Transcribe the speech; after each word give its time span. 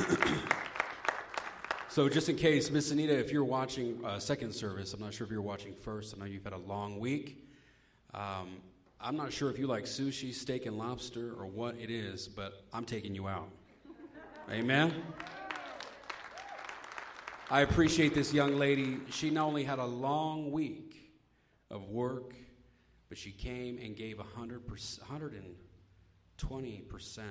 So, 1.90 2.08
just 2.08 2.28
in 2.28 2.36
case, 2.36 2.70
Miss 2.70 2.92
Anita, 2.92 3.18
if 3.18 3.32
you're 3.32 3.42
watching 3.42 3.98
uh, 4.04 4.20
second 4.20 4.54
service, 4.54 4.94
I'm 4.94 5.00
not 5.00 5.12
sure 5.12 5.24
if 5.24 5.30
you're 5.32 5.42
watching 5.42 5.74
first. 5.74 6.14
I 6.14 6.20
know 6.20 6.24
you've 6.24 6.44
had 6.44 6.52
a 6.52 6.58
long 6.58 7.00
week. 7.00 7.44
Um, 8.14 8.58
I'm 9.00 9.16
not 9.16 9.32
sure 9.32 9.50
if 9.50 9.58
you 9.58 9.66
like 9.66 9.86
sushi, 9.86 10.32
steak, 10.32 10.66
and 10.66 10.78
lobster, 10.78 11.32
or 11.32 11.46
what 11.46 11.74
it 11.80 11.90
is, 11.90 12.28
but 12.28 12.62
I'm 12.72 12.84
taking 12.84 13.12
you 13.12 13.26
out. 13.26 13.48
Amen. 14.48 15.02
I 17.50 17.62
appreciate 17.62 18.14
this 18.14 18.32
young 18.32 18.56
lady. 18.56 18.98
She 19.10 19.28
not 19.30 19.46
only 19.46 19.64
had 19.64 19.80
a 19.80 19.84
long 19.84 20.52
week 20.52 20.94
of 21.72 21.88
work, 21.88 22.34
but 23.08 23.18
she 23.18 23.32
came 23.32 23.78
and 23.78 23.96
gave 23.96 24.18
100%, 24.18 25.00
120% 26.38 27.22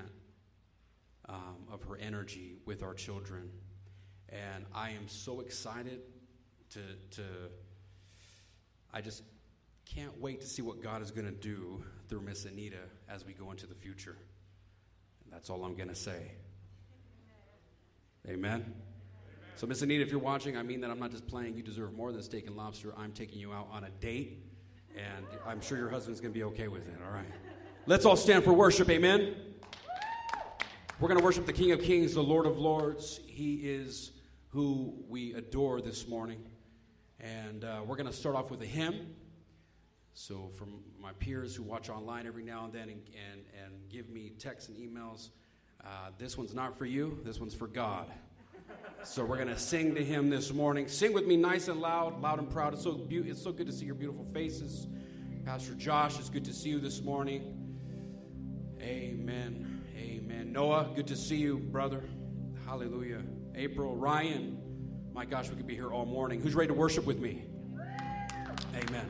um, 1.30 1.58
of 1.72 1.84
her 1.84 1.96
energy 1.98 2.56
with 2.66 2.84
our 2.84 2.94
children. 2.94 3.50
And 4.30 4.66
I 4.74 4.90
am 4.90 5.08
so 5.08 5.40
excited 5.40 6.02
to, 6.72 6.80
to 7.12 7.24
I 8.94 9.02
just 9.02 9.24
can't 9.86 10.20
wait 10.20 10.42
to 10.42 10.48
see 10.48 10.62
what 10.62 10.84
God 10.84 11.02
is 11.02 11.12
going 11.12 11.26
to 11.26 11.32
do 11.32 11.84
through 12.08 12.22
Miss 12.22 12.46
Anita 12.46 12.78
as 13.08 13.26
we 13.26 13.34
go 13.34 13.52
into 13.52 13.66
the 13.66 13.76
future. 13.76 14.18
And 15.24 15.34
that's 15.34 15.50
all 15.50 15.64
I'm 15.64 15.76
going 15.76 15.90
to 15.90 15.96
say. 15.96 16.32
Amen. 18.28 18.74
So, 19.56 19.68
Miss 19.68 19.82
Anita, 19.82 20.04
if 20.04 20.12
you're 20.12 20.20
watching, 20.20 20.56
I 20.56 20.64
mean 20.64 20.82
that 20.82 20.92
I'm 20.92 21.00
not 21.00 21.12
just 21.12 21.28
playing. 21.28 21.56
You 21.56 21.64
deserve 21.64 21.94
more 21.94 22.12
than 22.12 22.22
steak 22.22 22.48
and 22.48 22.56
lobster. 22.56 22.94
I'm 22.98 23.12
taking 23.12 23.40
you 23.40 23.52
out 23.52 23.68
on 23.72 23.84
a 23.84 23.90
date, 23.90 24.44
and 24.96 25.26
I'm 25.46 25.60
sure 25.60 25.78
your 25.78 25.90
husband's 25.90 26.22
going 26.22 26.34
to 26.34 26.38
be 26.38 26.44
okay 26.46 26.68
with 26.68 26.88
it. 26.88 26.96
All 27.06 27.12
right. 27.12 27.26
Let's 27.86 28.06
all 28.06 28.16
stand 28.16 28.44
for 28.44 28.54
worship. 28.54 28.90
Amen. 28.90 29.36
We're 31.00 31.08
going 31.08 31.20
to 31.20 31.24
worship 31.24 31.46
the 31.46 31.54
King 31.54 31.72
of 31.72 31.82
Kings, 31.82 32.14
the 32.14 32.22
Lord 32.22 32.46
of 32.46 32.58
Lords. 32.60 33.22
He 33.26 33.56
is 33.56 34.12
who 34.50 34.94
we 35.08 35.34
adore 35.34 35.80
this 35.80 36.10
morning. 36.10 36.44
And 37.22 37.64
uh, 37.64 37.84
we're 37.86 37.96
going 37.96 38.10
to 38.10 38.14
start 38.14 38.36
off 38.36 38.52
with 38.52 38.62
a 38.64 38.66
hymn. 38.66 39.16
So, 40.14 40.50
from 40.58 40.82
my 41.02 41.14
peers 41.14 41.56
who 41.56 41.64
watch 41.64 41.90
online 41.90 42.28
every 42.28 42.44
now 42.44 42.66
and 42.66 42.74
then 42.74 42.90
and, 42.90 43.02
and, 43.32 43.42
and 43.64 43.90
give 43.90 44.10
me 44.10 44.34
texts 44.40 44.68
and 44.68 44.78
emails, 44.78 45.30
uh, 45.86 46.10
this 46.18 46.38
one's 46.38 46.54
not 46.54 46.78
for 46.78 46.86
you, 46.86 47.22
this 47.24 47.40
one's 47.40 47.54
for 47.54 47.68
God. 47.68 48.12
So, 49.06 49.24
we're 49.24 49.38
going 49.38 49.48
to 49.48 49.58
sing 49.58 49.96
to 49.96 50.04
Him 50.04 50.30
this 50.30 50.52
morning. 50.52 50.90
Sing 50.90 51.14
with 51.14 51.26
me 51.26 51.38
nice 51.38 51.70
and 51.70 51.80
loud, 51.80 52.20
loud 52.22 52.40
and 52.40 52.52
proud. 52.52 52.74
It's 52.74 52.84
so, 52.84 52.92
be- 52.92 53.20
it's 53.20 53.42
so 53.42 53.54
good 53.54 53.68
to 53.68 53.74
see 53.74 53.86
your 53.86 53.96
beautiful 53.96 54.26
faces. 54.34 54.86
Pastor 55.46 55.76
Josh, 55.76 56.20
it's 56.20 56.30
good 56.30 56.44
to 56.44 56.54
see 56.54 56.68
you 56.68 56.82
this 56.82 57.02
morning. 57.02 57.56
Amen. 58.82 59.79
Noah, 60.52 60.90
good 60.96 61.06
to 61.08 61.16
see 61.16 61.36
you, 61.36 61.60
brother. 61.60 62.04
Hallelujah. 62.66 63.22
April, 63.54 63.96
Ryan. 63.96 64.58
My 65.14 65.24
gosh, 65.24 65.50
we 65.50 65.56
could 65.56 65.68
be 65.68 65.76
here 65.76 65.92
all 65.92 66.06
morning. 66.06 66.42
Who's 66.42 66.56
ready 66.56 66.70
to 66.70 66.74
worship 66.74 67.06
with 67.06 67.20
me? 67.20 67.46
Amen. 68.74 69.08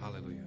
Hallelujah. 0.00 0.40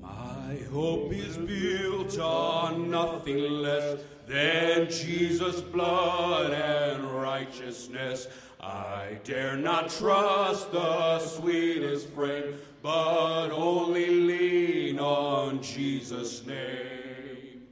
My 0.00 0.58
hope 0.72 1.12
is 1.12 1.36
built 1.36 2.18
on 2.18 2.90
nothing 2.90 3.38
less 3.38 4.00
than 4.26 4.88
Jesus' 4.88 5.60
blood 5.60 6.52
and 6.52 7.04
righteousness. 7.04 8.28
I 8.60 9.18
dare 9.22 9.56
not 9.56 9.88
trust 9.88 10.72
the 10.72 11.20
sweetest 11.20 12.08
frame, 12.08 12.54
but 12.82 13.50
only 13.50 14.08
lean 14.08 14.98
on 14.98 15.62
Jesus' 15.62 16.44
name. 16.44 17.62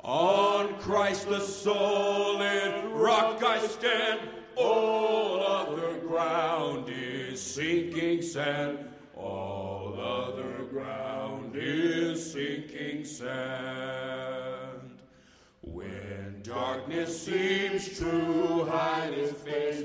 On 0.00 0.74
Christ 0.80 1.28
the 1.28 1.40
solid 1.40 2.90
rock 2.92 3.42
I 3.44 3.64
stand, 3.66 4.20
all 4.56 5.40
other 5.40 6.00
ground 6.00 6.88
is 6.88 7.40
sinking 7.40 8.20
sand. 8.22 8.78
All 9.16 9.94
other 10.00 10.64
ground 10.64 11.52
is 11.54 12.32
sinking 12.32 13.04
sand. 13.04 14.98
When 15.60 16.40
darkness 16.42 17.22
seems 17.22 17.96
to 18.00 18.64
hide 18.64 19.14
his 19.14 19.30
face, 19.30 19.84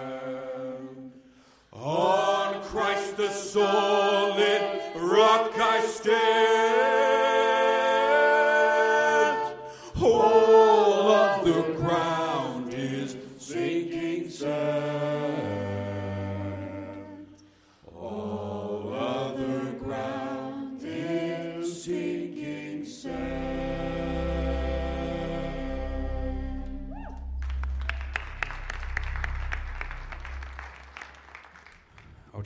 Solid 3.51 4.61
rock 4.95 5.51
I 5.59 5.81
stand. 5.81 6.70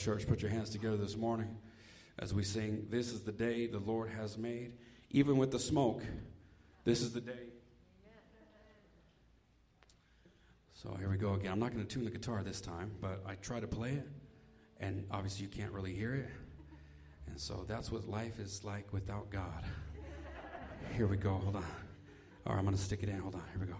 Church, 0.06 0.28
put 0.28 0.44
your 0.44 0.52
hands 0.52 0.70
together 0.70 0.98
this 0.98 1.18
morning 1.18 1.58
as 2.20 2.32
we 2.32 2.44
sing, 2.44 2.86
This 2.92 3.12
is 3.12 3.22
the 3.22 3.32
day 3.32 3.66
the 3.66 3.80
Lord 3.80 4.12
has 4.12 4.38
made. 4.38 4.74
Even 5.10 5.38
with 5.38 5.50
the 5.50 5.58
smoke, 5.58 6.04
this 6.84 7.02
is 7.02 7.12
the 7.12 7.22
day. 7.22 7.50
So 10.74 10.96
here 11.00 11.10
we 11.10 11.18
go 11.18 11.34
again. 11.34 11.52
I'm 11.52 11.60
not 11.60 11.74
going 11.74 11.84
to 11.84 11.92
tune 11.92 12.06
the 12.06 12.12
guitar 12.12 12.44
this 12.44 12.62
time, 12.62 12.92
but 13.02 13.24
I 13.26 13.34
try 13.36 13.60
to 13.60 13.66
play 13.66 13.94
it, 13.94 14.08
and 14.80 15.08
obviously 15.10 15.42
you 15.44 15.50
can't 15.50 15.72
really 15.72 15.96
hear 15.96 16.14
it. 16.14 16.30
And 17.26 17.40
so 17.40 17.66
that's 17.68 17.92
what 17.92 18.08
life 18.08 18.38
is 18.40 18.64
like 18.64 18.94
without 18.94 19.32
God. 19.32 19.64
Here 20.96 21.08
we 21.08 21.18
go. 21.18 21.32
Hold 21.32 21.56
on. 21.56 21.64
All 22.46 22.54
right, 22.54 22.60
I'm 22.60 22.66
going 22.66 22.78
to 22.78 22.82
stick 22.82 23.02
it 23.02 23.10
in. 23.10 23.18
Hold 23.18 23.34
on. 23.34 23.44
Here 23.52 23.60
we 23.60 23.66
go. 23.66 23.78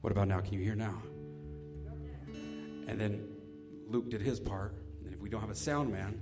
What 0.00 0.12
about 0.12 0.28
now? 0.28 0.40
Can 0.40 0.54
you 0.54 0.60
hear 0.60 0.74
now? 0.74 1.02
And 2.86 2.98
then 2.98 3.37
Luke 3.88 4.10
did 4.10 4.20
his 4.20 4.38
part. 4.38 4.74
And 5.04 5.14
if 5.14 5.20
we 5.20 5.28
don't 5.28 5.40
have 5.40 5.50
a 5.50 5.54
sound 5.54 5.90
man, 5.90 6.20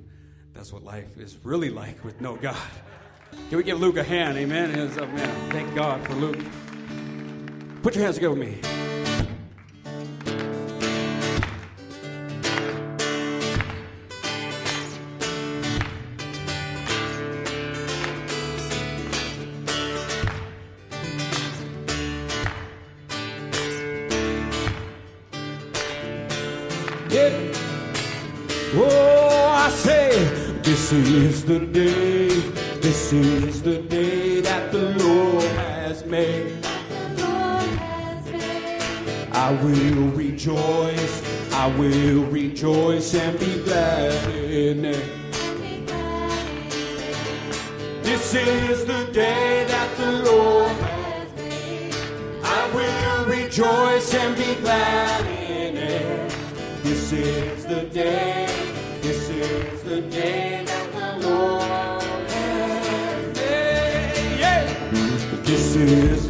that's 0.54 0.72
what 0.72 0.84
life 0.84 1.18
is 1.18 1.36
really 1.44 1.70
like 1.70 2.04
with 2.04 2.20
no 2.20 2.36
God. 2.36 2.56
Can 3.48 3.58
we 3.58 3.64
give 3.64 3.80
Luke 3.80 3.96
a 3.96 4.04
hand? 4.04 4.38
Amen. 4.38 4.88
Thank 5.50 5.74
God 5.74 6.06
for 6.06 6.14
Luke. 6.14 6.38
Put 7.82 7.94
your 7.94 8.04
hands 8.04 8.16
together 8.16 8.34
with 8.34 8.48
me. 8.48 9.05
This 30.88 31.08
is 31.08 31.44
the 31.44 31.58
day, 31.58 32.28
this 32.78 33.12
is 33.12 33.60
the 33.60 33.78
day 33.82 34.40
that 34.40 34.70
the 34.70 34.90
Lord 35.02 35.42
has 35.56 36.06
made. 36.06 36.64
I 39.32 39.50
will 39.64 40.10
rejoice, 40.12 41.52
I 41.52 41.66
will 41.76 42.22
rejoice 42.26 43.14
and 43.16 43.36
be 43.36 43.64
glad 43.64 44.32
in 44.34 44.84
it. 44.84 45.25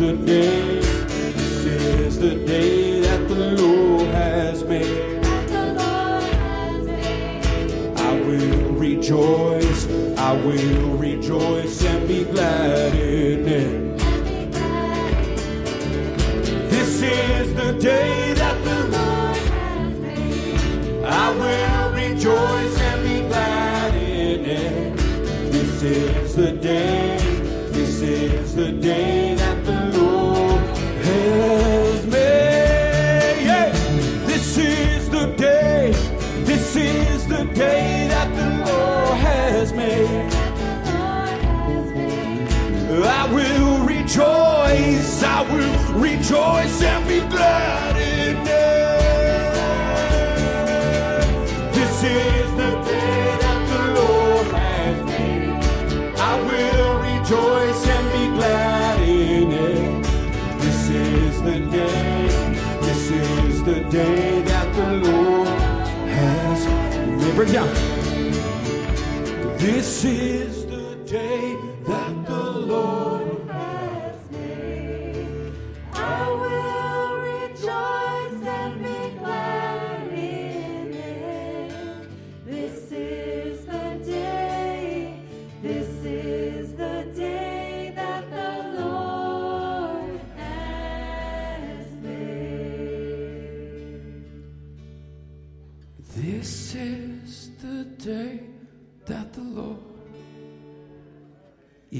the 0.06 0.12
day, 0.24 0.80
this 0.80 1.64
is 1.64 2.18
the 2.20 2.36
day 2.46 3.00
that 3.00 3.26
the 3.26 3.34
Lord 3.34 4.06
has 4.14 4.62
made. 4.62 5.24
I 7.96 8.20
will 8.20 8.72
rejoice, 8.74 9.88
I 10.16 10.32
will 10.32 10.96
rejoice 10.96 11.84
and 11.84 12.06
be 12.06 12.22
glad. 12.22 12.85
Rejoice 46.36 46.82
and 46.82 47.08
be 47.08 47.20
glad 47.34 47.96
in 47.96 48.36
it. 48.36 48.46
This 51.74 51.96
is 52.04 52.50
the 52.60 52.70
day 52.84 53.36
that 53.42 53.60
the 53.72 53.82
Lord 54.00 54.46
has 54.48 54.96
made. 55.06 55.50
I 56.18 56.34
will 56.48 56.92
rejoice 57.08 57.82
and 57.94 58.06
be 58.16 58.24
glad 58.38 58.98
in 59.00 59.52
it. 59.52 60.04
This 60.60 60.80
is 60.90 61.34
the 61.42 61.58
day, 61.78 62.28
this 62.82 63.02
is 63.10 63.54
the 63.64 63.80
day 63.90 64.42
that 64.42 64.68
the 64.74 64.90
Lord 65.10 65.48
has 66.18 66.60
made. 66.66 66.86
It 67.38 67.52
down. 67.52 67.70
This 69.58 70.04
is 70.04 70.45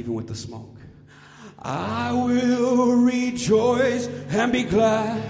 even 0.07 0.15
with 0.15 0.29
the 0.29 0.35
smoke, 0.37 0.77
I 1.59 2.13
will 2.13 2.95
rejoice 2.95 4.07
and 4.29 4.53
be 4.53 4.63
glad 4.63 5.21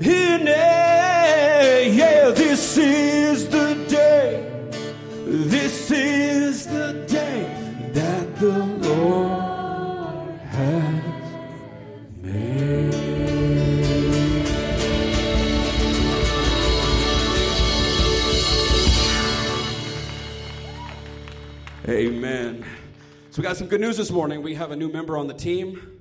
in 0.00 0.46
it. 0.46 1.94
Yeah, 1.94 2.30
this 2.30 2.78
is 2.78 3.48
the 3.48 3.74
day, 3.88 4.70
this 5.24 5.90
is 5.90 6.43
So 23.34 23.42
we 23.42 23.48
got 23.48 23.56
some 23.56 23.66
good 23.66 23.80
news 23.80 23.96
this 23.96 24.12
morning. 24.12 24.42
We 24.42 24.54
have 24.54 24.70
a 24.70 24.76
new 24.76 24.88
member 24.88 25.18
on 25.18 25.26
the 25.26 25.34
team, 25.34 25.98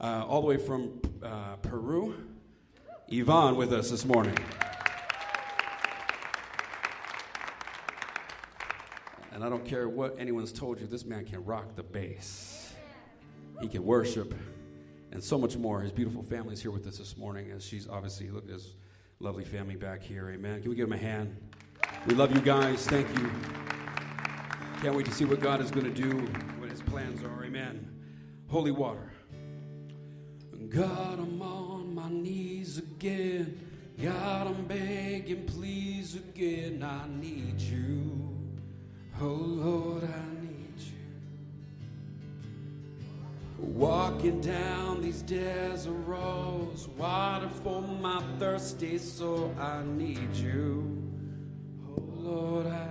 uh, 0.00 0.26
all 0.26 0.40
the 0.40 0.48
way 0.48 0.56
from 0.56 1.00
uh, 1.22 1.54
Peru. 1.62 2.12
Yvonne 3.06 3.54
with 3.54 3.72
us 3.72 3.88
this 3.88 4.04
morning. 4.04 4.36
And 9.30 9.44
I 9.44 9.48
don't 9.48 9.64
care 9.64 9.88
what 9.88 10.16
anyone's 10.18 10.52
told 10.52 10.80
you, 10.80 10.88
this 10.88 11.04
man 11.04 11.24
can 11.24 11.44
rock 11.44 11.76
the 11.76 11.84
bass. 11.84 12.74
He 13.60 13.68
can 13.68 13.84
worship 13.84 14.34
and 15.12 15.22
so 15.22 15.38
much 15.38 15.56
more. 15.56 15.82
His 15.82 15.92
beautiful 15.92 16.24
family 16.24 16.54
is 16.54 16.62
here 16.62 16.72
with 16.72 16.84
us 16.88 16.98
this 16.98 17.16
morning, 17.16 17.52
and 17.52 17.62
she's 17.62 17.88
obviously, 17.88 18.28
look 18.28 18.46
at 18.46 18.50
his 18.50 18.74
lovely 19.20 19.44
family 19.44 19.76
back 19.76 20.02
here. 20.02 20.30
Amen. 20.30 20.60
Can 20.60 20.70
we 20.70 20.74
give 20.74 20.88
him 20.88 20.94
a 20.94 20.98
hand? 20.98 21.36
We 22.08 22.16
love 22.16 22.34
you 22.34 22.40
guys. 22.40 22.84
Thank 22.88 23.08
you. 23.16 23.30
Can't 24.80 24.96
wait 24.96 25.06
to 25.06 25.12
see 25.12 25.24
what 25.24 25.38
God 25.38 25.60
is 25.60 25.70
going 25.70 25.84
to 25.86 26.02
do, 26.02 26.28
plans 26.92 27.24
are. 27.24 27.42
Amen. 27.42 27.88
Holy 28.48 28.70
water. 28.70 29.10
God, 30.68 31.18
I'm 31.18 31.40
on 31.40 31.94
my 31.94 32.10
knees 32.10 32.76
again. 32.76 33.58
God, 34.02 34.48
I'm 34.48 34.66
begging, 34.66 35.46
please 35.46 36.16
again. 36.16 36.82
I 36.82 37.08
need 37.08 37.58
you. 37.58 38.36
Oh 39.18 39.24
Lord, 39.24 40.04
I 40.04 40.42
need 40.42 40.78
you. 40.78 40.92
Walking 43.58 44.42
down 44.42 45.00
these 45.00 45.22
desert 45.22 45.92
roads, 46.06 46.88
water 46.88 47.48
for 47.48 47.80
my 47.80 48.22
thirsty 48.38 48.98
soul. 48.98 49.54
I 49.58 49.82
need 49.82 50.34
you. 50.34 51.02
Oh 51.88 52.02
Lord, 52.18 52.66
I 52.66 52.90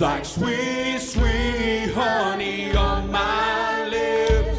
It's 0.00 0.06
like 0.06 0.24
sweet, 0.24 0.98
sweet 0.98 1.92
honey 1.92 2.74
on 2.74 3.10
my 3.12 3.86
lips. 3.86 4.58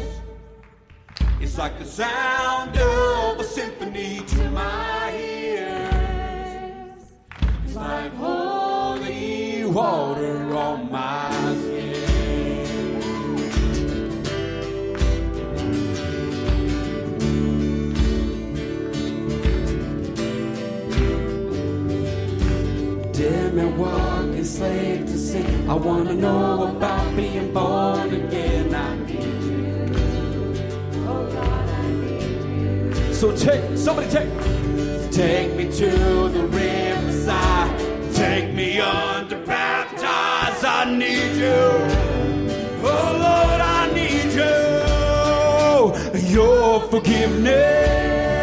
It's 1.40 1.58
like 1.58 1.80
the 1.80 1.84
sound 1.84 2.78
of 2.78 3.40
a 3.40 3.42
symphony 3.42 4.20
to 4.20 4.50
my 4.52 5.12
ears. 5.16 6.94
It's 7.64 7.74
like 7.74 8.14
holy 8.14 9.64
water 9.64 10.54
on 10.54 10.92
my 10.92 11.28
skin. 11.32 11.82
Man 25.34 25.44
walking, 25.44 25.62
slave 25.62 25.64
to. 25.64 26.08
I 26.08 26.14
know 26.14 26.76
about 26.76 27.16
being 27.16 27.52
born 27.52 28.14
again. 28.14 28.74
I 28.74 28.96
need 28.96 29.22
you. 29.42 29.88
Oh 31.06 31.26
God, 31.32 31.68
I 31.68 31.90
need 31.90 32.96
you. 32.96 33.14
So 33.14 33.36
take, 33.36 33.76
somebody 33.76 34.08
take, 34.10 34.30
take 35.10 35.54
me 35.56 35.64
to 35.72 35.90
the 36.28 36.46
riverside. 36.46 38.14
Take 38.14 38.54
me 38.54 38.80
under 38.80 39.44
baptize. 39.44 40.64
I 40.64 40.84
need 40.96 41.36
you. 41.36 41.62
Oh 42.84 43.12
Lord, 43.18 43.60
I 43.60 43.90
need 43.94 44.32
you. 44.32 46.30
Your 46.30 46.80
forgiveness. 46.88 48.41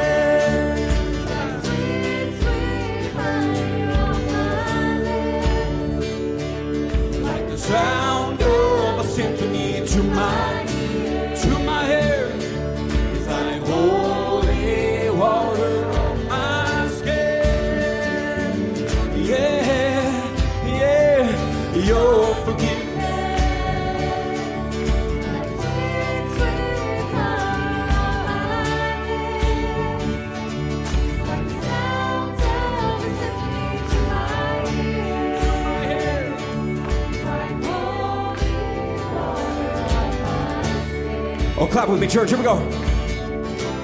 Oh, 41.62 41.68
clap 41.68 41.90
with 41.90 42.00
me, 42.00 42.08
church. 42.08 42.30
Here 42.30 42.38
we 42.38 42.44
go. 42.46 42.58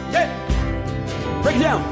Yeah. 0.10 0.32
Break 1.44 1.58
it 1.58 1.60
down. 1.60 1.84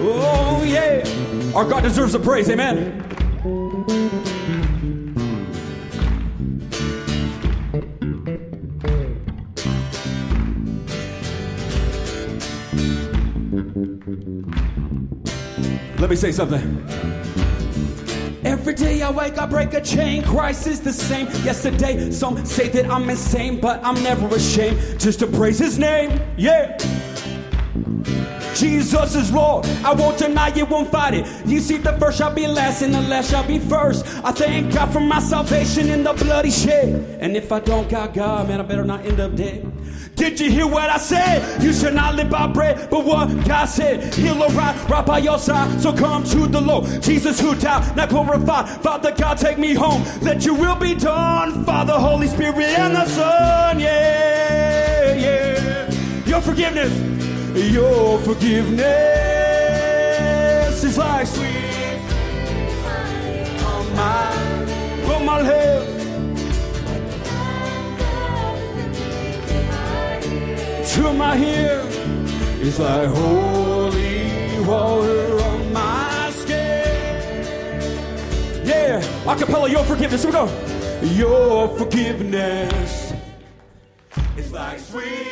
Oh, 0.00 0.64
yeah. 0.64 1.52
Our 1.54 1.66
God 1.68 1.82
deserves 1.82 2.14
the 2.14 2.18
praise. 2.18 2.48
Amen. 2.48 3.01
Say 16.22 16.30
something. 16.30 16.62
Every 18.44 18.74
day 18.74 19.02
I 19.02 19.10
wake, 19.10 19.38
I 19.38 19.46
break 19.46 19.74
a 19.74 19.80
chain. 19.80 20.22
Christ 20.22 20.68
is 20.68 20.80
the 20.80 20.92
same. 20.92 21.26
Yesterday, 21.42 22.12
some 22.12 22.46
say 22.46 22.68
that 22.68 22.88
I'm 22.88 23.10
insane, 23.10 23.60
but 23.60 23.84
I'm 23.84 24.00
never 24.04 24.28
ashamed 24.28 25.00
just 25.00 25.18
to 25.18 25.26
praise 25.26 25.58
His 25.58 25.80
name. 25.80 26.20
Yeah. 26.36 26.78
Jesus 28.54 29.16
is 29.16 29.32
Lord. 29.32 29.66
I 29.84 29.92
won't 29.94 30.16
deny 30.16 30.56
it, 30.56 30.68
won't 30.68 30.92
fight 30.92 31.14
it. 31.14 31.26
You 31.44 31.58
see, 31.58 31.78
the 31.78 31.94
first 31.98 32.18
shall 32.18 32.32
be 32.32 32.46
last, 32.46 32.82
and 32.82 32.94
the 32.94 33.00
last 33.00 33.28
shall 33.28 33.44
be 33.44 33.58
first. 33.58 34.06
I 34.22 34.30
thank 34.30 34.72
God 34.72 34.92
for 34.92 35.00
my 35.00 35.18
salvation 35.18 35.90
in 35.90 36.04
the 36.04 36.12
bloody 36.12 36.52
shed. 36.52 37.18
And 37.20 37.36
if 37.36 37.50
I 37.50 37.58
don't 37.58 37.90
got 37.90 38.14
God, 38.14 38.46
man, 38.46 38.60
I 38.60 38.62
better 38.62 38.84
not 38.84 39.04
end 39.04 39.18
up 39.18 39.34
dead. 39.34 39.71
Did 40.22 40.38
you 40.38 40.52
hear 40.52 40.68
what 40.68 40.88
I 40.88 40.98
said? 40.98 41.60
You 41.60 41.72
should 41.72 41.94
not 41.94 42.14
live 42.14 42.30
by 42.30 42.46
bread, 42.46 42.88
but 42.88 43.04
what 43.04 43.26
God 43.44 43.64
said. 43.64 44.14
He'll 44.14 44.40
arrive 44.44 44.88
right 44.88 45.04
by 45.04 45.18
your 45.18 45.36
side. 45.36 45.80
So 45.80 45.92
come 45.92 46.22
to 46.22 46.46
the 46.46 46.60
Lord. 46.60 47.02
Jesus 47.02 47.40
who 47.40 47.56
died, 47.56 47.96
now 47.96 48.06
glorified. 48.06 48.68
Father 48.84 49.10
God, 49.10 49.36
take 49.36 49.58
me 49.58 49.74
home. 49.74 50.04
Let 50.20 50.44
your 50.44 50.54
will 50.54 50.76
be 50.76 50.94
done. 50.94 51.64
Father, 51.64 51.94
Holy 51.94 52.28
Spirit, 52.28 52.68
and 52.78 52.94
the 52.94 53.04
Son. 53.06 53.80
Yeah, 53.80 55.12
yeah. 55.14 55.90
Your 56.24 56.40
forgiveness, 56.40 56.92
your 57.72 58.20
forgiveness 58.20 58.84
is 60.84 60.98
like 60.98 61.26
sweet 61.26 62.00
on 63.64 63.96
my, 63.96 65.14
on 65.14 65.26
my 65.26 65.42
lips. 65.42 65.71
To 70.92 71.10
my 71.14 71.34
hair 71.34 71.82
It's 72.60 72.78
like 72.78 73.08
holy 73.08 74.60
water 74.60 75.40
on 75.40 75.72
my 75.72 76.30
skin. 76.34 77.86
Yeah, 78.64 79.00
acapella, 79.24 79.70
your 79.70 79.84
forgiveness. 79.84 80.22
Here 80.22 80.30
we 80.30 80.36
go. 80.36 80.46
Your 81.02 81.68
forgiveness 81.78 83.14
is 84.36 84.52
like 84.52 84.78
Sweet 84.78 85.31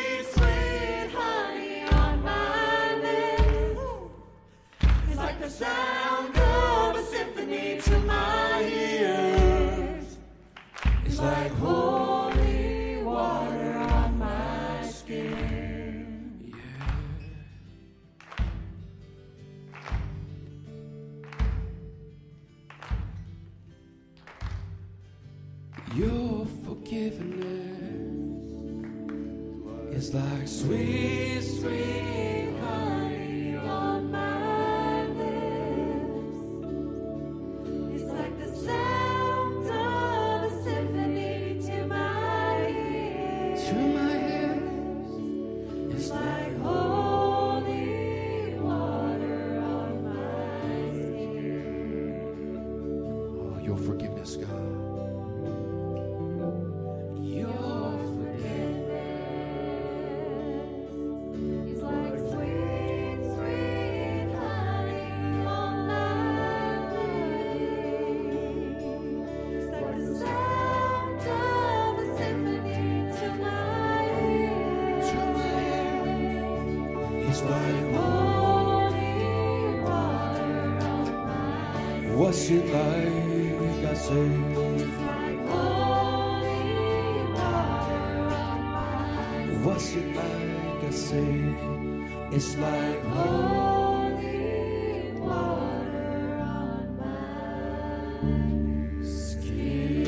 It's 92.33 92.55
like 92.55 93.03
holy 93.07 95.11
water 95.19 96.39
on 96.39 96.97
my 96.97 99.05
skin. 99.05 100.07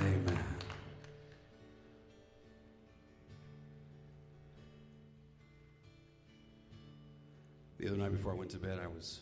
Amen. 0.00 0.38
The 7.78 7.86
other 7.86 7.96
night 7.96 8.10
before 8.10 8.32
I 8.32 8.34
went 8.34 8.50
to 8.50 8.58
bed, 8.58 8.80
I 8.82 8.88
was 8.88 9.20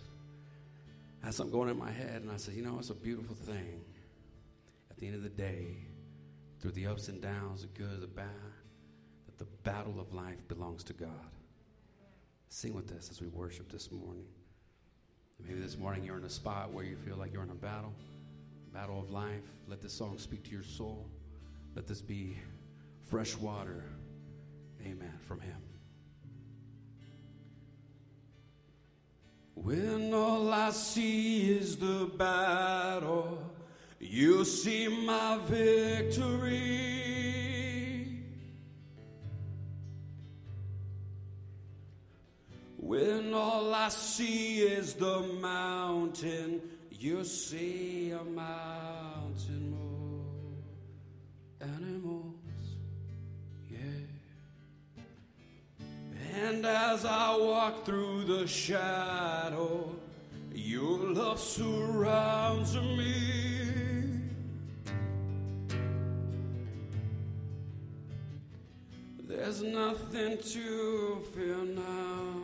something 1.37 1.53
going 1.53 1.69
in 1.69 1.79
my 1.79 1.91
head, 1.91 2.23
and 2.23 2.31
I 2.31 2.37
said, 2.37 2.55
you 2.55 2.63
know, 2.63 2.77
it's 2.79 2.91
a 2.91 2.95
beautiful 2.95 3.35
thing. 3.35 3.81
At 4.91 4.97
the 4.97 5.07
end 5.07 5.17
of 5.17 5.23
the 5.23 5.29
day, 5.29 5.77
through 6.61 6.73
the 6.73 6.87
ups 6.87 7.09
and 7.09 7.21
downs, 7.21 7.63
the 7.63 7.69
good, 7.69 8.01
the 8.01 8.07
bad, 8.07 8.27
that 9.27 9.39
the 9.39 9.45
battle 9.63 10.01
of 10.01 10.13
life 10.15 10.49
belongs 10.49 10.83
to 10.85 10.95
God. 10.95 11.11
Sing 12.49 12.75
with 12.75 12.91
us 12.93 13.11
as 13.11 13.21
we 13.21 13.29
worship 13.29 13.71
this 13.71 13.91
morning. 13.93 14.25
Maybe 15.47 15.61
this 15.61 15.77
morning 15.77 16.03
you're 16.03 16.17
in 16.17 16.25
a 16.25 16.31
spot 16.31 16.73
where 16.73 16.85
you 16.85 16.97
feel 16.97 17.17
like 17.17 17.33
you're 17.33 17.43
in 17.43 17.51
a 17.51 17.55
battle, 17.55 17.93
battle 18.73 18.99
of 18.99 19.11
life. 19.11 19.45
Let 19.69 19.83
this 19.83 19.93
song 19.93 20.17
speak 20.19 20.45
to 20.45 20.51
your 20.51 20.63
soul. 20.63 21.07
Let 21.75 21.87
this 21.87 22.01
be 22.01 22.39
fresh 23.05 23.37
water, 23.37 23.85
amen, 24.83 25.13
from 25.21 25.41
Him. 25.41 25.61
When 29.57 30.13
all 30.13 30.53
I 30.53 30.71
see 30.71 31.51
is 31.57 31.77
the 31.77 32.11
battle, 32.17 33.39
you 33.99 34.45
see 34.45 34.87
my 34.87 35.39
victory. 35.49 36.53
When 42.77 43.33
all 43.33 43.75
I 43.75 43.89
see 43.89 44.61
is 44.61 44.93
the 44.93 45.23
mountain, 45.41 46.61
you 46.91 47.25
see 47.25 48.11
a 48.11 48.23
mountain 48.23 49.26
And 56.37 56.67
as 56.67 57.07
I 57.07 57.35
walk 57.35 57.87
through 57.87 58.25
the 58.25 58.47
shadow, 58.47 59.91
your 60.53 60.99
love 60.99 61.41
surrounds 61.41 62.75
me. 62.75 63.15
There's 69.27 69.63
nothing 69.63 70.37
to 70.37 71.25
fear 71.35 71.57
now, 71.57 72.43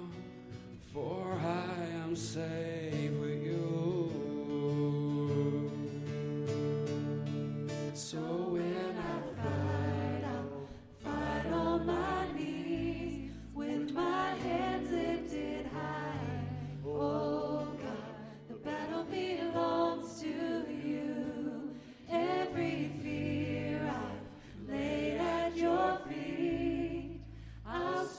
for 0.95 1.39
I 1.45 1.85
am 2.03 2.17
safe 2.17 3.13
with 3.21 3.45
you. 3.45 4.11
So 7.93 8.19
when 8.19 8.97
I 8.97 9.21
fight, 9.43 10.25
I'll 10.25 10.67
fight 11.05 11.53
all 11.53 11.79
my. 11.81 12.22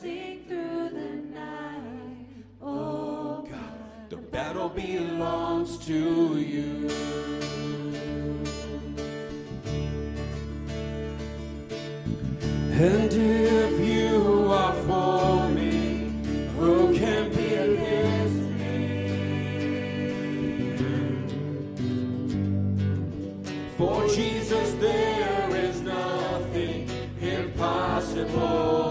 sing 0.04 0.44
through 0.50 0.90
the 0.90 1.12
night. 1.34 2.44
Oh 2.62 3.42
God, 3.50 4.10
the 4.10 4.18
battle 4.18 4.68
belongs 4.68 5.78
to 5.86 6.38
you. 6.40 6.90
And 12.74 13.14
if 13.14 13.80
you 13.80 14.52
are 14.52 14.76
for 14.88 15.48
me, 15.50 16.12
who 16.58 16.94
can 16.94 17.30
be 17.30 17.54
against 17.54 18.42
me? 18.60 18.76
For 23.78 24.06
Jesus, 24.10 24.74
there 24.74 25.50
is 25.56 25.80
nothing 25.82 26.90
impossible. 27.22 28.83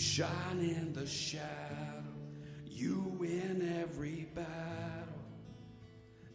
shine 0.00 0.60
in 0.60 0.94
the 0.94 1.06
shadow. 1.06 1.44
You 2.64 3.14
win 3.18 3.80
every 3.82 4.26
battle. 4.34 4.46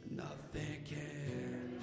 Nothing 0.07 0.83
can. 0.85 1.79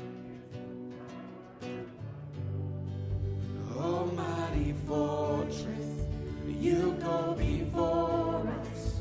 Almighty 3.77 4.75
fortress, 4.87 6.07
you 6.47 6.97
go 7.01 7.35
before 7.37 8.47
us. 8.61 9.01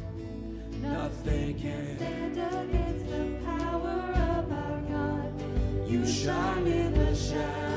Nothing 0.82 1.60
can 1.60 1.98
stand 1.98 2.38
against 2.38 3.06
the 3.06 3.46
power 3.46 4.12
of 4.40 4.52
our 4.52 4.82
God. 4.90 5.88
You 5.88 6.04
shine 6.08 6.66
in 6.66 6.94
the 6.94 7.16
shadow. 7.16 7.71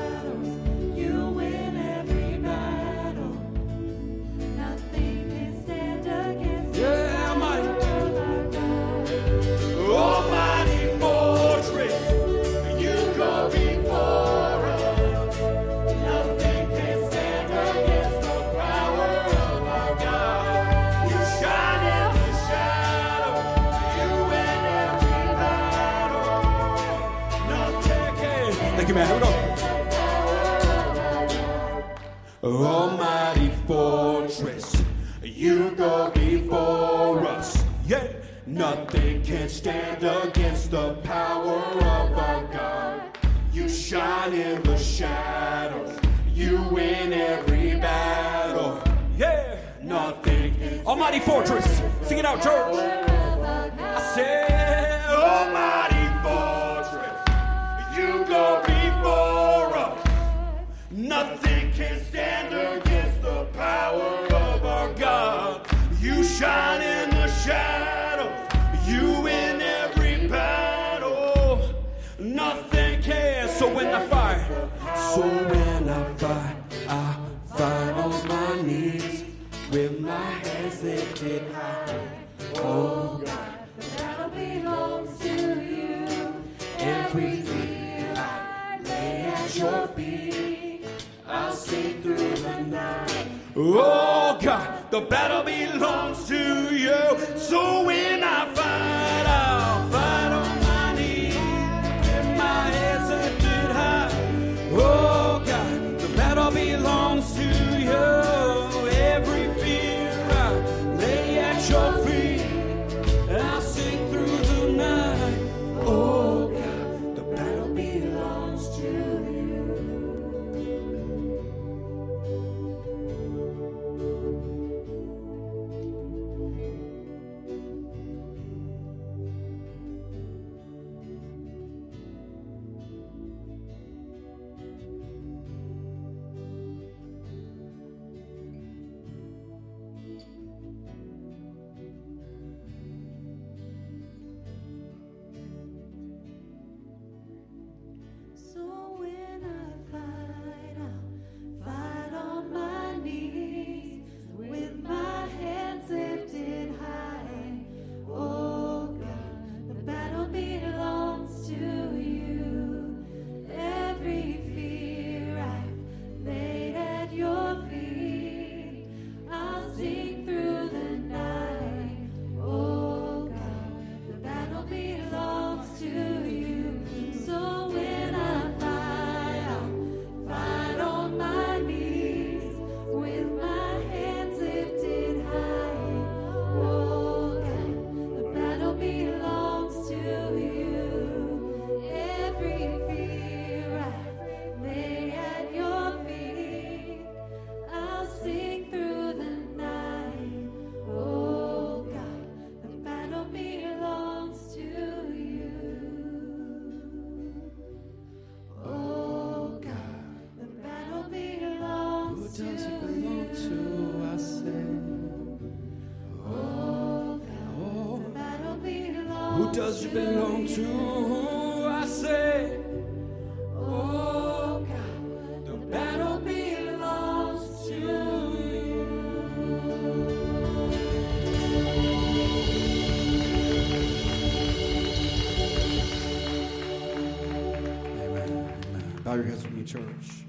Bow 239.15 239.21
your 239.21 239.29
heads 239.29 239.43
with 239.43 239.53
me, 239.53 239.63
church. 239.63 240.25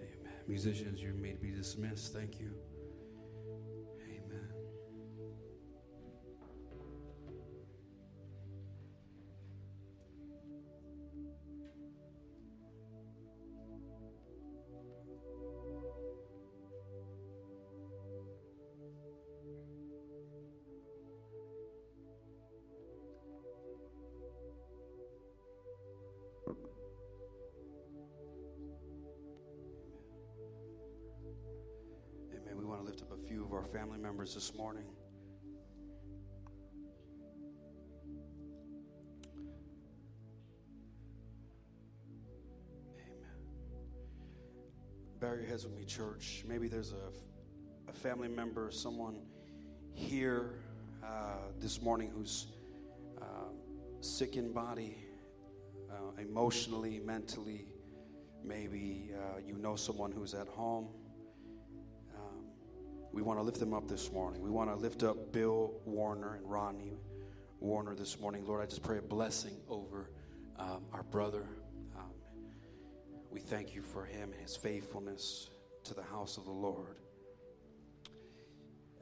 Amen. 0.00 0.32
Musicians, 0.48 1.00
you 1.00 1.14
may 1.14 1.34
be 1.34 1.52
dismissed. 1.52 2.12
Thank 2.12 2.40
you. 2.40 2.50
A 33.24 33.28
few 33.28 33.44
of 33.44 33.52
our 33.52 33.64
family 33.64 33.98
members 33.98 34.34
this 34.34 34.54
morning. 34.54 34.84
Amen. 42.96 43.28
Bow 45.20 45.34
your 45.34 45.44
heads 45.44 45.64
with 45.64 45.74
me, 45.74 45.84
church. 45.84 46.44
Maybe 46.46 46.68
there's 46.68 46.92
a, 46.92 47.90
a 47.90 47.92
family 47.92 48.28
member, 48.28 48.70
someone 48.70 49.22
here 49.92 50.56
uh, 51.02 51.36
this 51.60 51.80
morning 51.80 52.10
who's 52.14 52.46
uh, 53.22 53.24
sick 54.00 54.36
in 54.36 54.52
body, 54.52 54.98
uh, 55.90 56.20
emotionally, 56.20 57.00
mentally. 57.00 57.66
Maybe 58.42 59.12
uh, 59.14 59.38
you 59.46 59.56
know 59.56 59.76
someone 59.76 60.12
who's 60.12 60.34
at 60.34 60.48
home. 60.48 60.88
We 63.14 63.22
want 63.22 63.38
to 63.38 63.44
lift 63.44 63.60
them 63.60 63.72
up 63.72 63.86
this 63.86 64.10
morning. 64.10 64.42
We 64.42 64.50
want 64.50 64.70
to 64.70 64.74
lift 64.74 65.04
up 65.04 65.30
Bill 65.30 65.72
Warner 65.84 66.34
and 66.34 66.50
Ronnie 66.50 66.98
Warner 67.60 67.94
this 67.94 68.18
morning. 68.18 68.44
Lord, 68.44 68.60
I 68.60 68.66
just 68.66 68.82
pray 68.82 68.98
a 68.98 69.02
blessing 69.02 69.56
over 69.68 70.10
um, 70.58 70.82
our 70.92 71.04
brother. 71.04 71.46
Um, 71.96 72.10
we 73.30 73.38
thank 73.38 73.72
you 73.72 73.82
for 73.82 74.04
him 74.04 74.32
and 74.32 74.42
his 74.42 74.56
faithfulness 74.56 75.50
to 75.84 75.94
the 75.94 76.02
house 76.02 76.38
of 76.38 76.44
the 76.44 76.50
Lord. 76.50 76.98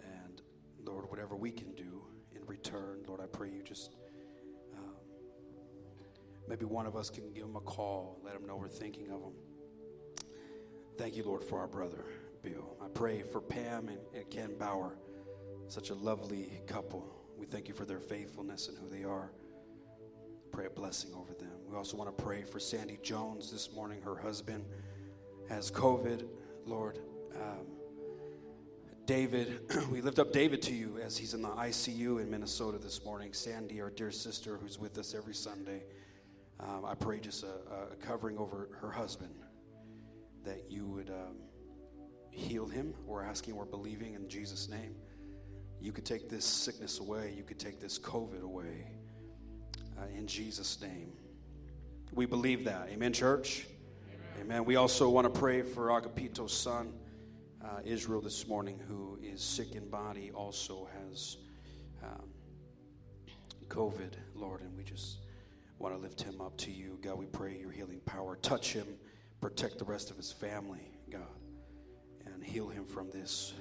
And 0.03 0.43
Lord, 0.85 1.09
whatever 1.09 1.35
we 1.35 1.51
can 1.51 1.73
do 1.75 2.03
in 2.37 2.45
return, 2.45 3.05
Lord, 3.09 3.23
I 3.23 3.27
pray 3.27 3.49
you 3.49 3.63
just 3.63 3.97
um, 4.77 4.97
maybe 6.47 6.67
one 6.67 6.85
of 6.85 6.97
us 6.97 7.09
can 7.09 7.33
give 7.33 7.45
him 7.45 7.57
a 7.57 7.61
call, 7.61 8.21
let 8.23 8.37
him 8.37 8.47
know 8.47 8.57
we're 8.57 8.69
thinking 8.69 9.11
of 9.11 9.23
him. 9.23 9.33
Thank 10.99 11.17
you, 11.17 11.25
Lord, 11.25 11.43
for 11.43 11.61
our 11.61 11.67
brother, 11.67 12.05
I 12.45 12.89
pray 12.93 13.23
for 13.23 13.41
Pam 13.41 13.89
and, 13.89 13.99
and 14.15 14.29
Ken 14.29 14.57
Bauer, 14.59 14.97
such 15.69 15.91
a 15.91 15.95
lovely 15.95 16.61
couple. 16.67 17.07
We 17.39 17.47
thank 17.47 17.69
you 17.69 17.75
for 17.75 17.85
their 17.85 18.01
faithfulness 18.01 18.69
and 18.69 18.77
who 18.77 18.89
they 18.89 19.05
are. 19.05 19.31
Pray 20.51 20.67
a 20.67 20.71
blessing 20.71 21.15
over 21.15 21.35
them. 21.35 21.53
We 21.69 21.77
also 21.77 21.97
want 21.97 22.17
to 22.17 22.23
pray 22.23 22.43
for 22.43 22.59
Sandy 22.59 22.99
Jones 23.03 23.53
this 23.53 23.73
morning. 23.73 24.03
Her 24.03 24.17
husband 24.17 24.65
has 25.49 25.71
COVID. 25.71 26.27
Lord, 26.67 26.99
um, 27.41 27.67
David, 29.07 29.61
we 29.91 30.01
lift 30.01 30.19
up 30.19 30.33
David 30.33 30.61
to 30.63 30.75
you 30.75 30.99
as 30.99 31.17
he's 31.17 31.35
in 31.35 31.43
the 31.43 31.49
ICU 31.49 32.21
in 32.21 32.29
Minnesota 32.29 32.79
this 32.79 33.05
morning. 33.05 33.33
Sandy, 33.33 33.81
our 33.81 33.91
dear 33.91 34.11
sister, 34.11 34.59
who's 34.59 34.79
with 34.81 34.99
us 34.99 35.15
every 35.15 35.35
Sunday. 35.35 35.85
Um, 36.59 36.85
I 36.85 36.95
pray 36.95 37.21
just 37.21 37.45
a, 37.45 37.93
a 37.93 37.97
covering 37.97 38.37
over 38.37 38.69
her 38.81 38.91
husband 38.91 39.35
that 40.45 40.65
you 40.69 40.87
would 40.87 41.09
um, 41.11 41.37
heal 42.33 42.67
him. 42.67 42.95
We're 43.07 43.23
asking, 43.23 43.55
we're 43.55 43.65
believing 43.65 44.15
in 44.15 44.29
Jesus' 44.29 44.69
name. 44.69 44.97
You 45.81 45.93
could 45.93 46.05
take 46.05 46.29
this 46.29 46.45
sickness 46.45 46.99
away, 46.99 47.35
you 47.37 47.43
could 47.43 47.59
take 47.59 47.81
this 47.81 47.99
COVID 47.99 48.43
away 48.43 48.87
uh, 49.99 50.07
in 50.17 50.27
Jesus' 50.27 50.81
name. 50.81 51.13
We 52.13 52.27
believe 52.27 52.65
that. 52.65 52.89
Amen, 52.91 53.13
church? 53.13 53.67
Amen. 54.41 54.65
We 54.65 54.77
also 54.77 55.09
want 55.09 55.33
to 55.33 55.41
pray 55.41 55.63
for 55.63 55.89
Agapito's 55.89 56.53
son, 56.53 56.93
uh, 57.65 57.81
Israel, 57.85 58.21
this 58.21 58.47
morning, 58.49 58.81
who 58.89 59.19
is 59.23 59.43
sick 59.43 59.75
in 59.75 59.89
body, 59.89 60.31
also 60.33 60.89
has 61.09 61.37
um, 62.03 62.29
COVID, 63.69 64.15
Lord, 64.35 64.61
and 64.61 64.77
we 64.77 64.85
just 64.85 65.19
want 65.79 65.95
to 65.95 66.01
lift 66.01 66.23
him 66.23 66.41
up 66.41 66.57
to 66.59 66.71
you. 66.71 66.99
God, 67.03 67.19
we 67.19 67.27
pray 67.27 67.57
your 67.59 67.71
healing 67.71 68.01
power. 68.05 68.37
Touch 68.37 68.73
him, 68.73 68.87
protect 69.41 69.79
the 69.79 69.85
rest 69.85 70.11
of 70.11 70.17
his 70.17 70.31
family, 70.31 70.91
God, 71.11 71.23
and 72.43 72.51
heal 72.51 72.69
him 72.69 72.85
from 72.85 73.09
this 73.11 73.55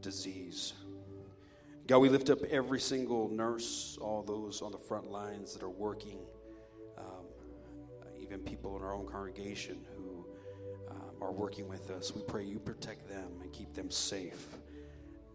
disease. 0.00 0.72
God, 1.86 1.98
we 1.98 2.08
lift 2.08 2.30
up 2.30 2.42
every 2.44 2.80
single 2.80 3.28
nurse, 3.28 3.98
all 4.00 4.22
those 4.22 4.62
on 4.62 4.72
the 4.72 4.78
front 4.78 5.10
lines 5.10 5.52
that 5.52 5.62
are 5.62 5.68
working, 5.68 6.18
um, 6.96 7.26
even 8.20 8.40
people 8.40 8.76
in 8.76 8.82
our 8.82 8.94
own 8.94 9.06
congregation 9.06 9.78
who 9.94 10.26
um, 10.90 11.22
are 11.22 11.32
working 11.32 11.68
with 11.68 11.90
us. 11.90 12.14
We 12.14 12.22
pray 12.22 12.44
you 12.44 12.58
protect 12.58 13.08
them 13.08 13.28
and 13.42 13.52
keep 13.52 13.74
them 13.74 13.90
safe. 13.90 14.46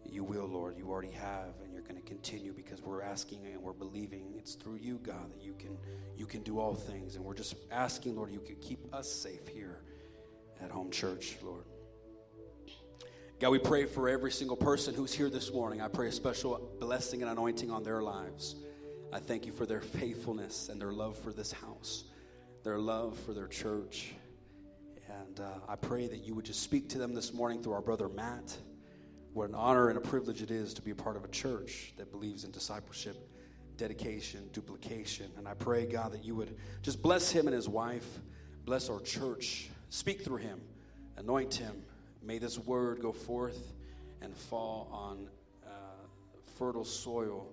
You 0.04 0.24
will, 0.24 0.46
Lord. 0.46 0.76
You 0.76 0.90
already 0.90 1.12
have, 1.12 1.54
and 1.64 1.72
you're 1.72 1.82
going 1.82 1.96
to 1.96 2.02
continue 2.02 2.52
because 2.52 2.82
we're 2.82 3.02
asking 3.02 3.46
and 3.46 3.62
we're 3.62 3.72
believing 3.72 4.34
it's 4.36 4.56
through 4.56 4.76
you, 4.76 4.98
God, 5.02 5.32
that 5.32 5.42
you 5.42 5.54
can 5.58 5.78
you 6.18 6.26
can 6.26 6.42
do 6.42 6.58
all 6.58 6.74
things. 6.74 7.14
And 7.14 7.24
we're 7.24 7.34
just 7.34 7.54
asking, 7.70 8.16
Lord, 8.16 8.32
you 8.32 8.40
can 8.40 8.56
keep 8.56 8.80
us 8.92 9.10
safe 9.10 9.46
here 9.46 9.78
at 10.60 10.70
Home 10.70 10.90
Church, 10.90 11.36
Lord. 11.42 11.64
God, 13.42 13.50
we 13.50 13.58
pray 13.58 13.86
for 13.86 14.08
every 14.08 14.30
single 14.30 14.56
person 14.56 14.94
who's 14.94 15.12
here 15.12 15.28
this 15.28 15.52
morning. 15.52 15.80
I 15.80 15.88
pray 15.88 16.06
a 16.06 16.12
special 16.12 16.70
blessing 16.78 17.22
and 17.22 17.30
anointing 17.32 17.72
on 17.72 17.82
their 17.82 18.00
lives. 18.00 18.54
I 19.12 19.18
thank 19.18 19.46
you 19.46 19.52
for 19.52 19.66
their 19.66 19.80
faithfulness 19.80 20.68
and 20.68 20.80
their 20.80 20.92
love 20.92 21.18
for 21.18 21.32
this 21.32 21.50
house, 21.50 22.04
their 22.62 22.78
love 22.78 23.18
for 23.18 23.32
their 23.32 23.48
church. 23.48 24.12
And 25.08 25.40
uh, 25.40 25.54
I 25.68 25.74
pray 25.74 26.06
that 26.06 26.18
you 26.18 26.36
would 26.36 26.44
just 26.44 26.62
speak 26.62 26.88
to 26.90 26.98
them 26.98 27.14
this 27.14 27.34
morning 27.34 27.64
through 27.64 27.72
our 27.72 27.80
brother 27.80 28.08
Matt. 28.08 28.56
What 29.32 29.48
an 29.48 29.56
honor 29.56 29.88
and 29.88 29.98
a 29.98 30.00
privilege 30.00 30.40
it 30.40 30.52
is 30.52 30.72
to 30.74 30.82
be 30.82 30.92
a 30.92 30.94
part 30.94 31.16
of 31.16 31.24
a 31.24 31.28
church 31.28 31.94
that 31.96 32.12
believes 32.12 32.44
in 32.44 32.52
discipleship, 32.52 33.28
dedication, 33.76 34.50
duplication. 34.52 35.32
And 35.36 35.48
I 35.48 35.54
pray, 35.54 35.84
God, 35.84 36.12
that 36.12 36.24
you 36.24 36.36
would 36.36 36.56
just 36.82 37.02
bless 37.02 37.32
him 37.32 37.48
and 37.48 37.56
his 37.56 37.68
wife, 37.68 38.06
bless 38.64 38.88
our 38.88 39.00
church, 39.00 39.68
speak 39.88 40.22
through 40.22 40.36
him, 40.36 40.60
anoint 41.16 41.54
him. 41.54 41.82
May 42.24 42.38
this 42.38 42.58
word 42.58 43.00
go 43.00 43.12
forth 43.12 43.72
and 44.20 44.36
fall 44.36 44.88
on 44.92 45.28
uh, 45.66 45.70
fertile 46.56 46.84
soil 46.84 47.48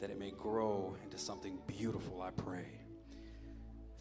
that 0.00 0.10
it 0.10 0.18
may 0.18 0.30
grow 0.30 0.96
into 1.02 1.18
something 1.18 1.58
beautiful, 1.66 2.22
I 2.22 2.30
pray. 2.30 2.66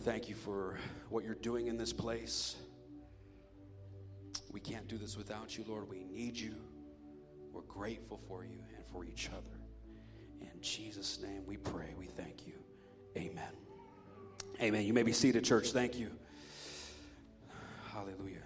Thank 0.03 0.29
you 0.29 0.35
for 0.35 0.77
what 1.09 1.23
you're 1.23 1.33
doing 1.35 1.67
in 1.67 1.77
this 1.77 1.93
place. 1.93 2.57
We 4.51 4.59
can't 4.59 4.87
do 4.87 4.97
this 4.97 5.17
without 5.17 5.57
you, 5.57 5.65
Lord. 5.67 5.89
We 5.89 6.03
need 6.03 6.37
you. 6.37 6.55
We're 7.51 7.61
grateful 7.61 8.19
for 8.27 8.43
you 8.43 8.59
and 8.75 8.85
for 8.85 9.05
each 9.05 9.29
other. 9.29 9.59
In 10.41 10.61
Jesus' 10.61 11.19
name 11.21 11.43
we 11.47 11.57
pray. 11.57 11.93
We 11.97 12.05
thank 12.05 12.45
you. 12.45 12.53
Amen. 13.17 13.53
Amen. 14.61 14.85
You 14.85 14.93
may 14.93 15.03
be 15.03 15.13
seated, 15.13 15.43
church. 15.43 15.71
Thank 15.71 15.97
you. 15.97 16.11
Hallelujah. 17.91 18.41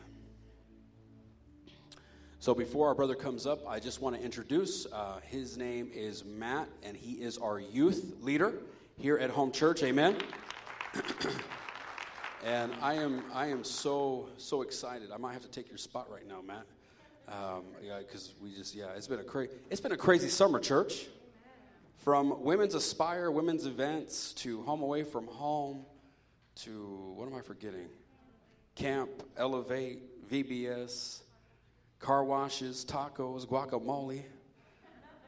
So 2.40 2.54
before 2.54 2.88
our 2.88 2.94
brother 2.94 3.16
comes 3.16 3.48
up, 3.48 3.68
I 3.68 3.80
just 3.80 4.00
want 4.00 4.16
to 4.16 4.22
introduce. 4.22 4.86
Uh, 4.86 5.20
his 5.24 5.58
name 5.58 5.90
is 5.92 6.24
Matt, 6.24 6.68
and 6.84 6.96
he 6.96 7.14
is 7.14 7.40
our 7.40 7.60
youth 7.60 8.14
leader 8.22 8.54
here 9.00 9.18
at 9.18 9.32
Home 9.32 9.52
Church. 9.52 9.82
Amen. 9.82 10.16
and 12.46 12.72
I 12.80 12.94
am 12.94 13.24
I 13.34 13.48
am 13.48 13.64
so 13.64 14.30
so 14.38 14.62
excited. 14.62 15.10
I 15.12 15.18
might 15.18 15.34
have 15.34 15.42
to 15.42 15.50
take 15.50 15.68
your 15.68 15.80
spot 15.80 16.12
right 16.12 16.28
now, 16.28 16.42
Matt. 16.42 16.66
Um, 17.28 17.64
yeah, 17.84 17.98
because 17.98 18.36
we 18.40 18.54
just 18.54 18.76
yeah, 18.76 18.90
it's 18.96 19.08
been 19.08 19.20
a 19.20 19.24
crazy 19.24 19.54
it's 19.72 19.82
been 19.82 19.92
a 19.92 19.98
crazy 19.98 20.30
summer, 20.30 20.60
church. 20.60 21.08
From 21.98 22.44
women's 22.44 22.76
aspire, 22.76 23.32
women's 23.32 23.66
events 23.66 24.34
to 24.34 24.62
home 24.62 24.84
away 24.84 25.02
from 25.04 25.26
home, 25.26 25.88
to 26.58 27.14
what 27.16 27.28
am 27.28 27.34
I 27.34 27.42
forgetting? 27.42 27.90
Camp, 28.76 29.10
elevate, 29.38 30.30
VBS 30.30 31.24
car 32.00 32.24
washes, 32.24 32.86
tacos, 32.86 33.46
guacamole. 33.48 34.24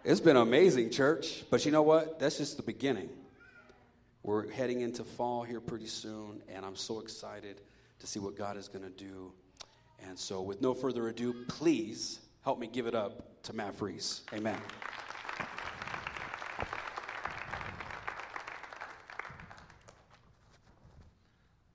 It's 0.03 0.19
been 0.19 0.37
amazing, 0.37 0.91
church. 0.91 1.43
But 1.49 1.65
you 1.65 1.71
know 1.71 1.81
what? 1.81 2.19
That's 2.19 2.37
just 2.37 2.57
the 2.57 2.63
beginning. 2.63 3.09
We're 4.23 4.49
heading 4.51 4.81
into 4.81 5.03
fall 5.03 5.43
here 5.43 5.61
pretty 5.61 5.87
soon, 5.87 6.41
and 6.53 6.65
I'm 6.65 6.75
so 6.75 6.99
excited 6.99 7.61
to 7.99 8.07
see 8.07 8.19
what 8.19 8.37
God 8.37 8.57
is 8.57 8.67
going 8.67 8.83
to 8.83 8.89
do. 8.89 9.31
And 10.07 10.17
so, 10.17 10.41
with 10.41 10.61
no 10.61 10.73
further 10.73 11.07
ado, 11.07 11.33
please 11.47 12.19
help 12.43 12.59
me 12.59 12.67
give 12.67 12.87
it 12.87 12.95
up 12.95 13.41
to 13.43 13.53
Matt 13.53 13.75
Freeze. 13.75 14.21
Amen. 14.33 14.57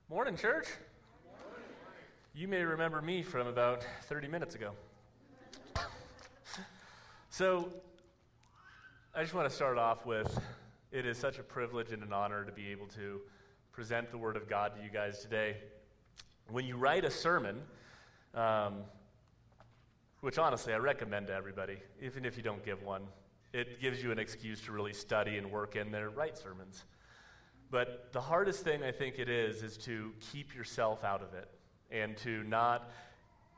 Morning, 0.09 0.37
church. 0.37 0.67
You 2.33 2.47
may 2.47 2.63
remember 2.63 3.01
me 3.01 3.23
from 3.23 3.47
about 3.47 3.85
30 4.03 4.27
minutes 4.27 4.55
ago. 4.55 4.71
So, 7.37 7.67
I 9.13 9.21
just 9.21 9.33
want 9.33 9.49
to 9.49 9.53
start 9.53 9.77
off 9.77 10.05
with 10.05 10.39
it 10.93 11.05
is 11.05 11.17
such 11.17 11.37
a 11.37 11.43
privilege 11.43 11.91
and 11.91 12.01
an 12.01 12.13
honor 12.13 12.45
to 12.45 12.51
be 12.53 12.69
able 12.69 12.87
to 12.95 13.19
present 13.73 14.09
the 14.09 14.17
Word 14.17 14.37
of 14.37 14.47
God 14.47 14.77
to 14.77 14.81
you 14.81 14.89
guys 14.89 15.19
today. 15.19 15.57
When 16.49 16.63
you 16.65 16.77
write 16.77 17.03
a 17.03 17.11
sermon, 17.11 17.61
um, 18.35 18.83
which 20.21 20.37
honestly 20.37 20.73
I 20.73 20.77
recommend 20.77 21.27
to 21.27 21.33
everybody, 21.33 21.75
even 22.01 22.23
if 22.23 22.37
you 22.37 22.41
don't 22.41 22.63
give 22.63 22.81
one, 22.83 23.01
it 23.51 23.81
gives 23.81 24.01
you 24.01 24.13
an 24.13 24.17
excuse 24.17 24.61
to 24.61 24.71
really 24.71 24.93
study 24.93 25.37
and 25.37 25.51
work 25.51 25.75
in 25.75 25.91
there, 25.91 26.11
write 26.11 26.37
sermons. 26.37 26.85
But 27.69 28.13
the 28.13 28.21
hardest 28.21 28.63
thing 28.63 28.81
I 28.81 28.93
think 28.93 29.19
it 29.19 29.27
is 29.27 29.61
is 29.61 29.75
to 29.79 30.13
keep 30.31 30.55
yourself 30.55 31.03
out 31.03 31.21
of 31.21 31.33
it 31.33 31.49
and 31.91 32.15
to 32.19 32.43
not 32.43 32.91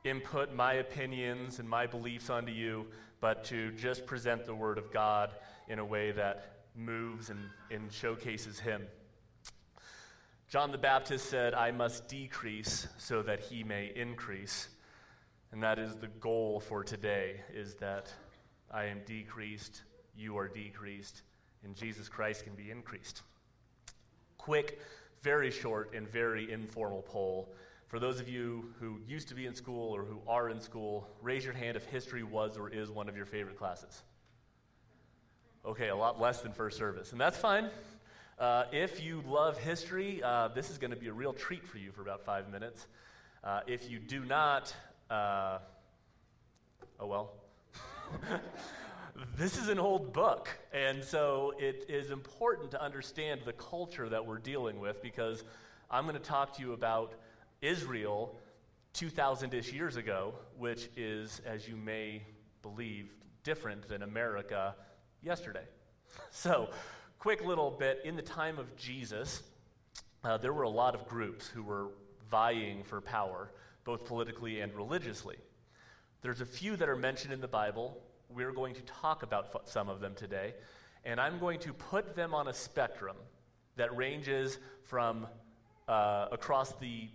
input 0.02 0.52
my 0.52 0.74
opinions 0.74 1.60
and 1.60 1.68
my 1.68 1.86
beliefs 1.86 2.28
onto 2.28 2.50
you, 2.50 2.86
but 3.20 3.44
to 3.44 3.72
just 3.72 4.06
present 4.06 4.46
the 4.46 4.54
Word 4.54 4.78
of 4.78 4.92
God 4.92 5.34
in 5.68 5.78
a 5.78 5.84
way 5.84 6.12
that 6.12 6.56
moves 6.74 7.30
and, 7.30 7.40
and 7.70 7.92
showcases 7.92 8.58
Him. 8.58 8.86
John 10.48 10.72
the 10.72 10.78
Baptist 10.78 11.28
said, 11.28 11.54
I 11.54 11.70
must 11.70 12.08
decrease 12.08 12.88
so 12.96 13.22
that 13.22 13.40
He 13.40 13.64
may 13.64 13.92
increase. 13.94 14.68
And 15.52 15.62
that 15.62 15.78
is 15.78 15.96
the 15.96 16.08
goal 16.08 16.60
for 16.60 16.84
today, 16.84 17.40
is 17.52 17.74
that 17.76 18.12
I 18.70 18.84
am 18.84 19.00
decreased, 19.06 19.82
you 20.16 20.36
are 20.36 20.48
decreased, 20.48 21.22
and 21.64 21.74
Jesus 21.74 22.08
Christ 22.08 22.44
can 22.44 22.54
be 22.54 22.70
increased 22.70 23.22
quick, 24.48 24.80
very 25.20 25.50
short, 25.50 25.92
and 25.94 26.08
very 26.08 26.50
informal 26.50 27.02
poll. 27.02 27.52
For 27.88 27.98
those 27.98 28.20
of 28.20 28.28
you 28.28 28.74
who 28.80 29.00
used 29.08 29.28
to 29.28 29.34
be 29.34 29.46
in 29.46 29.54
school 29.54 29.96
or 29.96 30.04
who 30.04 30.20
are 30.28 30.50
in 30.50 30.60
school, 30.60 31.08
raise 31.22 31.42
your 31.42 31.54
hand 31.54 31.74
if 31.74 31.86
history 31.86 32.22
was 32.22 32.58
or 32.58 32.68
is 32.68 32.90
one 32.90 33.08
of 33.08 33.16
your 33.16 33.24
favorite 33.24 33.56
classes. 33.56 34.02
Okay, 35.64 35.88
a 35.88 35.96
lot 35.96 36.20
less 36.20 36.42
than 36.42 36.52
first 36.52 36.76
service, 36.76 37.12
and 37.12 37.20
that's 37.20 37.38
fine. 37.38 37.70
Uh, 38.38 38.64
if 38.72 39.02
you 39.02 39.24
love 39.26 39.58
history, 39.58 40.22
uh, 40.22 40.48
this 40.48 40.68
is 40.68 40.76
going 40.76 40.90
to 40.90 40.98
be 40.98 41.08
a 41.08 41.12
real 41.12 41.32
treat 41.32 41.66
for 41.66 41.78
you 41.78 41.90
for 41.90 42.02
about 42.02 42.22
five 42.26 42.50
minutes. 42.50 42.86
Uh, 43.42 43.60
if 43.66 43.90
you 43.90 43.98
do 43.98 44.22
not, 44.22 44.74
uh, 45.10 45.58
oh 47.00 47.06
well. 47.06 47.32
this 49.38 49.56
is 49.56 49.68
an 49.68 49.78
old 49.78 50.12
book, 50.12 50.50
and 50.74 51.02
so 51.02 51.54
it 51.58 51.86
is 51.88 52.10
important 52.10 52.70
to 52.70 52.82
understand 52.82 53.40
the 53.46 53.54
culture 53.54 54.10
that 54.10 54.26
we're 54.26 54.38
dealing 54.38 54.78
with 54.78 55.02
because 55.02 55.42
I'm 55.90 56.04
going 56.04 56.16
to 56.16 56.22
talk 56.22 56.54
to 56.56 56.62
you 56.62 56.74
about 56.74 57.14
Israel 57.60 58.36
2,000 58.92 59.54
ish 59.54 59.72
years 59.72 59.96
ago, 59.96 60.34
which 60.56 60.88
is, 60.96 61.40
as 61.46 61.68
you 61.68 61.76
may 61.76 62.22
believe, 62.62 63.10
different 63.42 63.88
than 63.88 64.02
America 64.02 64.74
yesterday. 65.22 65.64
So, 66.30 66.70
quick 67.18 67.44
little 67.44 67.70
bit 67.70 68.00
in 68.04 68.16
the 68.16 68.22
time 68.22 68.58
of 68.58 68.74
Jesus, 68.76 69.42
uh, 70.24 70.38
there 70.38 70.52
were 70.52 70.62
a 70.62 70.68
lot 70.70 70.94
of 70.94 71.06
groups 71.06 71.46
who 71.46 71.62
were 71.62 71.88
vying 72.30 72.82
for 72.82 73.00
power, 73.00 73.52
both 73.84 74.04
politically 74.06 74.60
and 74.60 74.74
religiously. 74.74 75.36
There's 76.22 76.40
a 76.40 76.46
few 76.46 76.76
that 76.76 76.88
are 76.88 76.96
mentioned 76.96 77.32
in 77.32 77.40
the 77.40 77.48
Bible 77.48 78.00
we're 78.30 78.52
going 78.52 78.74
to 78.74 78.82
talk 78.82 79.22
about 79.22 79.46
f- 79.54 79.62
some 79.64 79.88
of 79.88 80.00
them 80.00 80.14
today, 80.14 80.54
and 81.04 81.20
I'm 81.20 81.38
going 81.38 81.60
to 81.60 81.72
put 81.72 82.14
them 82.14 82.34
on 82.34 82.48
a 82.48 82.54
spectrum 82.54 83.16
that 83.76 83.96
ranges 83.96 84.58
from 84.82 85.26
uh, 85.86 86.26
across 86.32 86.72
the 86.74 87.08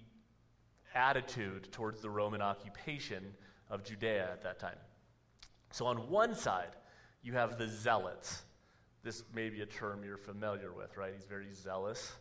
attitude 0.95 1.71
towards 1.71 2.01
the 2.01 2.09
Roman 2.09 2.41
occupation 2.41 3.23
of 3.69 3.83
Judea 3.83 4.29
at 4.31 4.43
that 4.43 4.59
time. 4.59 4.77
So, 5.71 5.85
on 5.85 6.09
one 6.09 6.35
side, 6.35 6.75
you 7.23 7.33
have 7.33 7.57
the 7.57 7.67
zealots. 7.67 8.43
This 9.03 9.23
may 9.33 9.49
be 9.49 9.61
a 9.61 9.65
term 9.65 10.03
you're 10.03 10.17
familiar 10.17 10.71
with, 10.71 10.95
right? 10.97 11.13
He's 11.15 11.25
very 11.25 11.51
zealous. 11.53 12.13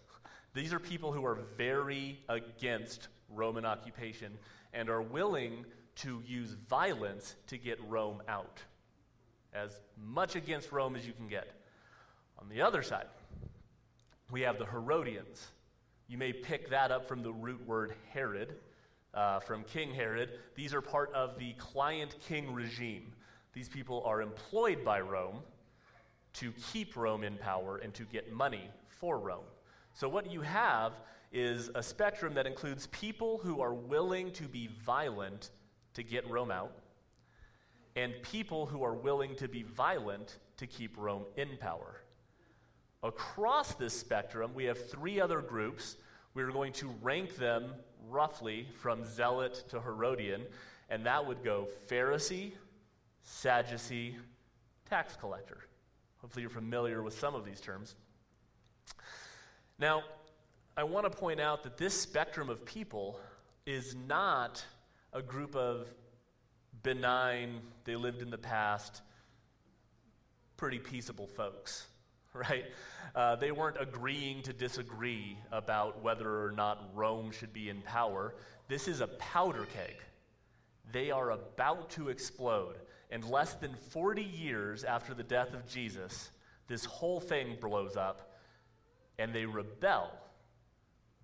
These 0.54 0.72
are 0.72 0.78
people 0.78 1.12
who 1.12 1.24
are 1.24 1.38
very 1.56 2.18
against 2.28 3.08
Roman 3.28 3.64
occupation 3.64 4.32
and 4.72 4.88
are 4.88 5.02
willing 5.02 5.64
to 5.96 6.22
use 6.26 6.56
violence 6.68 7.36
to 7.48 7.58
get 7.58 7.78
Rome 7.88 8.22
out 8.28 8.62
as 9.52 9.80
much 10.02 10.36
against 10.36 10.72
Rome 10.72 10.96
as 10.96 11.06
you 11.06 11.12
can 11.12 11.28
get. 11.28 11.52
On 12.38 12.48
the 12.48 12.62
other 12.62 12.82
side, 12.82 13.06
we 14.30 14.42
have 14.42 14.58
the 14.58 14.64
Herodians. 14.64 15.46
You 16.12 16.18
may 16.18 16.34
pick 16.34 16.68
that 16.68 16.90
up 16.90 17.08
from 17.08 17.22
the 17.22 17.32
root 17.32 17.66
word 17.66 17.94
Herod, 18.12 18.56
uh, 19.14 19.40
from 19.40 19.64
King 19.64 19.94
Herod. 19.94 20.28
These 20.54 20.74
are 20.74 20.82
part 20.82 21.10
of 21.14 21.38
the 21.38 21.54
client 21.54 22.16
king 22.28 22.52
regime. 22.52 23.14
These 23.54 23.70
people 23.70 24.02
are 24.04 24.20
employed 24.20 24.84
by 24.84 25.00
Rome 25.00 25.38
to 26.34 26.52
keep 26.70 26.96
Rome 26.96 27.24
in 27.24 27.38
power 27.38 27.78
and 27.78 27.94
to 27.94 28.04
get 28.04 28.30
money 28.30 28.68
for 28.88 29.18
Rome. 29.18 29.46
So, 29.94 30.06
what 30.06 30.30
you 30.30 30.42
have 30.42 30.92
is 31.32 31.70
a 31.74 31.82
spectrum 31.82 32.34
that 32.34 32.46
includes 32.46 32.88
people 32.88 33.40
who 33.42 33.62
are 33.62 33.72
willing 33.72 34.32
to 34.32 34.42
be 34.42 34.68
violent 34.84 35.48
to 35.94 36.02
get 36.02 36.28
Rome 36.28 36.50
out, 36.50 36.72
and 37.96 38.12
people 38.20 38.66
who 38.66 38.82
are 38.82 38.94
willing 38.94 39.34
to 39.36 39.48
be 39.48 39.62
violent 39.62 40.40
to 40.58 40.66
keep 40.66 40.94
Rome 40.98 41.24
in 41.38 41.56
power. 41.56 42.02
Across 43.02 43.74
this 43.74 43.98
spectrum, 43.98 44.52
we 44.54 44.64
have 44.64 44.90
three 44.90 45.20
other 45.20 45.40
groups. 45.40 45.96
We're 46.34 46.50
going 46.50 46.72
to 46.74 46.88
rank 47.02 47.36
them 47.36 47.74
roughly 48.08 48.66
from 48.80 49.04
zealot 49.04 49.64
to 49.68 49.80
Herodian, 49.80 50.42
and 50.88 51.04
that 51.06 51.26
would 51.26 51.44
go 51.44 51.68
Pharisee, 51.88 52.52
Sadducee, 53.22 54.16
tax 54.88 55.16
collector. 55.16 55.58
Hopefully, 56.20 56.42
you're 56.42 56.50
familiar 56.50 57.02
with 57.02 57.18
some 57.18 57.34
of 57.34 57.44
these 57.44 57.60
terms. 57.60 57.96
Now, 59.78 60.02
I 60.76 60.84
want 60.84 61.10
to 61.10 61.10
point 61.10 61.40
out 61.40 61.62
that 61.64 61.76
this 61.76 61.98
spectrum 62.00 62.48
of 62.48 62.64
people 62.64 63.20
is 63.66 63.94
not 64.08 64.64
a 65.12 65.20
group 65.20 65.54
of 65.54 65.88
benign, 66.82 67.60
they 67.84 67.96
lived 67.96 68.22
in 68.22 68.30
the 68.30 68.38
past, 68.38 69.02
pretty 70.56 70.78
peaceable 70.78 71.26
folks, 71.26 71.86
right? 72.50 72.64
Uh, 73.14 73.36
they 73.36 73.52
weren't 73.52 73.76
agreeing 73.78 74.42
to 74.42 74.52
disagree 74.52 75.36
about 75.50 76.02
whether 76.02 76.44
or 76.44 76.52
not 76.52 76.90
Rome 76.94 77.30
should 77.30 77.52
be 77.52 77.68
in 77.68 77.82
power. 77.82 78.34
This 78.68 78.88
is 78.88 79.00
a 79.00 79.08
powder 79.08 79.66
keg. 79.74 79.96
They 80.92 81.10
are 81.10 81.32
about 81.32 81.90
to 81.90 82.08
explode. 82.08 82.76
And 83.10 83.24
less 83.24 83.54
than 83.54 83.74
40 83.74 84.22
years 84.22 84.84
after 84.84 85.12
the 85.12 85.22
death 85.22 85.52
of 85.52 85.68
Jesus, 85.68 86.30
this 86.68 86.84
whole 86.84 87.20
thing 87.20 87.58
blows 87.60 87.96
up 87.96 88.32
and 89.18 89.34
they 89.34 89.44
rebel. 89.44 90.10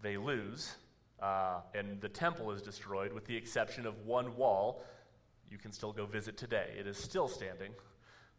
They 0.02 0.16
lose, 0.16 0.76
uh, 1.20 1.60
and 1.74 2.00
the 2.00 2.08
temple 2.08 2.52
is 2.52 2.62
destroyed 2.62 3.12
with 3.12 3.24
the 3.24 3.36
exception 3.36 3.86
of 3.86 4.06
one 4.06 4.36
wall 4.36 4.84
you 5.50 5.58
can 5.58 5.72
still 5.72 5.92
go 5.92 6.04
visit 6.06 6.36
today. 6.36 6.74
It 6.78 6.86
is 6.86 6.98
still 6.98 7.26
standing, 7.26 7.72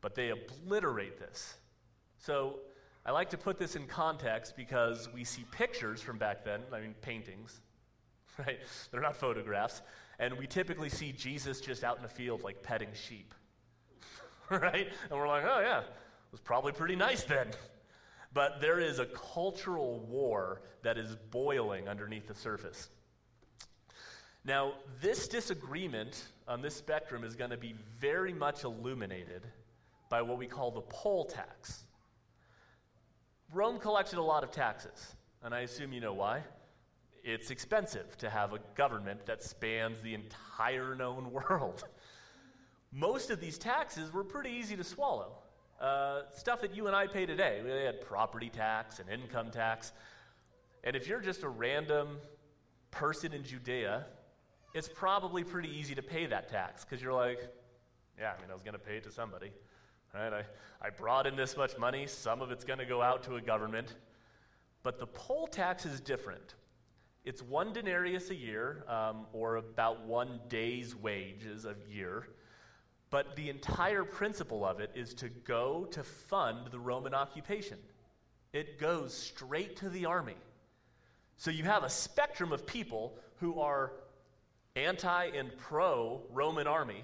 but 0.02 0.16
they 0.16 0.30
obliterate 0.30 1.20
this. 1.20 1.56
So 2.20 2.60
I 3.06 3.12
like 3.12 3.30
to 3.32 3.38
put 3.38 3.58
this 3.58 3.76
in 3.76 3.88
context 3.88 4.56
because 4.56 5.10
we 5.14 5.24
see 5.24 5.46
pictures 5.52 6.02
from 6.02 6.18
back 6.18 6.44
then, 6.44 6.62
I 6.72 6.82
mean, 6.82 6.94
paintings, 7.02 7.62
right? 8.38 8.60
They're 8.92 9.02
not 9.02 9.16
photographs. 9.16 9.82
And 10.20 10.38
we 10.38 10.48
typically 10.48 10.90
see 10.90 11.14
Jesus 11.14 11.62
just 11.62 11.84
out 11.84 11.96
in 11.96 12.04
the 12.04 12.10
field, 12.10 12.44
like 12.44 12.62
petting 12.62 12.90
sheep, 12.94 13.34
right? 14.50 14.90
And 15.10 15.20
we're 15.20 15.28
like, 15.28 15.46
oh, 15.46 15.60
yeah, 15.62 15.80
it 15.80 16.32
was 16.32 16.42
probably 16.42 16.74
pretty 16.74 16.96
nice 16.96 17.24
then. 17.24 17.48
But 18.34 18.62
there 18.62 18.80
is 18.80 19.00
a 19.00 19.06
cultural 19.08 20.02
war 20.02 20.62
that 20.84 20.98
is 20.98 21.16
boiling 21.32 21.88
underneath 21.88 22.28
the 22.28 22.36
surface. 22.36 22.90
Now, 24.46 24.74
this 25.02 25.28
disagreement 25.28 26.28
on 26.48 26.62
this 26.62 26.76
spectrum 26.76 27.24
is 27.24 27.36
going 27.36 27.52
to 27.52 27.58
be 27.58 27.76
very 28.00 28.34
much 28.34 28.64
illuminated 28.64 29.44
by 30.10 30.22
what 30.22 30.38
we 30.38 30.48
call 30.48 30.72
the 30.72 30.82
poll 30.82 31.26
tax. 31.26 31.86
Rome 33.52 33.80
collected 33.80 34.20
a 34.20 34.22
lot 34.22 34.44
of 34.44 34.52
taxes, 34.52 35.16
and 35.44 35.54
I 35.56 35.62
assume 35.62 35.92
you 35.92 36.02
know 36.02 36.14
why. 36.14 36.44
It's 37.24 37.50
expensive 37.50 38.16
to 38.18 38.30
have 38.30 38.54
a 38.54 38.60
government 38.76 39.26
that 39.26 39.44
spans 39.44 40.02
the 40.02 40.14
entire 40.14 40.96
known 40.96 41.32
world. 41.50 41.84
Most 42.92 43.30
of 43.32 43.42
these 43.42 43.58
taxes 43.58 44.14
were 44.14 44.24
pretty 44.24 44.52
easy 44.52 44.76
to 44.76 44.84
swallow. 44.84 45.34
uh, 45.80 46.24
stuff 46.36 46.62
that 46.62 46.76
you 46.76 46.88
and 46.88 46.96
I 46.96 47.08
pay 47.08 47.26
today. 47.26 47.62
They 47.64 47.84
had 47.86 48.02
property 48.02 48.50
tax 48.50 49.00
and 49.00 49.10
income 49.10 49.50
tax. 49.50 49.94
And 50.84 50.96
if 50.96 51.08
you're 51.08 51.22
just 51.22 51.44
a 51.44 51.50
random 51.50 52.18
person 52.92 53.34
in 53.34 53.44
Judea, 53.44 54.06
it's 54.74 54.90
probably 54.90 55.44
pretty 55.44 55.70
easy 55.70 55.96
to 55.96 56.02
pay 56.02 56.26
that 56.28 56.50
tax 56.50 56.84
because 56.84 57.02
you're 57.02 57.14
like, 57.14 57.40
yeah, 58.20 58.34
I 58.38 58.42
mean, 58.42 58.52
I 58.52 58.54
was 58.54 58.64
going 58.64 58.74
to 58.74 58.80
pay 58.80 58.98
it 58.98 59.04
to 59.06 59.12
somebody. 59.12 59.52
Right? 60.14 60.34
I, 60.34 60.44
I 60.82 60.90
brought 60.90 61.28
in 61.28 61.36
this 61.36 61.56
much 61.56 61.78
money, 61.78 62.08
some 62.08 62.42
of 62.42 62.52
it's 62.52 62.64
going 62.64 62.80
to 62.80 62.86
go 62.86 63.02
out 63.02 63.24
to 63.24 63.36
a 63.36 63.42
government. 63.42 63.94
But 64.82 65.00
the 65.00 65.08
poll 65.08 65.48
tax 65.48 65.86
is 65.86 66.00
different. 66.00 66.56
It's 67.26 67.42
one 67.42 67.74
denarius 67.74 68.30
a 68.30 68.36
year, 68.36 68.84
um, 68.88 69.28
or 69.34 69.58
about 69.58 70.06
one 70.06 70.40
day's 70.48 70.96
wages 70.96 71.66
a 71.66 71.76
year. 71.90 72.28
But 73.10 73.36
the 73.36 73.50
entire 73.50 74.04
principle 74.04 74.66
of 74.66 74.80
it 74.80 74.92
is 74.96 75.14
to 75.16 75.30
go 75.30 75.86
to 75.92 76.04
fund 76.04 76.68
the 76.72 76.80
Roman 76.80 77.14
occupation. 77.14 77.78
It 78.54 78.80
goes 78.80 79.14
straight 79.14 79.78
to 79.78 79.90
the 79.90 80.06
army. 80.06 80.38
So 81.38 81.52
you 81.52 81.64
have 81.64 81.84
a 81.84 81.90
spectrum 81.90 82.52
of 82.52 82.66
people 82.66 83.18
who 83.38 83.60
are 83.60 83.94
anti 84.76 85.26
and 85.26 85.56
pro 85.58 86.22
Roman 86.32 86.68
army, 86.68 87.04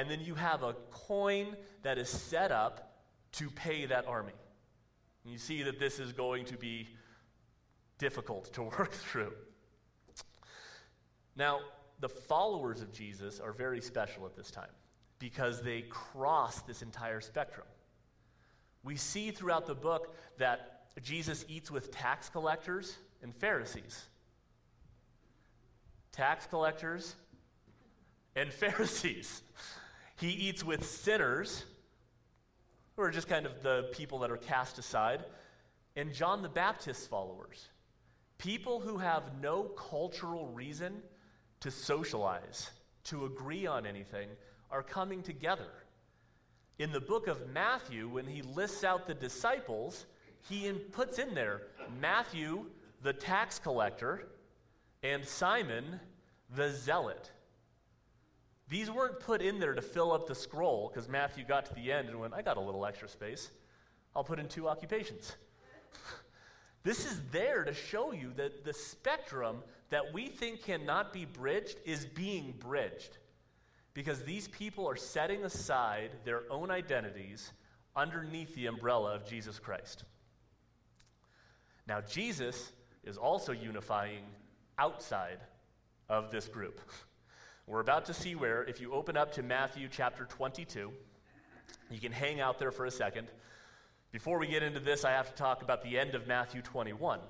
and 0.00 0.10
then 0.10 0.22
you 0.22 0.34
have 0.34 0.62
a 0.62 0.72
coin 0.90 1.54
that 1.82 1.98
is 1.98 2.08
set 2.08 2.50
up 2.50 3.02
to 3.32 3.50
pay 3.50 3.84
that 3.84 4.06
army. 4.06 4.32
And 5.22 5.30
you 5.30 5.38
see 5.38 5.62
that 5.64 5.78
this 5.78 5.98
is 5.98 6.10
going 6.14 6.46
to 6.46 6.56
be 6.56 6.88
difficult 7.98 8.50
to 8.54 8.62
work 8.78 8.92
through. 8.92 9.34
Now, 11.36 11.60
the 12.00 12.08
followers 12.08 12.80
of 12.80 12.90
Jesus 12.94 13.40
are 13.40 13.52
very 13.52 13.82
special 13.82 14.24
at 14.24 14.34
this 14.34 14.50
time 14.50 14.70
because 15.18 15.60
they 15.60 15.82
cross 15.82 16.62
this 16.62 16.80
entire 16.80 17.20
spectrum. 17.20 17.66
We 18.82 18.96
see 18.96 19.30
throughout 19.30 19.66
the 19.66 19.74
book 19.74 20.16
that 20.38 20.94
Jesus 21.02 21.44
eats 21.46 21.70
with 21.70 21.90
tax 21.90 22.30
collectors 22.30 22.96
and 23.22 23.34
Pharisees. 23.34 24.06
Tax 26.10 26.46
collectors 26.46 27.16
and 28.34 28.50
Pharisees. 28.52 29.42
He 30.20 30.28
eats 30.28 30.62
with 30.62 30.86
sinners, 30.86 31.64
who 32.94 33.02
are 33.02 33.10
just 33.10 33.26
kind 33.26 33.46
of 33.46 33.62
the 33.62 33.88
people 33.90 34.18
that 34.18 34.30
are 34.30 34.36
cast 34.36 34.78
aside, 34.78 35.24
and 35.96 36.12
John 36.12 36.42
the 36.42 36.48
Baptist's 36.48 37.06
followers. 37.06 37.70
People 38.36 38.80
who 38.80 38.98
have 38.98 39.40
no 39.40 39.62
cultural 39.62 40.46
reason 40.48 41.02
to 41.60 41.70
socialize, 41.70 42.70
to 43.04 43.24
agree 43.24 43.66
on 43.66 43.86
anything, 43.86 44.28
are 44.70 44.82
coming 44.82 45.22
together. 45.22 45.70
In 46.78 46.92
the 46.92 47.00
book 47.00 47.26
of 47.26 47.48
Matthew, 47.48 48.06
when 48.06 48.26
he 48.26 48.42
lists 48.42 48.84
out 48.84 49.06
the 49.06 49.14
disciples, 49.14 50.04
he 50.48 50.66
in, 50.66 50.76
puts 50.92 51.18
in 51.18 51.34
there 51.34 51.62
Matthew, 51.98 52.66
the 53.02 53.12
tax 53.14 53.58
collector, 53.58 54.28
and 55.02 55.26
Simon, 55.26 55.98
the 56.54 56.70
zealot. 56.70 57.30
These 58.70 58.88
weren't 58.88 59.18
put 59.18 59.42
in 59.42 59.58
there 59.58 59.74
to 59.74 59.82
fill 59.82 60.12
up 60.12 60.28
the 60.28 60.34
scroll 60.34 60.88
because 60.88 61.08
Matthew 61.08 61.44
got 61.44 61.66
to 61.66 61.74
the 61.74 61.90
end 61.90 62.08
and 62.08 62.20
went, 62.20 62.32
I 62.32 62.40
got 62.40 62.56
a 62.56 62.60
little 62.60 62.86
extra 62.86 63.08
space. 63.08 63.50
I'll 64.14 64.22
put 64.22 64.38
in 64.38 64.46
two 64.46 64.68
occupations. 64.68 65.34
this 66.84 67.04
is 67.04 67.20
there 67.32 67.64
to 67.64 67.74
show 67.74 68.12
you 68.12 68.32
that 68.36 68.64
the 68.64 68.72
spectrum 68.72 69.56
that 69.90 70.12
we 70.12 70.28
think 70.28 70.62
cannot 70.62 71.12
be 71.12 71.24
bridged 71.24 71.78
is 71.84 72.06
being 72.06 72.54
bridged 72.60 73.18
because 73.92 74.22
these 74.22 74.46
people 74.48 74.88
are 74.88 74.96
setting 74.96 75.44
aside 75.44 76.10
their 76.24 76.42
own 76.48 76.70
identities 76.70 77.50
underneath 77.96 78.54
the 78.54 78.66
umbrella 78.66 79.16
of 79.16 79.26
Jesus 79.26 79.58
Christ. 79.58 80.04
Now, 81.88 82.00
Jesus 82.00 82.70
is 83.02 83.16
also 83.16 83.50
unifying 83.50 84.22
outside 84.78 85.40
of 86.08 86.30
this 86.30 86.46
group. 86.46 86.80
We're 87.70 87.78
about 87.78 88.06
to 88.06 88.14
see 88.14 88.34
where, 88.34 88.64
if 88.64 88.80
you 88.80 88.92
open 88.92 89.16
up 89.16 89.32
to 89.34 89.44
Matthew 89.44 89.86
chapter 89.88 90.24
22, 90.24 90.90
you 91.88 92.00
can 92.00 92.10
hang 92.10 92.40
out 92.40 92.58
there 92.58 92.72
for 92.72 92.84
a 92.84 92.90
second. 92.90 93.28
Before 94.10 94.40
we 94.40 94.48
get 94.48 94.64
into 94.64 94.80
this, 94.80 95.04
I 95.04 95.12
have 95.12 95.28
to 95.28 95.34
talk 95.36 95.62
about 95.62 95.84
the 95.84 95.96
end 95.96 96.16
of 96.16 96.26
Matthew 96.26 96.62
21. 96.62 97.20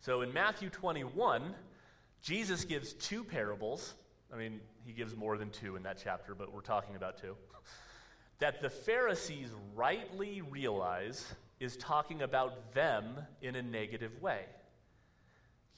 So 0.00 0.22
in 0.22 0.32
Matthew 0.32 0.68
21, 0.68 1.54
Jesus 2.22 2.64
gives 2.64 2.94
two 2.94 3.22
parables. 3.22 3.94
I 4.34 4.36
mean, 4.36 4.58
he 4.84 4.92
gives 4.92 5.14
more 5.14 5.38
than 5.38 5.50
two 5.50 5.76
in 5.76 5.84
that 5.84 6.00
chapter, 6.02 6.34
but 6.34 6.52
we're 6.52 6.60
talking 6.60 6.96
about 6.96 7.20
two. 7.20 7.36
That 8.40 8.62
the 8.62 8.70
Pharisees 8.70 9.50
rightly 9.76 10.42
realize 10.42 11.24
is 11.60 11.76
talking 11.76 12.22
about 12.22 12.74
them 12.74 13.16
in 13.42 13.54
a 13.54 13.62
negative 13.62 14.20
way. 14.20 14.40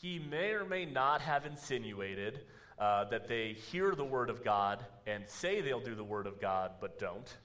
He 0.00 0.18
may 0.18 0.52
or 0.52 0.64
may 0.64 0.86
not 0.86 1.20
have 1.20 1.44
insinuated 1.44 2.40
uh, 2.78 3.04
that 3.04 3.28
they 3.28 3.52
hear 3.52 3.94
the 3.94 4.04
Word 4.04 4.30
of 4.30 4.44
God 4.44 4.84
and 5.06 5.24
say 5.28 5.60
they'll 5.60 5.80
do 5.80 5.94
the 5.94 6.04
Word 6.04 6.26
of 6.26 6.40
God, 6.40 6.72
but 6.80 6.98
don't. 6.98 7.36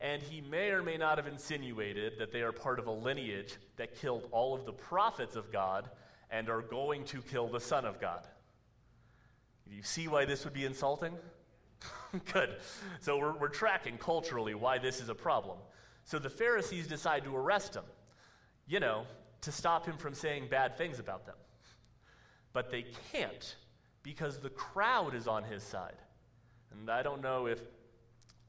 And 0.00 0.22
he 0.22 0.40
may 0.40 0.70
or 0.70 0.82
may 0.82 0.96
not 0.96 1.18
have 1.18 1.26
insinuated 1.26 2.18
that 2.18 2.32
they 2.32 2.42
are 2.42 2.52
part 2.52 2.78
of 2.78 2.86
a 2.86 2.92
lineage 2.92 3.56
that 3.76 3.94
killed 3.94 4.28
all 4.30 4.54
of 4.54 4.66
the 4.66 4.72
prophets 4.72 5.36
of 5.36 5.50
God 5.50 5.88
and 6.30 6.48
are 6.48 6.62
going 6.62 7.04
to 7.04 7.22
kill 7.22 7.48
the 7.48 7.60
Son 7.60 7.84
of 7.84 8.00
God. 8.00 8.26
Do 9.68 9.74
you 9.74 9.82
see 9.82 10.06
why 10.06 10.24
this 10.24 10.44
would 10.44 10.54
be 10.54 10.64
insulting? 10.64 11.14
Good. 12.32 12.56
So 13.00 13.18
we're, 13.18 13.36
we're 13.36 13.48
tracking 13.48 13.98
culturally 13.98 14.54
why 14.54 14.78
this 14.78 15.00
is 15.00 15.08
a 15.08 15.14
problem. 15.14 15.58
So 16.04 16.18
the 16.18 16.30
Pharisees 16.30 16.86
decide 16.86 17.24
to 17.24 17.34
arrest 17.34 17.74
him, 17.74 17.84
you 18.66 18.80
know, 18.80 19.04
to 19.42 19.52
stop 19.52 19.86
him 19.86 19.96
from 19.96 20.14
saying 20.14 20.48
bad 20.48 20.76
things 20.78 20.98
about 20.98 21.26
them. 21.26 21.34
But 22.52 22.70
they 22.70 22.86
can't 23.12 23.56
because 24.06 24.38
the 24.38 24.50
crowd 24.50 25.16
is 25.16 25.26
on 25.26 25.42
his 25.42 25.64
side. 25.64 25.96
And 26.70 26.88
I 26.88 27.02
don't 27.02 27.22
know 27.22 27.46
if 27.46 27.60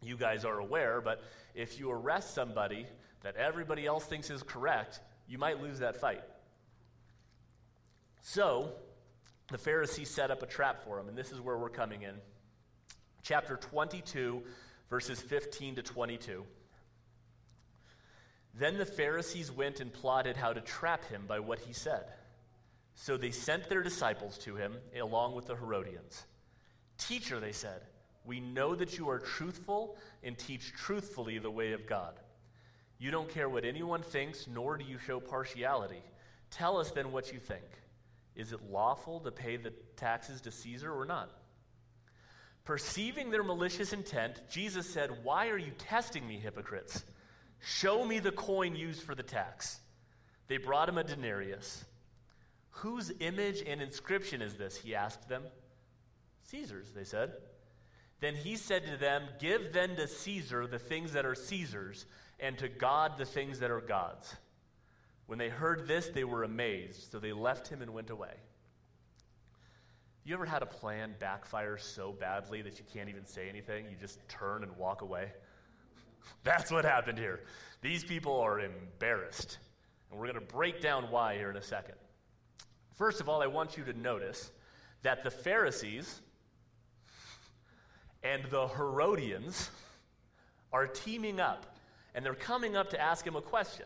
you 0.03 0.15
guys 0.15 0.45
are 0.45 0.59
aware, 0.59 1.01
but 1.01 1.23
if 1.55 1.79
you 1.79 1.89
arrest 1.89 2.35
somebody 2.35 2.85
that 3.23 3.35
everybody 3.37 3.87
else 3.87 4.05
thinks 4.05 4.29
is 4.29 4.43
correct, 4.43 4.99
you 5.27 5.39
might 5.39 5.59
lose 5.59 5.79
that 5.79 5.99
fight. 5.99 6.21
So, 8.21 8.69
the 9.49 9.57
Pharisees 9.57 10.11
set 10.11 10.29
up 10.29 10.43
a 10.43 10.45
trap 10.45 10.83
for 10.83 10.99
him, 10.99 11.09
and 11.09 11.17
this 11.17 11.31
is 11.31 11.41
where 11.41 11.57
we're 11.57 11.69
coming 11.69 12.03
in. 12.03 12.13
Chapter 13.23 13.55
22, 13.55 14.43
verses 14.91 15.19
15 15.19 15.77
to 15.77 15.81
22. 15.81 16.43
Then 18.53 18.77
the 18.77 18.85
Pharisees 18.85 19.51
went 19.51 19.79
and 19.79 19.91
plotted 19.91 20.37
how 20.37 20.53
to 20.53 20.61
trap 20.61 21.03
him 21.05 21.23
by 21.27 21.39
what 21.39 21.57
he 21.57 21.73
said. 21.73 22.05
So 22.99 23.15
they 23.15 23.29
sent 23.29 23.69
their 23.69 23.83
disciples 23.83 24.39
to 24.39 24.55
him, 24.55 24.75
along 24.99 25.35
with 25.35 25.45
the 25.45 25.55
Herodians. 25.55 26.25
Teacher, 26.97 27.39
they 27.39 27.51
said, 27.51 27.81
we 28.25 28.39
know 28.39 28.73
that 28.73 28.97
you 28.97 29.07
are 29.09 29.19
truthful 29.19 29.97
and 30.23 30.35
teach 30.35 30.73
truthfully 30.73 31.37
the 31.37 31.51
way 31.51 31.73
of 31.73 31.85
God. 31.85 32.15
You 32.97 33.11
don't 33.11 33.29
care 33.29 33.47
what 33.47 33.65
anyone 33.65 34.01
thinks, 34.01 34.47
nor 34.47 34.77
do 34.77 34.83
you 34.83 34.97
show 34.97 35.19
partiality. 35.19 36.01
Tell 36.49 36.77
us 36.77 36.89
then 36.89 37.11
what 37.11 37.31
you 37.31 37.37
think. 37.37 37.63
Is 38.35 38.51
it 38.51 38.69
lawful 38.69 39.19
to 39.21 39.31
pay 39.31 39.57
the 39.57 39.73
taxes 39.95 40.41
to 40.41 40.51
Caesar 40.51 40.91
or 40.91 41.05
not? 41.05 41.29
Perceiving 42.65 43.29
their 43.29 43.43
malicious 43.43 43.93
intent, 43.93 44.41
Jesus 44.49 44.89
said, 44.89 45.23
Why 45.23 45.49
are 45.49 45.57
you 45.57 45.71
testing 45.77 46.27
me, 46.27 46.39
hypocrites? 46.39 47.05
Show 47.59 48.03
me 48.03 48.17
the 48.17 48.31
coin 48.31 48.75
used 48.75 49.03
for 49.03 49.13
the 49.13 49.23
tax. 49.23 49.79
They 50.47 50.57
brought 50.57 50.89
him 50.89 50.97
a 50.97 51.03
denarius. 51.03 51.85
Whose 52.77 53.11
image 53.19 53.63
and 53.65 53.81
inscription 53.81 54.41
is 54.41 54.55
this? 54.55 54.77
He 54.77 54.93
asked 54.93 55.27
them. 55.27 55.43
Caesar's, 56.43 56.91
they 56.93 57.03
said. 57.03 57.33
Then 58.19 58.35
he 58.35 58.55
said 58.55 58.85
to 58.85 58.97
them, 58.97 59.23
Give 59.39 59.73
then 59.73 59.95
to 59.95 60.07
Caesar 60.07 60.67
the 60.67 60.77
things 60.77 61.13
that 61.13 61.25
are 61.25 61.33
Caesar's, 61.33 62.05
and 62.39 62.55
to 62.59 62.69
God 62.69 63.17
the 63.17 63.25
things 63.25 63.59
that 63.59 63.71
are 63.71 63.81
God's. 63.81 64.35
When 65.25 65.39
they 65.39 65.49
heard 65.49 65.87
this, 65.87 66.09
they 66.09 66.23
were 66.23 66.43
amazed, 66.43 67.11
so 67.11 67.19
they 67.19 67.33
left 67.33 67.67
him 67.67 67.81
and 67.81 67.93
went 67.93 68.11
away. 68.11 68.35
You 70.23 70.35
ever 70.35 70.45
had 70.45 70.61
a 70.61 70.67
plan 70.67 71.15
backfire 71.19 71.77
so 71.77 72.11
badly 72.11 72.61
that 72.61 72.77
you 72.77 72.85
can't 72.93 73.09
even 73.09 73.25
say 73.25 73.49
anything? 73.49 73.85
You 73.89 73.95
just 73.99 74.19
turn 74.29 74.61
and 74.61 74.77
walk 74.77 75.01
away? 75.01 75.31
That's 76.43 76.71
what 76.71 76.85
happened 76.85 77.17
here. 77.17 77.41
These 77.81 78.03
people 78.03 78.39
are 78.39 78.59
embarrassed. 78.59 79.57
And 80.11 80.19
we're 80.19 80.27
going 80.31 80.45
to 80.45 80.53
break 80.53 80.79
down 80.79 81.05
why 81.09 81.35
here 81.35 81.49
in 81.49 81.57
a 81.57 81.61
second. 81.61 81.95
First 82.97 83.21
of 83.21 83.29
all, 83.29 83.43
I 83.43 83.47
want 83.47 83.77
you 83.77 83.83
to 83.83 83.93
notice 83.93 84.51
that 85.03 85.23
the 85.23 85.29
Pharisees 85.29 86.19
and 88.23 88.43
the 88.49 88.67
Herodians 88.67 89.69
are 90.73 90.87
teaming 90.87 91.39
up, 91.39 91.77
and 92.15 92.25
they're 92.25 92.33
coming 92.33 92.75
up 92.75 92.89
to 92.89 92.99
ask 92.99 93.25
him 93.25 93.35
a 93.35 93.41
question. 93.41 93.85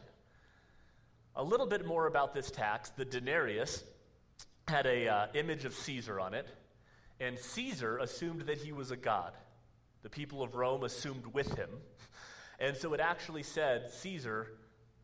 A 1.35 1.43
little 1.43 1.65
bit 1.65 1.85
more 1.85 2.07
about 2.07 2.33
this 2.33 2.49
tax. 2.51 2.89
The 2.91 3.03
denarius 3.03 3.83
had 4.69 4.85
a 4.85 5.09
uh, 5.09 5.27
image 5.33 5.65
of 5.65 5.73
Caesar 5.73 6.17
on 6.17 6.33
it, 6.33 6.47
and 7.19 7.37
Caesar 7.37 7.97
assumed 7.97 8.43
that 8.43 8.59
he 8.59 8.71
was 8.71 8.91
a 8.91 8.97
god. 8.97 9.33
The 10.03 10.09
people 10.09 10.41
of 10.41 10.55
Rome 10.55 10.83
assumed 10.83 11.25
with 11.33 11.53
him. 11.57 11.69
And 12.59 12.77
so 12.77 12.93
it 12.93 13.01
actually 13.01 13.43
said 13.43 13.91
Caesar, 13.91 14.47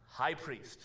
high 0.07 0.33
priest. 0.33 0.79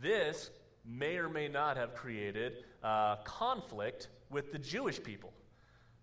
This 0.00 0.50
may 0.84 1.16
or 1.16 1.28
may 1.28 1.48
not 1.48 1.76
have 1.76 1.94
created 1.94 2.64
uh, 2.82 3.16
conflict 3.24 4.08
with 4.30 4.52
the 4.52 4.58
Jewish 4.58 5.02
people, 5.02 5.32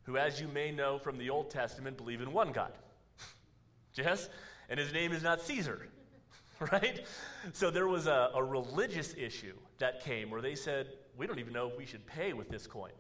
who, 0.04 0.18
as 0.18 0.40
you 0.40 0.48
may 0.48 0.72
know 0.72 1.00
from 1.00 1.18
the 1.18 1.30
Old 1.30 1.50
Testament, 1.50 1.98
believe 1.98 2.22
in 2.22 2.32
one 2.32 2.52
God. 2.52 2.72
yes? 3.96 4.30
And 4.70 4.80
his 4.80 4.94
name 4.94 5.12
is 5.12 5.24
not 5.24 5.42
Caesar, 5.42 5.88
right? 6.72 7.06
So 7.54 7.70
there 7.72 7.88
was 7.88 8.08
a, 8.08 8.32
a 8.34 8.44
religious 8.44 9.14
issue 9.18 9.56
that 9.80 10.04
came 10.04 10.30
where 10.30 10.42
they 10.42 10.56
said, 10.56 10.88
we 11.18 11.28
don't 11.28 11.40
even 11.40 11.54
know 11.54 11.68
if 11.68 11.78
we 11.78 11.86
should 11.86 12.06
pay 12.06 12.34
with 12.34 12.50
this 12.50 12.68
coin. 12.68 12.92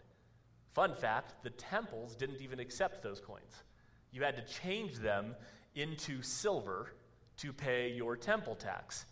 Fun 0.74 0.96
fact 0.96 1.44
the 1.44 1.50
temples 1.52 2.16
didn't 2.16 2.42
even 2.42 2.60
accept 2.60 3.02
those 3.02 3.20
coins. 3.20 3.64
You 4.12 4.24
had 4.24 4.36
to 4.36 4.54
change 4.54 4.96
them 4.96 5.36
into 5.76 6.22
silver 6.22 6.94
to 7.38 7.54
pay 7.54 7.92
your 7.92 8.16
temple 8.16 8.56
tax. 8.56 9.06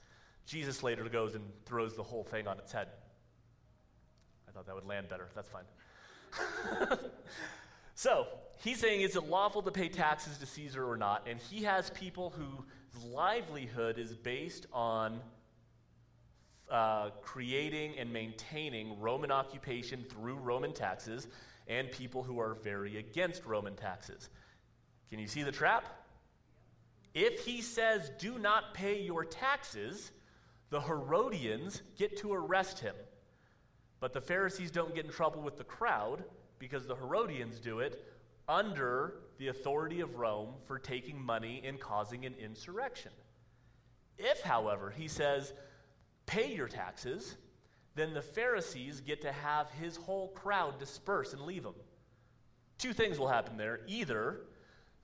Jesus 0.46 0.84
later 0.84 1.04
goes 1.06 1.36
and 1.36 1.44
throws 1.66 1.96
the 1.96 2.04
whole 2.04 2.24
thing 2.24 2.48
on 2.48 2.58
its 2.60 2.72
head. 2.72 2.88
I 4.48 4.52
thought 4.52 4.66
that 4.68 4.76
would 4.76 4.86
land 4.86 5.10
better. 5.10 5.28
That's 5.36 5.50
fine. 5.50 5.64
so, 7.96 8.28
he's 8.64 8.80
saying, 8.80 9.02
is 9.02 9.16
it 9.16 9.28
lawful 9.28 9.62
to 9.64 9.72
pay 9.72 9.90
taxes 9.90 10.38
to 10.38 10.46
Caesar 10.46 10.88
or 10.90 10.98
not? 10.98 11.28
And 11.28 11.40
he 11.40 11.64
has 11.64 11.90
people 11.92 12.32
whose 12.32 13.04
livelihood 13.12 13.98
is 13.98 14.14
based 14.14 14.68
on 14.72 15.20
uh, 16.70 17.10
creating 17.22 17.98
and 17.98 18.12
maintaining 18.12 19.00
Roman 19.00 19.32
occupation 19.32 20.04
through 20.10 20.36
Roman 20.36 20.74
taxes, 20.74 21.28
and 21.68 21.92
people 21.92 22.24
who 22.24 22.40
are 22.40 22.56
very 22.56 22.98
against 22.98 23.46
Roman 23.46 23.76
taxes. 23.76 24.30
Can 25.10 25.20
you 25.20 25.28
see 25.28 25.44
the 25.44 25.52
trap? 25.52 25.86
If 27.14 27.46
he 27.46 27.62
says, 27.62 28.12
do 28.20 28.38
not 28.38 28.74
pay 28.74 29.02
your 29.02 29.24
taxes, 29.24 30.12
the 30.76 30.82
Herodians 30.82 31.84
get 31.98 32.18
to 32.18 32.34
arrest 32.34 32.80
him. 32.80 32.96
But 34.02 34.12
the 34.12 34.20
Pharisees 34.20 34.72
don't 34.72 34.94
get 34.94 35.06
in 35.06 35.12
trouble 35.12 35.42
with 35.42 35.56
the 35.56 35.64
crowd 35.64 36.26
because 36.60 36.86
the 36.86 36.98
Herodians 36.98 37.62
do 37.62 37.80
it 37.80 38.04
under 38.50 39.14
the 39.38 39.48
authority 39.48 40.02
of 40.02 40.16
Rome 40.16 40.50
for 40.68 40.78
taking 40.78 41.24
money 41.24 41.62
and 41.64 41.80
causing 41.80 42.26
an 42.26 42.36
insurrection. 42.38 43.14
If, 44.18 44.42
however, 44.42 44.94
he 44.94 45.08
says, 45.08 45.54
pay 46.26 46.54
your 46.54 46.68
taxes, 46.68 47.38
then 47.96 48.14
the 48.14 48.22
Pharisees 48.22 49.00
get 49.00 49.22
to 49.22 49.32
have 49.32 49.70
his 49.70 49.96
whole 49.96 50.28
crowd 50.32 50.78
disperse 50.78 51.32
and 51.32 51.44
leave 51.44 51.64
him. 51.64 51.76
Two 52.80 52.92
things 52.92 53.18
will 53.18 53.30
happen 53.30 53.56
there. 53.56 53.80
Either 53.88 54.42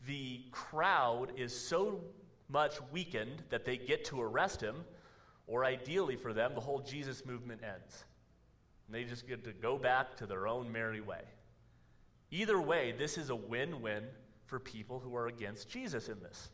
the 0.06 0.42
crowd 0.52 1.32
is 1.38 1.58
so 1.58 2.02
much 2.50 2.74
weakened 2.92 3.44
that 3.50 3.64
they 3.64 3.78
get 3.78 4.04
to 4.04 4.20
arrest 4.20 4.60
him, 4.60 4.76
or 5.48 5.66
ideally 5.66 6.16
for 6.16 6.34
them, 6.34 6.54
the 6.56 6.62
whole 6.62 6.80
Jesus 6.80 7.26
movement 7.26 7.62
ends. 7.64 8.04
And 8.88 8.96
they 8.96 9.04
just 9.04 9.28
get 9.28 9.44
to 9.46 9.54
go 9.54 9.78
back 9.78 10.16
to 10.18 10.26
their 10.26 10.48
own 10.48 10.72
merry 10.72 11.02
way. 11.02 11.24
Either 12.32 12.62
way, 12.62 12.94
this 12.98 13.18
is 13.18 13.30
a 13.30 13.36
win 13.36 13.82
win 13.82 14.04
for 14.46 14.60
people 14.60 15.00
who 15.00 15.16
are 15.16 15.28
against 15.28 15.70
Jesus 15.70 16.08
in 16.08 16.20
this. 16.22 16.50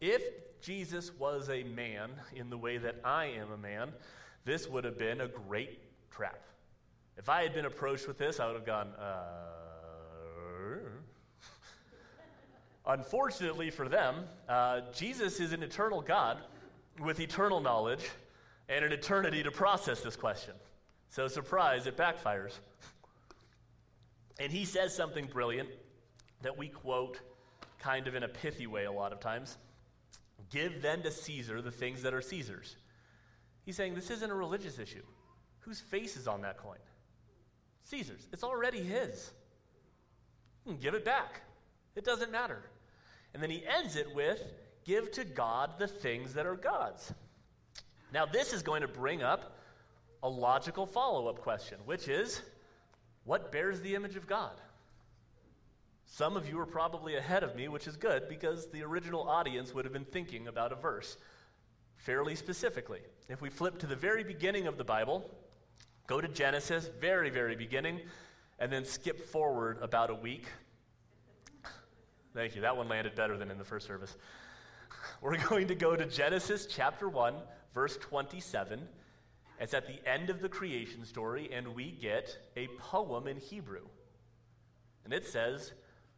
If 0.00 0.22
Jesus 0.60 1.12
was 1.18 1.48
a 1.48 1.62
man 1.62 2.10
in 2.34 2.50
the 2.50 2.58
way 2.58 2.78
that 2.78 2.96
I 3.04 3.26
am 3.26 3.52
a 3.52 3.56
man, 3.56 3.92
this 4.44 4.68
would 4.68 4.84
have 4.84 4.98
been 4.98 5.20
a 5.20 5.28
great 5.28 5.80
trap. 6.10 6.40
If 7.16 7.28
I 7.28 7.42
had 7.42 7.54
been 7.54 7.64
approached 7.64 8.06
with 8.06 8.18
this, 8.18 8.40
I 8.40 8.46
would 8.46 8.56
have 8.56 8.66
gone, 8.66 8.88
uh. 8.98 9.62
Unfortunately 12.86 13.70
for 13.70 13.88
them, 13.88 14.24
uh, 14.48 14.80
Jesus 14.92 15.40
is 15.40 15.52
an 15.52 15.62
eternal 15.62 16.02
God 16.02 16.38
with 17.00 17.20
eternal 17.20 17.60
knowledge 17.60 18.08
and 18.68 18.84
an 18.84 18.92
eternity 18.92 19.42
to 19.42 19.50
process 19.50 20.00
this 20.00 20.16
question. 20.16 20.54
So, 21.08 21.28
surprise, 21.28 21.86
it 21.86 21.96
backfires. 21.96 22.58
And 24.40 24.50
he 24.50 24.64
says 24.64 24.94
something 24.94 25.26
brilliant 25.26 25.68
that 26.42 26.56
we 26.56 26.68
quote 26.68 27.20
kind 27.78 28.08
of 28.08 28.14
in 28.14 28.22
a 28.22 28.28
pithy 28.28 28.66
way 28.66 28.84
a 28.84 28.92
lot 28.92 29.12
of 29.12 29.20
times. 29.20 29.56
Give 30.50 30.82
then 30.82 31.02
to 31.02 31.10
Caesar 31.10 31.62
the 31.62 31.70
things 31.70 32.02
that 32.02 32.14
are 32.14 32.22
Caesar's. 32.22 32.76
He's 33.64 33.76
saying 33.76 33.94
this 33.94 34.10
isn't 34.10 34.30
a 34.30 34.34
religious 34.34 34.78
issue. 34.78 35.02
Whose 35.60 35.80
face 35.80 36.16
is 36.16 36.28
on 36.28 36.42
that 36.42 36.58
coin? 36.58 36.78
Caesar's. 37.84 38.26
It's 38.32 38.44
already 38.44 38.82
his. 38.82 39.30
Hmm, 40.66 40.76
give 40.76 40.94
it 40.94 41.04
back. 41.04 41.42
It 41.96 42.04
doesn't 42.04 42.32
matter. 42.32 42.62
And 43.32 43.42
then 43.42 43.50
he 43.50 43.64
ends 43.66 43.96
it 43.96 44.14
with 44.14 44.42
give 44.84 45.10
to 45.12 45.24
God 45.24 45.78
the 45.78 45.88
things 45.88 46.34
that 46.34 46.46
are 46.46 46.56
God's. 46.56 47.12
Now, 48.12 48.26
this 48.26 48.52
is 48.52 48.62
going 48.62 48.82
to 48.82 48.88
bring 48.88 49.22
up 49.22 49.58
a 50.22 50.28
logical 50.28 50.86
follow 50.86 51.26
up 51.28 51.40
question, 51.40 51.78
which 51.84 52.08
is 52.08 52.42
what 53.24 53.50
bears 53.50 53.80
the 53.80 53.94
image 53.94 54.16
of 54.16 54.26
God? 54.26 54.52
Some 56.06 56.36
of 56.36 56.48
you 56.48 56.60
are 56.60 56.66
probably 56.66 57.16
ahead 57.16 57.42
of 57.42 57.56
me, 57.56 57.68
which 57.68 57.88
is 57.88 57.96
good 57.96 58.28
because 58.28 58.70
the 58.70 58.82
original 58.82 59.28
audience 59.28 59.74
would 59.74 59.84
have 59.84 59.92
been 59.92 60.04
thinking 60.04 60.46
about 60.46 60.70
a 60.70 60.76
verse 60.76 61.16
fairly 61.96 62.36
specifically. 62.36 63.00
If 63.28 63.40
we 63.40 63.50
flip 63.50 63.78
to 63.78 63.86
the 63.86 63.96
very 63.96 64.22
beginning 64.22 64.66
of 64.66 64.78
the 64.78 64.84
Bible, 64.84 65.28
go 66.06 66.20
to 66.20 66.28
Genesis, 66.28 66.88
very, 67.00 67.30
very 67.30 67.56
beginning, 67.56 68.00
and 68.58 68.70
then 68.70 68.84
skip 68.84 69.28
forward 69.28 69.78
about 69.80 70.10
a 70.10 70.14
week. 70.14 70.44
Thank 72.34 72.54
you. 72.54 72.62
That 72.62 72.76
one 72.76 72.88
landed 72.88 73.14
better 73.14 73.36
than 73.36 73.50
in 73.50 73.58
the 73.58 73.64
first 73.64 73.86
service. 73.86 74.16
We're 75.20 75.36
going 75.36 75.68
to 75.68 75.74
go 75.74 75.96
to 75.96 76.06
Genesis 76.06 76.66
chapter 76.66 77.08
1, 77.08 77.34
verse 77.74 77.96
27. 77.98 78.80
It's 79.60 79.74
at 79.74 79.86
the 79.86 80.06
end 80.08 80.30
of 80.30 80.40
the 80.40 80.48
creation 80.48 81.04
story, 81.04 81.50
and 81.52 81.74
we 81.74 81.92
get 81.92 82.36
a 82.56 82.68
poem 82.78 83.26
in 83.26 83.38
Hebrew. 83.38 83.86
And 85.04 85.12
it 85.12 85.26
says, 85.26 85.72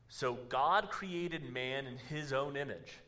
So 0.08 0.38
God 0.48 0.90
created 0.90 1.52
man 1.52 1.86
in 1.86 1.98
his 2.08 2.32
own 2.32 2.56
image. 2.56 2.98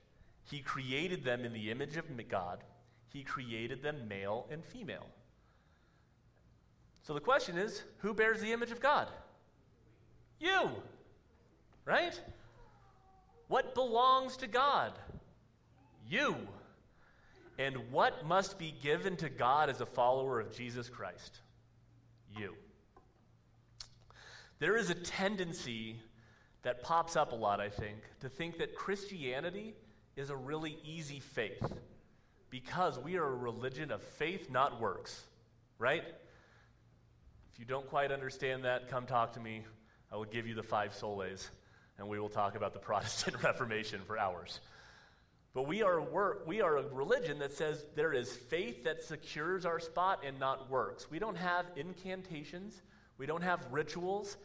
He 0.44 0.60
created 0.60 1.24
them 1.24 1.44
in 1.44 1.52
the 1.52 1.70
image 1.70 1.96
of 1.96 2.04
God. 2.28 2.64
He 3.12 3.22
created 3.22 3.82
them 3.82 4.08
male 4.08 4.46
and 4.50 4.64
female. 4.64 5.06
So 7.02 7.14
the 7.14 7.20
question 7.20 7.56
is 7.56 7.82
who 7.98 8.12
bears 8.12 8.40
the 8.40 8.52
image 8.52 8.70
of 8.70 8.80
God? 8.80 9.08
You. 10.38 10.70
Right? 11.84 12.20
What 13.48 13.74
belongs 13.74 14.36
to 14.38 14.46
God? 14.46 14.92
You. 16.08 16.36
And 17.58 17.90
what 17.90 18.24
must 18.26 18.58
be 18.58 18.74
given 18.82 19.16
to 19.16 19.28
God 19.28 19.68
as 19.68 19.80
a 19.80 19.86
follower 19.86 20.40
of 20.40 20.54
Jesus 20.54 20.88
Christ? 20.88 21.40
You. 22.36 22.54
There 24.58 24.76
is 24.76 24.90
a 24.90 24.94
tendency 24.94 25.96
that 26.62 26.82
pops 26.82 27.16
up 27.16 27.32
a 27.32 27.34
lot, 27.34 27.60
I 27.60 27.68
think, 27.68 27.98
to 28.20 28.28
think 28.28 28.58
that 28.58 28.74
Christianity 28.74 29.74
is 30.16 30.30
a 30.30 30.36
really 30.36 30.78
easy 30.84 31.20
faith 31.20 31.72
because 32.50 32.98
we 32.98 33.16
are 33.16 33.26
a 33.26 33.36
religion 33.36 33.90
of 33.90 34.02
faith, 34.02 34.50
not 34.50 34.80
works, 34.80 35.22
right? 35.78 36.04
If 37.52 37.58
you 37.58 37.64
don't 37.64 37.88
quite 37.88 38.10
understand 38.10 38.64
that, 38.64 38.88
come 38.88 39.06
talk 39.06 39.32
to 39.34 39.40
me. 39.40 39.64
I 40.10 40.16
will 40.16 40.24
give 40.24 40.46
you 40.46 40.54
the 40.54 40.62
five 40.62 40.92
solas, 40.92 41.48
and 41.98 42.08
we 42.08 42.18
will 42.18 42.28
talk 42.28 42.56
about 42.56 42.72
the 42.72 42.78
Protestant 42.80 43.42
Reformation 43.42 44.00
for 44.06 44.18
hours. 44.18 44.60
But 45.54 45.66
we 45.66 45.82
are, 45.82 45.98
a 45.98 46.34
we 46.46 46.60
are 46.60 46.76
a 46.76 46.86
religion 46.88 47.38
that 47.40 47.52
says 47.52 47.84
there 47.94 48.12
is 48.12 48.30
faith 48.32 48.84
that 48.84 49.02
secures 49.02 49.64
our 49.66 49.80
spot 49.80 50.22
and 50.24 50.38
not 50.38 50.70
works. 50.70 51.10
We 51.10 51.18
don't 51.18 51.36
have 51.36 51.66
incantations, 51.76 52.82
we 53.16 53.26
don't 53.26 53.42
have 53.42 53.66
rituals. 53.70 54.36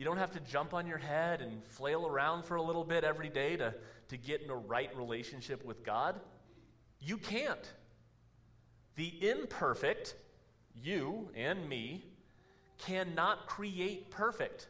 You 0.00 0.06
don't 0.06 0.16
have 0.16 0.32
to 0.32 0.40
jump 0.40 0.72
on 0.72 0.86
your 0.86 0.96
head 0.96 1.42
and 1.42 1.62
flail 1.62 2.06
around 2.06 2.46
for 2.46 2.54
a 2.54 2.62
little 2.62 2.84
bit 2.84 3.04
every 3.04 3.28
day 3.28 3.58
to, 3.58 3.74
to 4.08 4.16
get 4.16 4.40
in 4.40 4.48
a 4.48 4.56
right 4.56 4.88
relationship 4.96 5.62
with 5.62 5.84
God. 5.84 6.18
You 7.00 7.18
can't. 7.18 7.70
The 8.96 9.12
imperfect, 9.28 10.14
you 10.74 11.28
and 11.36 11.68
me, 11.68 12.02
cannot 12.78 13.46
create 13.46 14.10
perfect. 14.10 14.68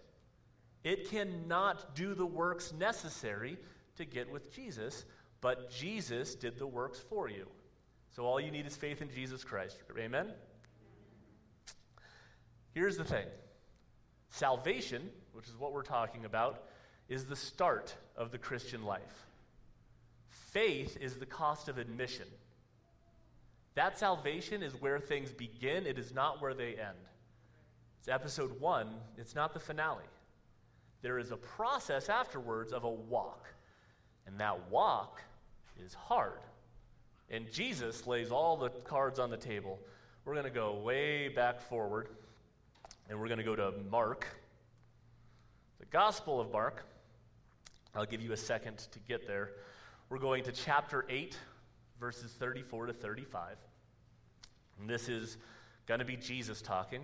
It 0.83 1.09
cannot 1.09 1.95
do 1.95 2.15
the 2.15 2.27
works 2.27 2.73
necessary 2.73 3.57
to 3.99 4.05
get 4.05 4.33
with 4.33 4.53
Jesus, 4.53 5.05
but 5.41 5.71
Jesus 5.71 6.35
did 6.35 6.59
the 6.59 6.67
works 6.67 6.99
for 6.99 7.29
you. 7.29 7.47
So 8.15 8.25
all 8.25 8.41
you 8.41 8.51
need 8.51 8.67
is 8.67 8.77
faith 8.77 9.01
in 9.03 9.11
Jesus 9.11 9.45
Christ. 9.45 9.79
Amen? 9.99 10.27
Here's 12.75 12.97
the 12.97 13.05
thing 13.05 13.27
salvation, 14.31 15.11
which 15.33 15.49
is 15.49 15.57
what 15.57 15.73
we're 15.73 15.83
talking 15.83 16.25
about, 16.25 16.65
is 17.09 17.25
the 17.25 17.37
start 17.37 17.95
of 18.17 18.31
the 18.31 18.39
Christian 18.39 18.85
life. 18.85 19.27
Faith 20.29 20.97
is 21.01 21.17
the 21.17 21.27
cost 21.27 21.69
of 21.69 21.79
admission. 21.79 22.27
That 23.75 23.99
salvation 23.99 24.63
is 24.63 24.75
where 24.81 24.99
things 24.99 25.33
begin, 25.33 25.87
it 25.87 25.99
is 25.99 26.13
not 26.13 26.43
where 26.43 26.55
they 26.55 26.71
end. 26.71 26.99
It's 27.99 28.09
episode 28.09 28.61
one, 28.61 28.89
it's 29.17 29.35
not 29.35 29.55
the 29.55 29.61
finale. 29.61 30.05
There 31.03 31.19
is 31.19 31.31
a 31.31 31.37
process 31.37 32.09
afterwards 32.09 32.73
of 32.73 32.85
a 32.85 32.91
walk. 32.91 33.47
And 34.27 34.39
that 34.39 34.71
walk 34.71 35.23
is 35.81 35.95
hard. 35.95 36.41
And 37.31 37.51
Jesus 37.53 38.07
lays 38.07 38.31
all 38.31 38.57
the 38.57 38.71
cards 38.71 39.19
on 39.19 39.31
the 39.31 39.37
table. 39.37 39.79
We're 40.25 40.35
going 40.35 40.45
to 40.45 40.51
go 40.51 40.75
way 40.75 41.29
back 41.29 41.61
forward, 41.61 42.09
and 43.09 43.21
we're 43.21 43.29
going 43.29 43.39
to 43.39 43.45
go 43.45 43.57
to 43.57 43.73
Mark, 43.91 44.27
the 45.79 45.87
Gospel 45.87 46.41
of 46.41 46.53
Mark. 46.53 46.85
I'll 47.95 48.07
give 48.07 48.21
you 48.21 48.33
a 48.33 48.37
second 48.37 48.79
to 48.93 48.99
get 49.01 49.27
there. 49.27 49.51
We're 50.09 50.19
going 50.19 50.45
to 50.45 50.53
chapter 50.53 51.07
8, 51.09 51.37
verses 51.99 52.33
34 52.33 52.87
to 52.87 52.93
35. 52.93 53.57
And 54.81 54.89
this 54.89 55.09
is 55.09 55.37
going 55.87 56.01
to 56.01 56.07
be 56.07 56.17
Jesus 56.17 56.61
talking. 56.63 57.03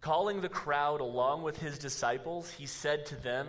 Calling 0.00 0.40
the 0.40 0.48
crowd 0.48 1.00
along 1.00 1.42
with 1.42 1.58
his 1.58 1.78
disciples, 1.78 2.50
he 2.50 2.66
said 2.66 3.06
to 3.06 3.16
them, 3.16 3.48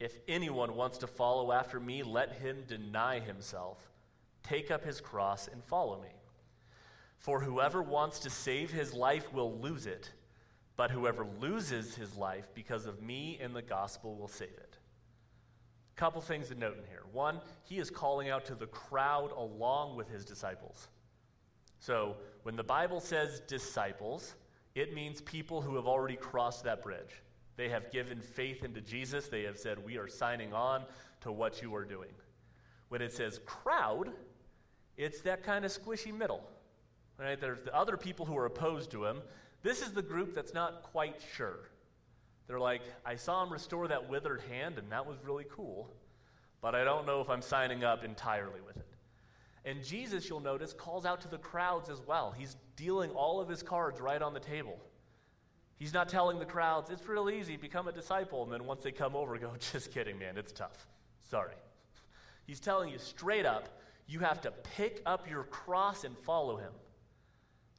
If 0.00 0.18
anyone 0.26 0.76
wants 0.76 0.96
to 0.98 1.06
follow 1.06 1.52
after 1.52 1.78
me, 1.78 2.02
let 2.02 2.32
him 2.32 2.64
deny 2.66 3.20
himself, 3.20 3.78
take 4.42 4.70
up 4.70 4.82
his 4.82 5.00
cross, 5.00 5.46
and 5.46 5.62
follow 5.62 6.00
me. 6.00 6.08
For 7.18 7.38
whoever 7.38 7.82
wants 7.82 8.18
to 8.20 8.30
save 8.30 8.70
his 8.70 8.94
life 8.94 9.30
will 9.30 9.58
lose 9.58 9.86
it, 9.86 10.10
but 10.78 10.90
whoever 10.90 11.26
loses 11.38 11.94
his 11.94 12.16
life 12.16 12.48
because 12.54 12.86
of 12.86 13.02
me 13.02 13.38
and 13.42 13.54
the 13.54 13.60
gospel 13.60 14.16
will 14.16 14.26
save 14.26 14.48
it. 14.48 14.78
Couple 15.96 16.22
things 16.22 16.48
to 16.48 16.54
note 16.54 16.78
in 16.78 16.86
here. 16.86 17.02
One, 17.12 17.42
he 17.64 17.78
is 17.78 17.90
calling 17.90 18.30
out 18.30 18.46
to 18.46 18.54
the 18.54 18.68
crowd 18.68 19.32
along 19.36 19.96
with 19.96 20.08
his 20.08 20.24
disciples. 20.24 20.88
So 21.78 22.16
when 22.44 22.56
the 22.56 22.64
Bible 22.64 23.00
says 23.00 23.40
disciples, 23.40 24.34
it 24.74 24.94
means 24.94 25.20
people 25.20 25.60
who 25.60 25.76
have 25.76 25.86
already 25.86 26.16
crossed 26.16 26.64
that 26.64 26.82
bridge. 26.82 27.20
They 27.60 27.68
have 27.68 27.92
given 27.92 28.22
faith 28.22 28.64
into 28.64 28.80
Jesus. 28.80 29.28
They 29.28 29.42
have 29.42 29.58
said, 29.58 29.84
We 29.84 29.98
are 29.98 30.08
signing 30.08 30.54
on 30.54 30.84
to 31.20 31.30
what 31.30 31.60
you 31.60 31.74
are 31.74 31.84
doing. 31.84 32.08
When 32.88 33.02
it 33.02 33.12
says 33.12 33.38
crowd, 33.44 34.12
it's 34.96 35.20
that 35.20 35.42
kind 35.42 35.66
of 35.66 35.70
squishy 35.70 36.10
middle. 36.10 36.42
Right? 37.18 37.38
There's 37.38 37.60
the 37.60 37.76
other 37.76 37.98
people 37.98 38.24
who 38.24 38.34
are 38.38 38.46
opposed 38.46 38.90
to 38.92 39.04
him. 39.04 39.20
This 39.62 39.82
is 39.82 39.92
the 39.92 40.00
group 40.00 40.34
that's 40.34 40.54
not 40.54 40.84
quite 40.84 41.20
sure. 41.36 41.68
They're 42.46 42.58
like, 42.58 42.80
I 43.04 43.16
saw 43.16 43.44
him 43.44 43.52
restore 43.52 43.88
that 43.88 44.08
withered 44.08 44.40
hand, 44.48 44.78
and 44.78 44.90
that 44.90 45.06
was 45.06 45.18
really 45.22 45.44
cool, 45.50 45.92
but 46.62 46.74
I 46.74 46.82
don't 46.82 47.06
know 47.06 47.20
if 47.20 47.28
I'm 47.28 47.42
signing 47.42 47.84
up 47.84 48.04
entirely 48.04 48.62
with 48.66 48.78
it. 48.78 48.88
And 49.66 49.84
Jesus, 49.84 50.30
you'll 50.30 50.40
notice, 50.40 50.72
calls 50.72 51.04
out 51.04 51.20
to 51.20 51.28
the 51.28 51.36
crowds 51.36 51.90
as 51.90 52.00
well. 52.06 52.34
He's 52.34 52.56
dealing 52.76 53.10
all 53.10 53.38
of 53.38 53.50
his 53.50 53.62
cards 53.62 54.00
right 54.00 54.22
on 54.22 54.32
the 54.32 54.40
table. 54.40 54.78
He's 55.80 55.94
not 55.94 56.10
telling 56.10 56.38
the 56.38 56.44
crowds, 56.44 56.90
it's 56.90 57.08
real 57.08 57.30
easy, 57.30 57.56
become 57.56 57.88
a 57.88 57.92
disciple. 57.92 58.44
And 58.44 58.52
then 58.52 58.66
once 58.66 58.84
they 58.84 58.92
come 58.92 59.16
over, 59.16 59.36
go, 59.38 59.50
just 59.72 59.90
kidding, 59.90 60.18
man, 60.18 60.36
it's 60.36 60.52
tough. 60.52 60.86
Sorry. 61.28 61.54
He's 62.46 62.60
telling 62.60 62.90
you 62.90 62.98
straight 62.98 63.46
up, 63.46 63.80
you 64.06 64.20
have 64.20 64.42
to 64.42 64.52
pick 64.76 65.00
up 65.06 65.28
your 65.28 65.44
cross 65.44 66.04
and 66.04 66.16
follow 66.18 66.56
him. 66.56 66.72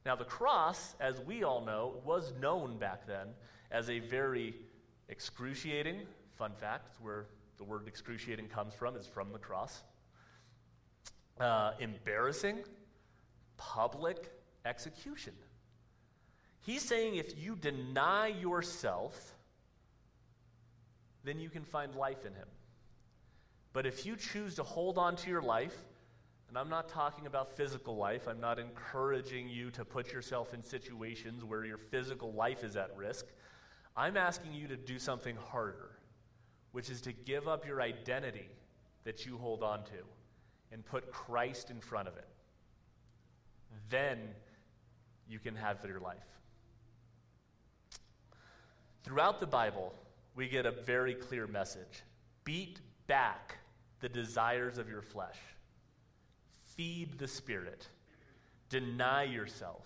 Now, 0.03 0.15
the 0.15 0.25
cross, 0.25 0.95
as 0.99 1.21
we 1.21 1.43
all 1.43 1.63
know, 1.63 2.01
was 2.03 2.33
known 2.41 2.79
back 2.79 3.05
then 3.05 3.27
as 3.69 3.89
a 3.89 3.99
very 3.99 4.55
excruciating, 5.09 6.01
fun 6.35 6.53
fact, 6.59 6.95
where 7.01 7.27
the 7.57 7.63
word 7.63 7.87
excruciating 7.87 8.47
comes 8.47 8.73
from, 8.73 8.95
is 8.95 9.05
from 9.05 9.31
the 9.31 9.37
cross 9.37 9.83
uh, 11.39 11.73
embarrassing, 11.79 12.63
public 13.57 14.31
execution. 14.65 15.33
He's 16.62 16.84
saying 16.84 17.16
if 17.16 17.38
you 17.39 17.55
deny 17.55 18.28
yourself, 18.28 19.36
then 21.24 21.39
you 21.39 21.49
can 21.49 21.64
find 21.64 21.95
life 21.95 22.26
in 22.26 22.34
Him. 22.34 22.47
But 23.74 23.86
if 23.86 24.05
you 24.05 24.16
choose 24.16 24.55
to 24.55 24.64
hold 24.64 24.97
on 24.97 25.16
to 25.18 25.30
your 25.30 25.41
life, 25.41 25.76
and 26.49 26.57
I'm 26.57 26.70
not 26.70 26.89
talking 26.89 27.28
about 27.28 27.55
physical 27.55 27.95
life, 27.95 28.28
I'm 28.28 28.41
not 28.41 28.59
encouraging 28.59 29.47
you 29.47 29.72
to 29.72 29.86
put 29.86 30.12
yourself 30.12 30.53
in 30.53 30.62
situations 30.62 31.45
where 31.45 31.64
your 31.64 31.78
physical 31.78 32.34
life 32.34 32.64
is 32.64 32.76
at 32.76 32.95
risk. 32.97 33.26
I'm 33.95 34.18
asking 34.18 34.53
you 34.53 34.68
to 34.68 34.76
do 34.76 34.99
something 34.99 35.38
harder, 35.38 35.91
which 36.74 36.89
is 36.89 37.01
to 37.01 37.14
give 37.14 37.47
up 37.47 37.66
your 37.66 37.82
identity 37.82 38.49
that 39.05 39.26
you 39.26 39.38
hold 39.38 39.64
on 39.64 39.84
to 39.86 40.03
and 40.72 40.86
put 40.86 41.12
Christ 41.12 41.70
in 41.70 41.80
front 41.80 42.07
of 42.07 42.18
it. 42.18 42.28
Then 43.89 44.20
you 45.30 45.39
can 45.39 45.55
have 45.55 45.84
your 45.86 45.99
life. 45.99 46.18
Throughout 49.03 49.39
the 49.39 49.47
Bible, 49.47 49.93
we 50.35 50.47
get 50.47 50.65
a 50.65 50.71
very 50.71 51.13
clear 51.13 51.47
message 51.47 52.03
beat 52.43 52.79
back 53.07 53.57
the 53.99 54.09
desires 54.09 54.77
of 54.77 54.89
your 54.89 55.01
flesh, 55.01 55.37
feed 56.75 57.17
the 57.17 57.27
Spirit, 57.27 57.87
deny 58.69 59.23
yourself. 59.23 59.85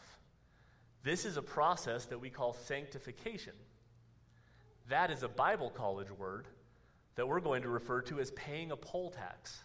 This 1.03 1.25
is 1.25 1.37
a 1.37 1.41
process 1.41 2.05
that 2.05 2.19
we 2.19 2.29
call 2.29 2.53
sanctification. 2.53 3.53
That 4.89 5.11
is 5.11 5.23
a 5.23 5.27
Bible 5.27 5.69
college 5.69 6.11
word 6.11 6.47
that 7.15 7.27
we're 7.27 7.39
going 7.39 7.61
to 7.63 7.69
refer 7.69 8.01
to 8.03 8.19
as 8.19 8.31
paying 8.31 8.71
a 8.71 8.77
poll 8.77 9.09
tax. 9.09 9.63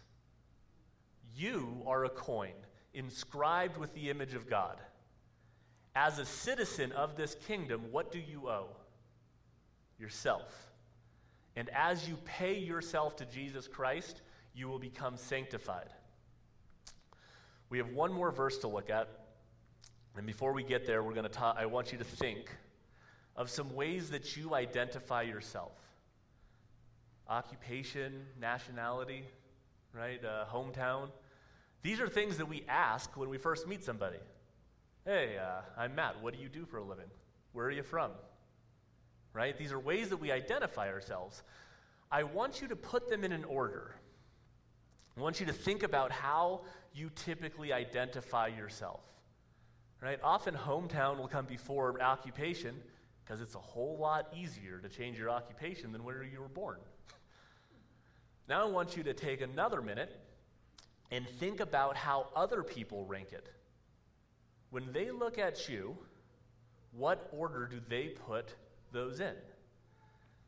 You 1.35 1.83
are 1.85 2.05
a 2.05 2.09
coin 2.09 2.53
inscribed 2.93 3.77
with 3.77 3.93
the 3.93 4.09
image 4.09 4.33
of 4.33 4.49
God. 4.49 4.79
As 5.95 6.19
a 6.19 6.25
citizen 6.25 6.91
of 6.93 7.15
this 7.15 7.35
kingdom, 7.47 7.81
what 7.91 8.11
do 8.11 8.19
you 8.19 8.49
owe? 8.49 8.69
Yourself. 10.01 10.51
And 11.55 11.69
as 11.69 12.09
you 12.09 12.17
pay 12.25 12.57
yourself 12.57 13.15
to 13.17 13.25
Jesus 13.25 13.67
Christ, 13.67 14.21
you 14.55 14.67
will 14.67 14.79
become 14.79 15.15
sanctified. 15.15 15.89
We 17.69 17.77
have 17.77 17.89
one 17.89 18.11
more 18.11 18.31
verse 18.31 18.57
to 18.59 18.67
look 18.67 18.89
at. 18.89 19.07
And 20.17 20.25
before 20.25 20.53
we 20.53 20.63
get 20.63 20.85
there, 20.85 21.03
we're 21.03 21.13
going 21.13 21.23
to 21.23 21.29
talk, 21.29 21.55
I 21.57 21.67
want 21.67 21.91
you 21.91 21.97
to 21.99 22.03
think 22.03 22.49
of 23.35 23.49
some 23.49 23.73
ways 23.75 24.09
that 24.09 24.35
you 24.35 24.55
identify 24.55 25.21
yourself. 25.21 25.71
Occupation, 27.29 28.25
nationality, 28.39 29.23
right? 29.93 30.23
Uh, 30.23 30.45
hometown. 30.51 31.09
These 31.81 32.01
are 32.01 32.09
things 32.09 32.37
that 32.37 32.47
we 32.47 32.63
ask 32.67 33.15
when 33.15 33.29
we 33.29 33.37
first 33.37 33.67
meet 33.67 33.83
somebody. 33.83 34.19
Hey, 35.05 35.37
uh, 35.37 35.61
I'm 35.81 35.95
Matt. 35.95 36.21
What 36.21 36.35
do 36.35 36.41
you 36.41 36.49
do 36.49 36.65
for 36.65 36.77
a 36.77 36.83
living? 36.83 37.09
Where 37.53 37.67
are 37.67 37.71
you 37.71 37.83
from? 37.83 38.11
Right? 39.33 39.57
These 39.57 39.71
are 39.71 39.79
ways 39.79 40.09
that 40.09 40.17
we 40.17 40.31
identify 40.31 40.89
ourselves. 40.89 41.41
I 42.11 42.23
want 42.23 42.61
you 42.61 42.67
to 42.67 42.75
put 42.75 43.09
them 43.09 43.23
in 43.23 43.31
an 43.31 43.45
order. 43.45 43.95
I 45.17 45.21
want 45.21 45.39
you 45.39 45.45
to 45.45 45.53
think 45.53 45.83
about 45.83 46.11
how 46.11 46.61
you 46.93 47.09
typically 47.15 47.71
identify 47.71 48.47
yourself. 48.47 49.01
Right? 50.01 50.19
Often 50.23 50.55
hometown 50.55 51.17
will 51.17 51.27
come 51.27 51.45
before 51.45 52.01
occupation 52.01 52.75
because 53.23 53.39
it's 53.39 53.55
a 53.55 53.59
whole 53.59 53.97
lot 53.97 54.27
easier 54.35 54.79
to 54.79 54.89
change 54.89 55.17
your 55.17 55.29
occupation 55.29 55.91
than 55.91 56.03
where 56.03 56.23
you 56.23 56.41
were 56.41 56.49
born. 56.49 56.79
now 58.49 58.67
I 58.67 58.69
want 58.69 58.97
you 58.97 59.03
to 59.03 59.13
take 59.13 59.41
another 59.41 59.81
minute 59.81 60.19
and 61.11 61.27
think 61.39 61.59
about 61.59 61.95
how 61.95 62.27
other 62.35 62.63
people 62.63 63.05
rank 63.05 63.31
it. 63.31 63.47
When 64.69 64.91
they 64.91 65.11
look 65.11 65.37
at 65.37 65.69
you, 65.69 65.97
what 66.91 67.29
order 67.31 67.67
do 67.67 67.79
they 67.87 68.07
put 68.07 68.55
those 68.91 69.19
in? 69.19 69.33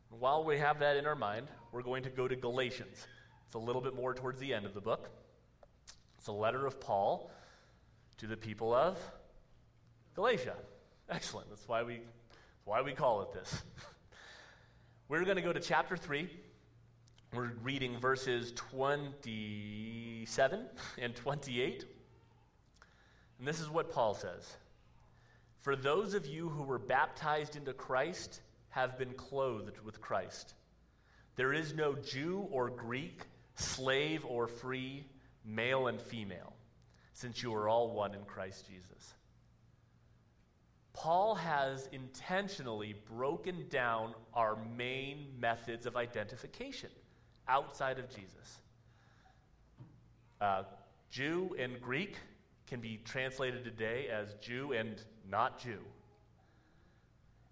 While 0.10 0.44
we 0.44 0.58
have 0.58 0.80
that 0.80 0.98
in 0.98 1.06
our 1.06 1.16
mind, 1.16 1.48
we're 1.72 1.82
going 1.82 2.04
to 2.04 2.10
go 2.10 2.28
to 2.28 2.36
Galatians. 2.36 3.08
It's 3.48 3.56
a 3.56 3.60
little 3.60 3.82
bit 3.82 3.96
more 3.96 4.14
towards 4.14 4.40
the 4.40 4.54
end 4.54 4.66
of 4.66 4.74
the 4.74 4.82
book. 4.82 5.10
It's 6.18 6.28
a 6.28 6.32
letter 6.32 6.66
of 6.66 6.80
Paul 6.80 7.32
to 8.18 8.28
the 8.28 8.38
people 8.38 8.74
of 8.74 8.98
Galatia. 10.16 10.56
Excellent. 11.10 11.50
That's 11.50 11.68
why 11.68 11.84
we, 11.84 12.02
why 12.66 12.82
we 12.82 12.94
call 12.94 13.24
it 13.24 13.34
this. 13.34 13.64
We're 15.10 15.26
going 15.26 15.36
to 15.36 15.42
go 15.42 15.54
to 15.54 15.60
chapter 15.60 15.98
3, 15.98 16.30
we're 17.34 17.52
reading 17.64 18.00
verses 18.00 18.54
27 18.56 20.66
and 21.00 21.16
28. 21.16 21.86
And 23.40 23.48
this 23.48 23.60
is 23.60 23.70
what 23.70 23.92
Paul 23.92 24.14
says 24.14 24.56
For 25.64 25.78
those 25.78 26.14
of 26.14 26.26
you 26.26 26.50
who 26.50 26.64
were 26.64 26.78
baptized 26.78 27.56
into 27.56 27.72
Christ 27.72 28.42
have 28.68 28.98
been 28.98 29.14
clothed 29.14 29.80
with 29.80 30.02
Christ. 30.02 30.56
There 31.38 31.54
is 31.54 31.74
no 31.74 31.96
Jew 31.96 32.50
or 32.52 32.70
Greek, 32.70 33.22
slave 33.56 34.26
or 34.26 34.48
free, 34.48 35.06
male 35.46 35.88
and 35.88 36.02
female, 36.02 36.52
since 37.14 37.42
you 37.42 37.56
are 37.56 37.70
all 37.70 37.92
one 37.92 38.14
in 38.14 38.26
Christ 38.26 38.68
Jesus. 38.68 39.14
Paul 40.92 41.34
has 41.36 41.88
intentionally 41.94 42.96
broken 43.16 43.66
down 43.70 44.16
our 44.34 44.58
main 44.76 45.28
methods 45.40 45.86
of 45.86 45.96
identification 45.96 46.90
outside 47.48 48.00
of 48.00 48.10
Jesus. 48.10 48.60
Uh, 50.42 50.64
Jew 51.10 51.56
and 51.58 51.80
Greek 51.80 52.18
can 52.68 52.82
be 52.82 53.00
translated 53.06 53.64
today 53.64 54.10
as 54.10 54.34
Jew 54.42 54.74
and 54.74 55.02
not 55.30 55.60
Jew. 55.60 55.80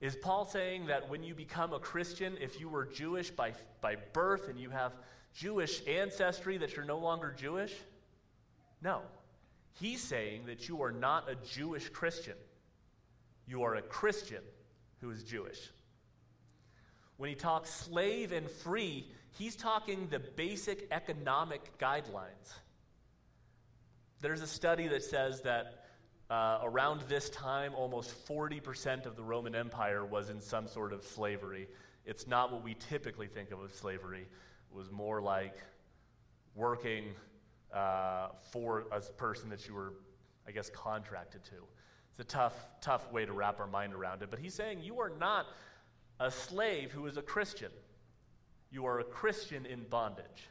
Is 0.02 0.16
Paul 0.16 0.46
saying 0.46 0.88
that 0.88 1.10
when 1.10 1.24
you 1.24 1.36
become 1.36 1.74
a 1.74 1.80
Christian, 1.80 2.36
if 2.42 2.60
you 2.60 2.70
were 2.70 2.86
Jewish 2.86 3.30
by, 3.30 3.54
by 3.82 3.96
birth 4.14 4.50
and 4.50 4.60
you 4.60 4.72
have 4.72 4.94
Jewish 5.36 5.86
ancestry 5.88 6.58
that 6.58 6.76
you're 6.76 6.86
no 6.86 6.98
longer 6.98 7.34
Jewish? 7.38 7.74
No. 8.82 9.02
He's 9.80 10.02
saying 10.02 10.48
that 10.48 10.68
you 10.68 10.82
are 10.82 10.92
not 10.92 11.30
a 11.30 11.36
Jewish 11.36 11.88
Christian. 11.90 12.36
You 13.48 13.64
are 13.64 13.76
a 13.76 13.82
Christian 13.82 14.42
who 15.02 15.12
is 15.12 15.24
Jewish. 15.24 15.70
When 17.18 17.30
he 17.30 17.36
talks 17.36 17.70
slave 17.70 18.32
and 18.32 18.50
free, 18.50 19.08
he's 19.38 19.56
talking 19.56 20.08
the 20.10 20.20
basic 20.20 20.88
economic 20.92 21.78
guidelines. 21.78 22.56
There's 24.22 24.42
a 24.42 24.48
study 24.48 24.88
that 24.88 25.04
says 25.04 25.42
that 25.42 25.81
uh, 26.32 26.60
around 26.64 27.02
this 27.10 27.30
time, 27.30 27.74
almost 27.76 28.26
40% 28.26 29.06
of 29.06 29.18
the 29.18 29.24
Roman 29.24 29.54
Empire 29.54 30.06
was 30.06 30.30
in 30.30 30.40
some 30.40 30.66
sort 30.66 30.94
of 30.94 31.04
slavery. 31.04 31.68
It's 32.06 32.26
not 32.26 32.54
what 32.54 32.64
we 32.64 32.74
typically 32.76 33.28
think 33.28 33.52
of 33.52 33.60
as 33.66 33.74
slavery. 33.74 34.22
It 34.22 34.76
was 34.76 34.90
more 34.90 35.22
like 35.22 35.58
working 36.56 37.10
uh, 37.74 38.30
for 38.50 38.86
a 38.94 39.02
person 39.02 39.50
that 39.50 39.68
you 39.68 39.74
were, 39.74 39.94
I 40.48 40.52
guess, 40.52 40.70
contracted 40.70 41.44
to. 41.46 41.56
It's 42.12 42.22
a 42.22 42.24
tough, 42.24 42.56
tough 42.80 43.12
way 43.12 43.26
to 43.26 43.34
wrap 43.34 43.60
our 43.60 43.68
mind 43.68 43.94
around 43.94 44.22
it. 44.24 44.30
But 44.30 44.40
he's 44.40 44.54
saying 44.54 44.80
you 44.82 45.02
are 45.02 45.12
not 45.20 45.48
a 46.22 46.32
slave 46.32 46.94
who 46.94 47.08
is 47.08 47.18
a 47.18 47.22
Christian. 47.22 47.72
You 48.72 48.86
are 48.86 49.02
a 49.02 49.04
Christian 49.04 49.66
in 49.66 49.84
bondage. 49.90 50.48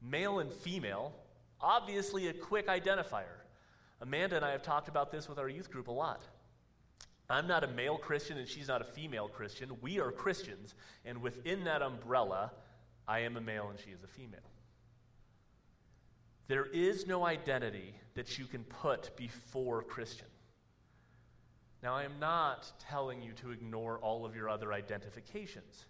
Male 0.00 0.38
and 0.38 0.52
female, 0.52 1.12
obviously 1.60 2.28
a 2.28 2.32
quick 2.32 2.68
identifier. 2.68 3.41
Amanda 4.02 4.36
and 4.36 4.44
I 4.44 4.50
have 4.50 4.62
talked 4.62 4.88
about 4.88 5.12
this 5.12 5.28
with 5.28 5.38
our 5.38 5.48
youth 5.48 5.70
group 5.70 5.86
a 5.86 5.92
lot. 5.92 6.22
I'm 7.30 7.46
not 7.46 7.64
a 7.64 7.68
male 7.68 7.96
Christian 7.96 8.36
and 8.36 8.48
she's 8.48 8.68
not 8.68 8.82
a 8.82 8.84
female 8.84 9.28
Christian. 9.28 9.70
We 9.80 10.00
are 10.00 10.10
Christians, 10.10 10.74
and 11.04 11.22
within 11.22 11.64
that 11.64 11.80
umbrella, 11.80 12.52
I 13.06 13.20
am 13.20 13.36
a 13.36 13.40
male 13.40 13.68
and 13.70 13.78
she 13.78 13.90
is 13.90 14.02
a 14.02 14.08
female. 14.08 14.40
There 16.48 16.66
is 16.66 17.06
no 17.06 17.24
identity 17.24 17.94
that 18.14 18.38
you 18.38 18.44
can 18.44 18.64
put 18.64 19.16
before 19.16 19.82
Christian. 19.82 20.26
Now, 21.82 21.94
I 21.94 22.02
am 22.04 22.18
not 22.20 22.70
telling 22.78 23.22
you 23.22 23.32
to 23.34 23.50
ignore 23.50 23.98
all 23.98 24.26
of 24.26 24.36
your 24.36 24.48
other 24.48 24.72
identifications. 24.72 25.86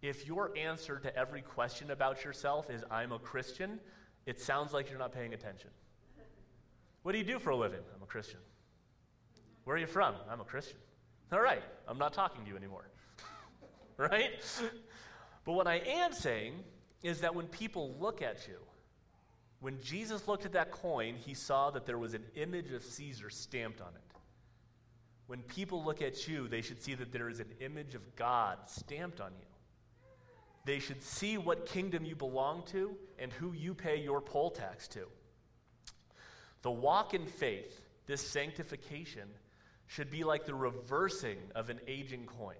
If 0.00 0.26
your 0.26 0.56
answer 0.56 0.98
to 1.00 1.14
every 1.16 1.42
question 1.42 1.90
about 1.90 2.24
yourself 2.24 2.70
is, 2.70 2.84
I'm 2.90 3.12
a 3.12 3.18
Christian, 3.18 3.80
it 4.26 4.40
sounds 4.40 4.72
like 4.72 4.88
you're 4.88 4.98
not 4.98 5.12
paying 5.12 5.34
attention. 5.34 5.70
What 7.06 7.12
do 7.12 7.18
you 7.18 7.24
do 7.24 7.38
for 7.38 7.50
a 7.50 7.56
living? 7.56 7.78
I'm 7.94 8.02
a 8.02 8.06
Christian. 8.06 8.40
Where 9.62 9.76
are 9.76 9.78
you 9.78 9.86
from? 9.86 10.16
I'm 10.28 10.40
a 10.40 10.44
Christian. 10.44 10.78
All 11.30 11.40
right, 11.40 11.62
I'm 11.86 11.98
not 11.98 12.12
talking 12.12 12.42
to 12.42 12.50
you 12.50 12.56
anymore. 12.56 12.88
right? 13.96 14.32
But 15.44 15.52
what 15.52 15.68
I 15.68 15.76
am 15.86 16.12
saying 16.12 16.54
is 17.04 17.20
that 17.20 17.32
when 17.32 17.46
people 17.46 17.94
look 18.00 18.22
at 18.22 18.48
you, 18.48 18.56
when 19.60 19.80
Jesus 19.80 20.26
looked 20.26 20.46
at 20.46 20.52
that 20.54 20.72
coin, 20.72 21.14
he 21.14 21.32
saw 21.32 21.70
that 21.70 21.86
there 21.86 21.96
was 21.96 22.12
an 22.12 22.24
image 22.34 22.72
of 22.72 22.82
Caesar 22.82 23.30
stamped 23.30 23.80
on 23.80 23.94
it. 23.94 24.18
When 25.28 25.42
people 25.42 25.84
look 25.84 26.02
at 26.02 26.26
you, 26.26 26.48
they 26.48 26.60
should 26.60 26.82
see 26.82 26.94
that 26.94 27.12
there 27.12 27.28
is 27.28 27.38
an 27.38 27.52
image 27.60 27.94
of 27.94 28.16
God 28.16 28.58
stamped 28.66 29.20
on 29.20 29.30
you. 29.38 29.46
They 30.64 30.80
should 30.80 31.04
see 31.04 31.38
what 31.38 31.66
kingdom 31.66 32.04
you 32.04 32.16
belong 32.16 32.64
to 32.72 32.96
and 33.16 33.32
who 33.32 33.52
you 33.52 33.74
pay 33.74 33.96
your 33.96 34.20
poll 34.20 34.50
tax 34.50 34.88
to. 34.88 35.06
The 36.66 36.72
walk 36.72 37.14
in 37.14 37.26
faith, 37.26 37.80
this 38.06 38.20
sanctification, 38.20 39.28
should 39.86 40.10
be 40.10 40.24
like 40.24 40.46
the 40.46 40.54
reversing 40.56 41.38
of 41.54 41.70
an 41.70 41.78
aging 41.86 42.26
coin. 42.26 42.56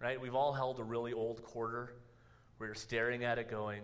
Right? 0.00 0.20
We've 0.20 0.34
all 0.34 0.52
held 0.52 0.80
a 0.80 0.82
really 0.82 1.12
old 1.12 1.44
quarter 1.44 1.92
where 2.56 2.66
you're 2.66 2.74
staring 2.74 3.22
at 3.22 3.38
it 3.38 3.48
going, 3.48 3.82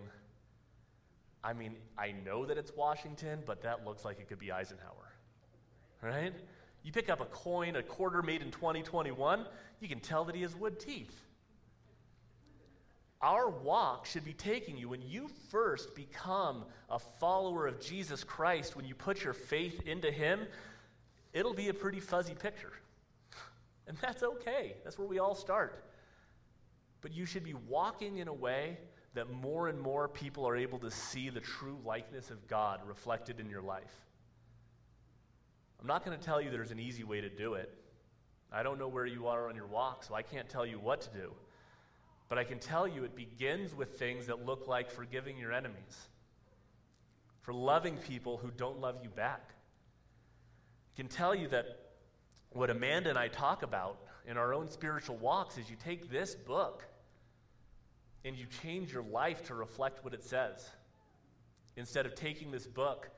I 1.45 1.53
mean, 1.53 1.77
I 1.97 2.13
know 2.25 2.45
that 2.45 2.59
it's 2.59 2.73
Washington, 2.75 3.39
but 3.47 3.63
that 3.63 3.87
looks 3.87 4.05
like 4.05 4.19
it 4.19 4.29
could 4.29 4.41
be 4.41 4.51
Eisenhower. 4.51 5.13
Right? 6.03 6.35
You 6.83 6.91
pick 6.91 7.09
up 7.09 7.21
a 7.21 7.27
coin, 7.27 7.77
a 7.77 7.85
quarter 7.85 8.21
made 8.21 8.43
in 8.43 8.51
2021, 8.51 9.47
you 9.79 9.87
can 9.87 10.01
tell 10.01 10.25
that 10.25 10.35
he 10.35 10.43
has 10.43 10.57
wood 10.57 10.81
teeth. 10.81 11.15
Our 13.25 13.49
walk 13.49 14.05
should 14.05 14.23
be 14.23 14.35
taking 14.35 14.77
you 14.77 14.91
when 14.91 15.01
you 15.01 15.29
first 15.51 15.95
become 15.95 16.67
a 16.91 16.99
follower 16.99 17.67
of 17.67 17.81
Jesus 17.81 18.23
Christ, 18.23 18.77
when 18.77 18.85
you 18.85 18.95
put 18.95 19.25
your 19.25 19.33
faith 19.33 19.81
into 19.87 20.13
him, 20.13 20.41
it'll 21.33 21.55
be 21.55 21.71
a 21.71 21.75
pretty 21.75 22.01
fuzzy 22.01 22.35
picture. 22.35 22.73
And 23.87 23.99
that's 23.99 24.23
okay. 24.23 24.77
That's 24.83 24.99
where 24.99 25.07
we 25.07 25.19
all 25.19 25.35
start. 25.35 25.85
But 27.03 27.13
you 27.13 27.27
should 27.27 27.45
be 27.45 27.53
walking 27.53 28.17
in 28.17 28.29
a 28.29 28.33
way 28.33 28.79
that 29.13 29.31
more 29.31 29.69
and 29.69 29.79
more 29.79 30.09
people 30.09 30.47
are 30.47 30.57
able 30.57 30.79
to 30.81 30.91
see 30.91 31.29
the 31.31 31.41
true 31.41 31.79
likeness 31.85 32.31
of 32.31 32.47
God 32.47 32.81
reflected 32.87 33.41
in 33.41 33.49
your 33.51 33.61
life. 33.61 33.95
I'm 35.81 35.87
not 35.87 36.05
going 36.05 36.19
to 36.19 36.23
tell 36.23 36.41
you 36.41 36.51
there's 36.51 36.71
an 36.71 36.81
easy 36.81 37.05
way 37.05 37.21
to 37.21 37.29
do 37.29 37.55
it. 37.55 37.71
I 38.51 38.63
don't 38.63 38.79
know 38.79 38.89
where 38.89 39.07
you 39.07 39.27
are 39.27 39.49
on 39.49 39.55
your 39.55 39.67
walk, 39.67 40.05
so 40.05 40.15
I 40.15 40.23
can't 40.23 40.49
tell 40.49 40.65
you 40.65 40.79
what 40.79 41.03
to 41.03 41.11
do. 41.11 41.33
But 42.29 42.39
I 42.39 42.45
can 42.45 42.59
tell 42.59 42.89
you 42.89 43.05
it 43.05 43.15
begins 43.15 43.75
with 43.75 43.99
things 43.99 44.27
that 44.27 44.45
look 44.45 44.67
like 44.67 44.91
forgiving 44.91 45.39
your 45.39 45.53
enemies, 45.53 46.09
for 47.43 47.53
loving 47.53 47.97
people 47.97 48.39
who 48.39 48.51
don't 48.57 48.81
love 48.81 48.97
you 49.03 49.11
back. 49.11 49.51
I 50.95 50.97
can 50.97 51.09
tell 51.09 51.35
you 51.35 51.49
that 51.49 51.67
what 52.51 52.71
Amanda 52.71 53.11
and 53.11 53.19
I 53.19 53.29
talk 53.29 53.63
about 53.63 53.99
in 54.27 54.37
our 54.37 54.55
own 54.55 54.71
spiritual 54.71 55.17
walks 55.17 55.59
is 55.59 55.69
you 55.69 55.77
take 55.85 56.11
this 56.11 56.35
book 56.35 56.85
and 58.25 58.37
you 58.37 58.47
change 58.63 58.93
your 58.93 59.03
life 59.03 59.45
to 59.47 59.55
reflect 59.55 60.05
what 60.05 60.15
it 60.15 60.25
says. 60.25 60.71
Instead 61.77 62.07
of 62.07 62.15
taking 62.15 62.51
this 62.51 62.67
book 62.67 63.11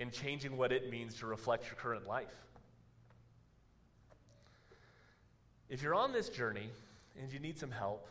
and 0.00 0.10
changing 0.10 0.56
what 0.56 0.72
it 0.72 0.90
means 0.90 1.14
to 1.20 1.26
reflect 1.26 1.66
your 1.66 1.76
current 1.76 2.08
life. 2.08 2.34
If 5.68 5.82
you're 5.82 5.94
on 5.94 6.12
this 6.12 6.28
journey 6.28 6.70
and 7.20 7.32
you 7.32 7.38
need 7.38 7.58
some 7.58 7.70
help, 7.70 8.08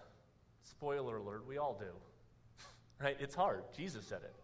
spoiler 0.64 1.18
alert, 1.18 1.48
we 1.48 1.58
all 1.58 1.78
do. 1.80 1.92
right? 3.04 3.18
It's 3.20 3.36
hard. 3.36 3.64
Jesus 3.76 4.06
said 4.06 4.22
it. 4.24 4.36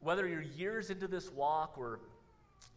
Whether 0.00 0.26
you're 0.26 0.40
years 0.40 0.90
into 0.90 1.06
this 1.06 1.30
walk 1.30 1.76
or 1.76 2.00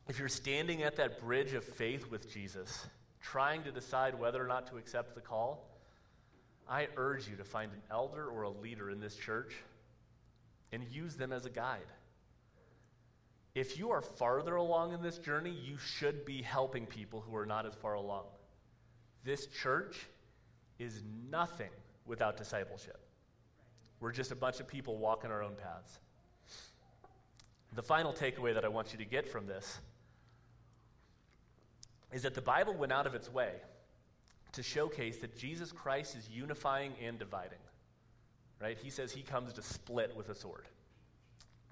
if 0.07 0.19
you're 0.19 0.27
standing 0.27 0.83
at 0.83 0.97
that 0.97 1.21
bridge 1.21 1.53
of 1.53 1.63
faith 1.63 2.09
with 2.11 2.31
Jesus, 2.31 2.85
trying 3.21 3.63
to 3.63 3.71
decide 3.71 4.19
whether 4.19 4.43
or 4.43 4.47
not 4.47 4.67
to 4.67 4.77
accept 4.77 5.15
the 5.15 5.21
call, 5.21 5.69
I 6.67 6.87
urge 6.97 7.27
you 7.27 7.35
to 7.37 7.43
find 7.43 7.71
an 7.71 7.81
elder 7.89 8.27
or 8.27 8.43
a 8.43 8.49
leader 8.49 8.89
in 8.89 8.99
this 8.99 9.15
church 9.15 9.53
and 10.71 10.83
use 10.91 11.15
them 11.15 11.31
as 11.31 11.45
a 11.45 11.49
guide. 11.49 11.87
If 13.55 13.77
you 13.77 13.91
are 13.91 14.01
farther 14.01 14.55
along 14.55 14.93
in 14.93 15.01
this 15.01 15.19
journey, 15.19 15.51
you 15.51 15.77
should 15.77 16.25
be 16.25 16.41
helping 16.41 16.85
people 16.85 17.21
who 17.21 17.35
are 17.35 17.45
not 17.45 17.65
as 17.65 17.75
far 17.75 17.93
along. 17.93 18.25
This 19.23 19.45
church 19.47 20.07
is 20.79 21.03
nothing 21.29 21.69
without 22.05 22.37
discipleship. 22.37 22.99
We're 23.99 24.11
just 24.11 24.31
a 24.31 24.35
bunch 24.35 24.59
of 24.59 24.67
people 24.67 24.97
walking 24.97 25.31
our 25.31 25.41
own 25.41 25.55
paths. 25.55 25.99
The 27.75 27.83
final 27.83 28.13
takeaway 28.13 28.53
that 28.53 28.65
I 28.65 28.67
want 28.67 28.91
you 28.91 28.99
to 28.99 29.05
get 29.05 29.27
from 29.27 29.47
this 29.47 29.79
is 32.11 32.21
that 32.23 32.35
the 32.35 32.41
Bible 32.41 32.73
went 32.73 32.91
out 32.91 33.07
of 33.07 33.15
its 33.15 33.31
way 33.31 33.53
to 34.51 34.61
showcase 34.61 35.17
that 35.17 35.35
Jesus 35.35 35.71
Christ 35.71 36.15
is 36.15 36.29
unifying 36.29 36.93
and 37.03 37.17
dividing. 37.17 37.57
Right? 38.61 38.77
He 38.77 38.89
says 38.89 39.11
he 39.11 39.23
comes 39.23 39.53
to 39.53 39.61
split 39.61 40.15
with 40.15 40.29
a 40.29 40.35
sword. 40.35 40.67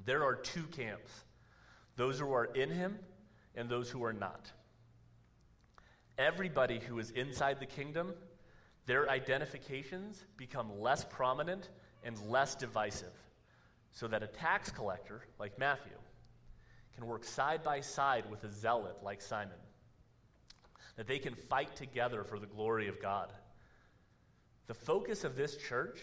There 0.06 0.24
are 0.24 0.36
two 0.36 0.64
camps 0.64 1.12
those 1.98 2.20
who 2.20 2.34
are 2.34 2.46
in 2.46 2.70
him 2.70 2.98
and 3.56 3.70
those 3.70 3.90
who 3.90 4.04
are 4.04 4.14
not. 4.14 4.50
Everybody 6.18 6.80
who 6.80 6.98
is 7.00 7.12
inside 7.12 7.60
the 7.60 7.66
kingdom, 7.66 8.14
their 8.86 9.10
identifications 9.10 10.26
become 10.38 10.80
less 10.80 11.06
prominent 11.06 11.70
and 12.04 12.18
less 12.30 12.56
divisive, 12.56 13.14
so 13.92 14.08
that 14.08 14.24
a 14.24 14.28
tax 14.28 14.72
collector 14.72 15.22
like 15.40 15.58
Matthew 15.60 15.94
can 16.96 17.06
work 17.06 17.24
side 17.24 17.64
by 17.64 17.80
side 17.82 18.30
with 18.30 18.44
a 18.44 18.52
zealot 18.52 18.98
like 19.04 19.22
Simon 19.22 19.58
that 20.98 21.08
they 21.08 21.20
can 21.20 21.36
fight 21.36 21.76
together 21.76 22.24
for 22.24 22.38
the 22.40 22.48
glory 22.48 22.88
of 22.88 23.02
God. 23.02 23.32
The 24.68 24.74
focus 24.74 25.24
of 25.24 25.36
this 25.36 25.58
church 25.58 26.00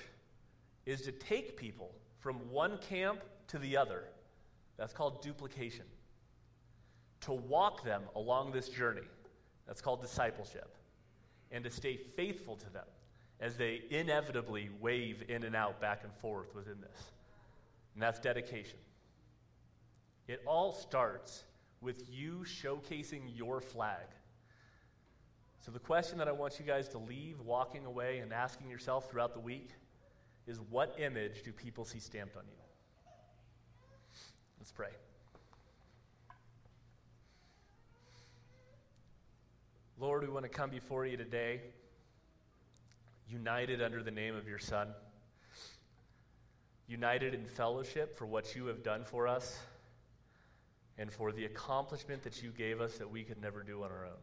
is 0.87 1.03
to 1.03 1.12
take 1.12 1.57
people 1.57 1.95
from 2.18 2.37
one 2.51 2.79
camp 2.79 3.20
to 3.49 3.59
the 3.59 3.76
other. 3.76 4.05
That's 4.76 4.93
called 4.93 5.22
duplication. 5.22 5.85
To 7.22 7.33
walk 7.33 7.85
them 7.85 8.03
along 8.16 8.53
this 8.53 8.68
journey. 8.68 9.07
That's 9.66 9.81
called 9.81 10.01
discipleship. 10.01 10.78
And 11.51 11.64
to 11.64 11.70
stay 11.70 11.96
faithful 11.96 12.57
to 12.57 12.70
them 12.70 12.84
as 13.40 13.57
they 13.57 13.82
inevitably 13.90 14.70
wave 14.80 15.24
in 15.28 15.44
and 15.44 15.57
out, 15.57 15.80
back 15.80 16.03
and 16.05 16.12
forth 16.14 16.55
within 16.55 16.80
this. 16.80 17.12
And 17.94 18.03
that's 18.03 18.18
dedication. 18.18 18.78
It 20.26 20.42
all 20.46 20.72
starts 20.72 21.44
with 21.80 22.03
you 22.11 22.44
showcasing 22.44 23.22
your 23.34 23.61
flag 23.61 24.05
so, 25.68 25.72
the 25.72 25.78
question 25.78 26.16
that 26.16 26.28
I 26.28 26.32
want 26.32 26.59
you 26.59 26.64
guys 26.64 26.88
to 26.88 26.99
leave 26.99 27.40
walking 27.40 27.84
away 27.84 28.20
and 28.20 28.32
asking 28.32 28.70
yourself 28.70 29.11
throughout 29.11 29.34
the 29.34 29.40
week 29.40 29.68
is 30.46 30.61
what 30.70 30.96
image 30.99 31.42
do 31.42 31.53
people 31.53 31.84
see 31.84 31.99
stamped 31.99 32.38
on 32.38 32.44
you? 32.46 32.57
Let's 34.59 34.72
pray. 34.72 34.88
Lord, 40.01 40.22
we 40.22 40.28
want 40.28 40.44
to 40.44 40.49
come 40.49 40.70
before 40.70 41.07
you 41.07 41.16
today, 41.16 41.61
united 43.28 43.82
under 43.82 44.01
the 44.01 44.12
name 44.12 44.36
of 44.36 44.46
your 44.46 44.61
Son, 44.61 44.86
united 46.86 47.34
in 47.34 47.44
fellowship 47.44 48.16
for 48.16 48.24
what 48.24 48.55
you 48.55 48.66
have 48.66 48.84
done 48.84 49.03
for 49.03 49.26
us 49.26 49.59
and 50.99 51.12
for 51.12 51.32
the 51.32 51.46
accomplishment 51.46 52.22
that 52.22 52.40
you 52.44 52.51
gave 52.51 52.80
us 52.80 52.96
that 52.99 53.11
we 53.11 53.24
could 53.24 53.42
never 53.42 53.64
do 53.64 53.82
on 53.82 53.90
our 53.90 54.05
own. 54.05 54.20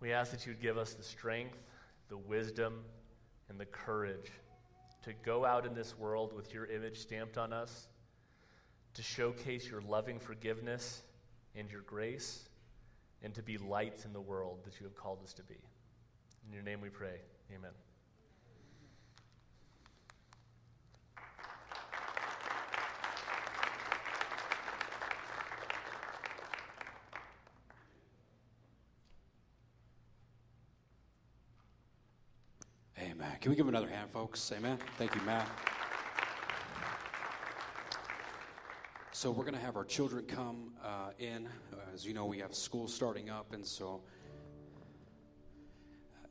We 0.00 0.12
ask 0.12 0.30
that 0.32 0.46
you'd 0.46 0.60
give 0.60 0.76
us 0.76 0.92
the 0.92 1.02
strength, 1.02 1.56
the 2.10 2.18
wisdom, 2.18 2.84
and 3.48 3.58
the 3.58 3.66
courage 3.66 4.30
to 5.04 5.14
go 5.24 5.46
out 5.46 5.64
in 5.64 5.74
this 5.74 5.98
world 5.98 6.34
with 6.34 6.52
your 6.52 6.66
image 6.66 6.98
stamped 6.98 7.38
on 7.38 7.54
us, 7.54 7.88
to 8.92 9.02
showcase 9.02 9.70
your 9.70 9.80
loving 9.80 10.18
forgiveness 10.18 11.02
and 11.56 11.70
your 11.70 11.80
grace, 11.80 12.47
and 13.22 13.34
to 13.34 13.42
be 13.42 13.58
lights 13.58 14.04
in 14.04 14.12
the 14.12 14.20
world 14.20 14.60
that 14.64 14.78
you 14.80 14.86
have 14.86 14.94
called 14.94 15.22
us 15.22 15.32
to 15.34 15.42
be. 15.42 15.56
In 16.46 16.52
your 16.52 16.62
name 16.62 16.80
we 16.80 16.88
pray. 16.88 17.20
Amen. 17.54 17.70
Amen. 33.00 33.36
Can 33.40 33.50
we 33.50 33.56
give 33.56 33.68
another 33.68 33.88
hand, 33.88 34.10
folks? 34.10 34.52
Amen. 34.56 34.78
Thank 34.96 35.14
you, 35.14 35.20
Matt. 35.22 35.48
So 39.18 39.32
we're 39.32 39.42
going 39.42 39.54
to 39.54 39.60
have 39.60 39.74
our 39.74 39.84
children 39.84 40.24
come 40.26 40.70
uh, 40.80 41.10
in. 41.18 41.48
Uh, 41.72 41.78
as 41.92 42.06
you 42.06 42.14
know, 42.14 42.24
we 42.24 42.38
have 42.38 42.54
school 42.54 42.86
starting 42.86 43.30
up, 43.30 43.52
and 43.52 43.66
so 43.66 44.00
uh, 46.22 46.28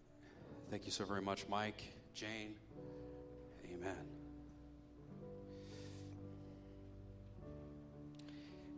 thank 0.71 0.85
you 0.85 0.91
so 0.93 1.03
very 1.03 1.21
much, 1.21 1.45
Mike, 1.49 1.83
Jane. 2.13 2.55
Amen. 3.65 4.05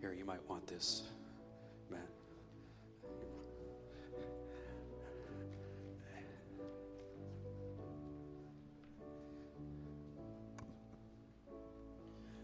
Here, 0.01 0.11
you 0.11 0.25
might 0.25 0.43
want 0.49 0.65
this, 0.65 1.03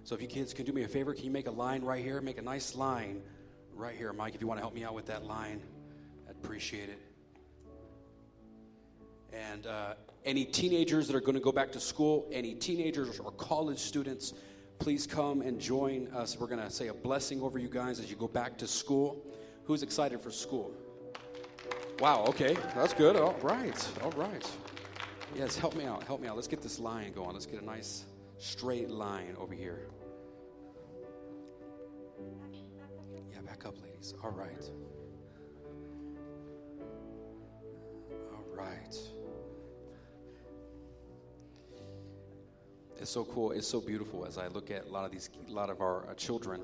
So 0.06 0.14
if 0.14 0.22
you 0.22 0.28
kids 0.28 0.54
can 0.54 0.68
do 0.68 0.72
me 0.72 0.84
a 0.84 0.88
favor, 0.88 1.16
can 1.16 1.26
you 1.26 1.32
make 1.32 1.48
a 1.48 1.52
line 1.52 1.82
right 1.82 2.04
here? 2.04 2.22
Make 2.22 2.38
a 2.38 2.44
nice 2.44 2.76
line 2.76 3.24
right 3.74 3.96
here, 3.96 4.14
Mike, 4.14 4.36
if 4.36 4.42
you 4.42 4.46
want 4.46 4.60
to 4.60 4.62
help 4.62 4.76
me 4.76 4.84
out 4.84 4.94
with 4.94 5.08
that 5.08 5.26
line. 5.26 5.60
I'd 6.30 6.36
appreciate 6.36 6.90
it. 6.90 7.00
And 9.34 9.66
uh, 9.66 9.96
any 10.24 10.46
teenagers 10.46 11.08
that 11.08 11.16
are 11.16 11.22
going 11.22 11.34
to 11.34 11.42
go 11.42 11.52
back 11.52 11.72
to 11.72 11.80
school, 11.80 12.30
any 12.32 12.54
teenagers 12.54 13.20
or 13.20 13.32
college 13.32 13.80
students, 13.80 14.36
please 14.78 15.08
come 15.08 15.42
and 15.42 15.60
join 15.60 16.08
us. 16.10 16.38
We're 16.40 16.46
going 16.46 16.62
to 16.62 16.70
say 16.70 16.90
a 16.90 16.94
blessing 16.94 17.42
over 17.42 17.58
you 17.58 17.68
guys 17.68 18.00
as 18.00 18.08
you 18.08 18.16
go 18.16 18.28
back 18.28 18.60
to 18.60 18.68
school. 18.68 19.26
Who's 19.64 19.82
excited 19.82 20.22
for 20.22 20.30
school? 20.30 20.72
Wow, 21.98 22.26
okay, 22.28 22.56
that's 22.76 22.94
good. 22.94 23.16
All 23.16 23.36
right, 23.42 23.90
all 24.04 24.12
right. 24.12 24.52
Yes, 25.36 25.58
help 25.58 25.76
me 25.76 25.86
out, 25.86 26.04
help 26.04 26.22
me 26.22 26.28
out. 26.28 26.36
Let's 26.36 26.48
get 26.48 26.62
this 26.62 26.78
line 26.78 27.12
going. 27.12 27.34
Let's 27.34 27.48
get 27.48 27.60
a 27.60 27.66
nice 27.66 28.06
straight 28.38 28.90
line 28.90 29.36
over 29.40 29.54
here. 29.54 29.90
Yeah, 33.32 33.42
back 33.42 33.66
up, 33.66 33.76
ladies. 33.82 34.14
All 34.24 34.32
right. 34.32 34.70
All 38.34 38.46
right. 38.54 38.98
It's 42.98 43.12
so 43.12 43.26
cool. 43.26 43.52
It's 43.52 43.68
so 43.68 43.82
beautiful. 43.82 44.26
As 44.26 44.38
I 44.38 44.48
look 44.48 44.72
at 44.72 44.86
a 44.86 44.90
lot 44.90 45.06
of 45.06 45.12
these, 45.12 45.30
a 45.48 45.52
lot 45.52 45.70
of 45.70 45.82
our 45.82 46.10
uh, 46.10 46.14
children, 46.14 46.62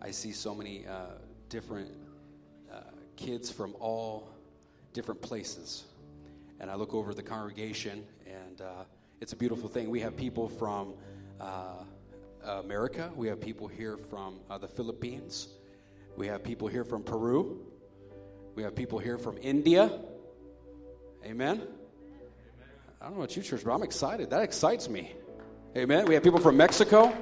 I 0.00 0.10
see 0.10 0.32
so 0.32 0.54
many 0.54 0.86
uh, 0.86 1.18
different 1.48 1.90
uh, 2.72 2.80
kids 3.16 3.50
from 3.50 3.74
all 3.80 4.28
different 4.92 5.20
places. 5.20 5.84
And 6.60 6.70
I 6.70 6.74
look 6.74 6.94
over 6.94 7.14
the 7.14 7.22
congregation, 7.22 8.04
and 8.26 8.60
uh, 8.60 8.84
it's 9.20 9.32
a 9.32 9.36
beautiful 9.36 9.68
thing. 9.68 9.90
We 9.90 10.00
have 10.00 10.16
people 10.16 10.48
from 10.48 10.94
uh, 11.40 11.84
America. 12.44 13.10
We 13.14 13.28
have 13.28 13.40
people 13.40 13.68
here 13.68 13.96
from 13.96 14.40
uh, 14.50 14.58
the 14.58 14.68
Philippines. 14.68 15.48
We 16.16 16.26
have 16.26 16.44
people 16.44 16.68
here 16.68 16.84
from 16.84 17.02
Peru. 17.02 17.60
We 18.54 18.62
have 18.62 18.74
people 18.74 18.98
here 18.98 19.18
from 19.18 19.38
India. 19.38 19.90
Amen. 21.24 21.62
I 23.00 23.04
don't 23.06 23.14
know 23.14 23.22
about 23.22 23.36
you, 23.36 23.42
church, 23.42 23.64
but 23.64 23.72
I'm 23.72 23.82
excited. 23.82 24.30
That 24.30 24.42
excites 24.42 24.88
me. 24.88 25.14
Amen. 25.76 26.06
We 26.06 26.14
have 26.14 26.22
people 26.22 26.40
from 26.40 26.56
Mexico. 26.56 27.12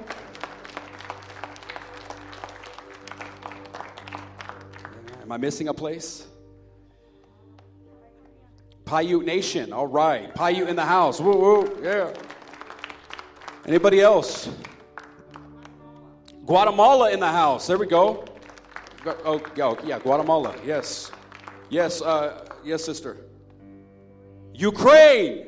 Am 5.21 5.31
I 5.31 5.37
missing 5.37 5.69
a 5.69 5.73
place? 5.73 6.27
Paiute 8.85 9.25
Nation. 9.25 9.73
All 9.73 9.87
right. 9.87 10.33
Paiute 10.35 10.67
in 10.67 10.75
the 10.75 10.85
house. 10.85 11.19
Woo 11.19 11.35
woo. 11.35 11.79
Yeah. 11.81 12.13
Anybody 13.65 14.01
else? 14.01 14.49
Guatemala 16.45 17.11
in 17.11 17.19
the 17.19 17.27
house. 17.27 17.67
There 17.67 17.77
we 17.77 17.85
go. 17.85 18.25
Oh, 19.05 19.41
yeah, 19.85 19.99
Guatemala. 19.99 20.55
Yes. 20.65 21.11
Yes, 21.69 22.01
uh, 22.01 22.45
yes, 22.63 22.83
sister. 22.83 23.17
Ukraine. 24.53 25.47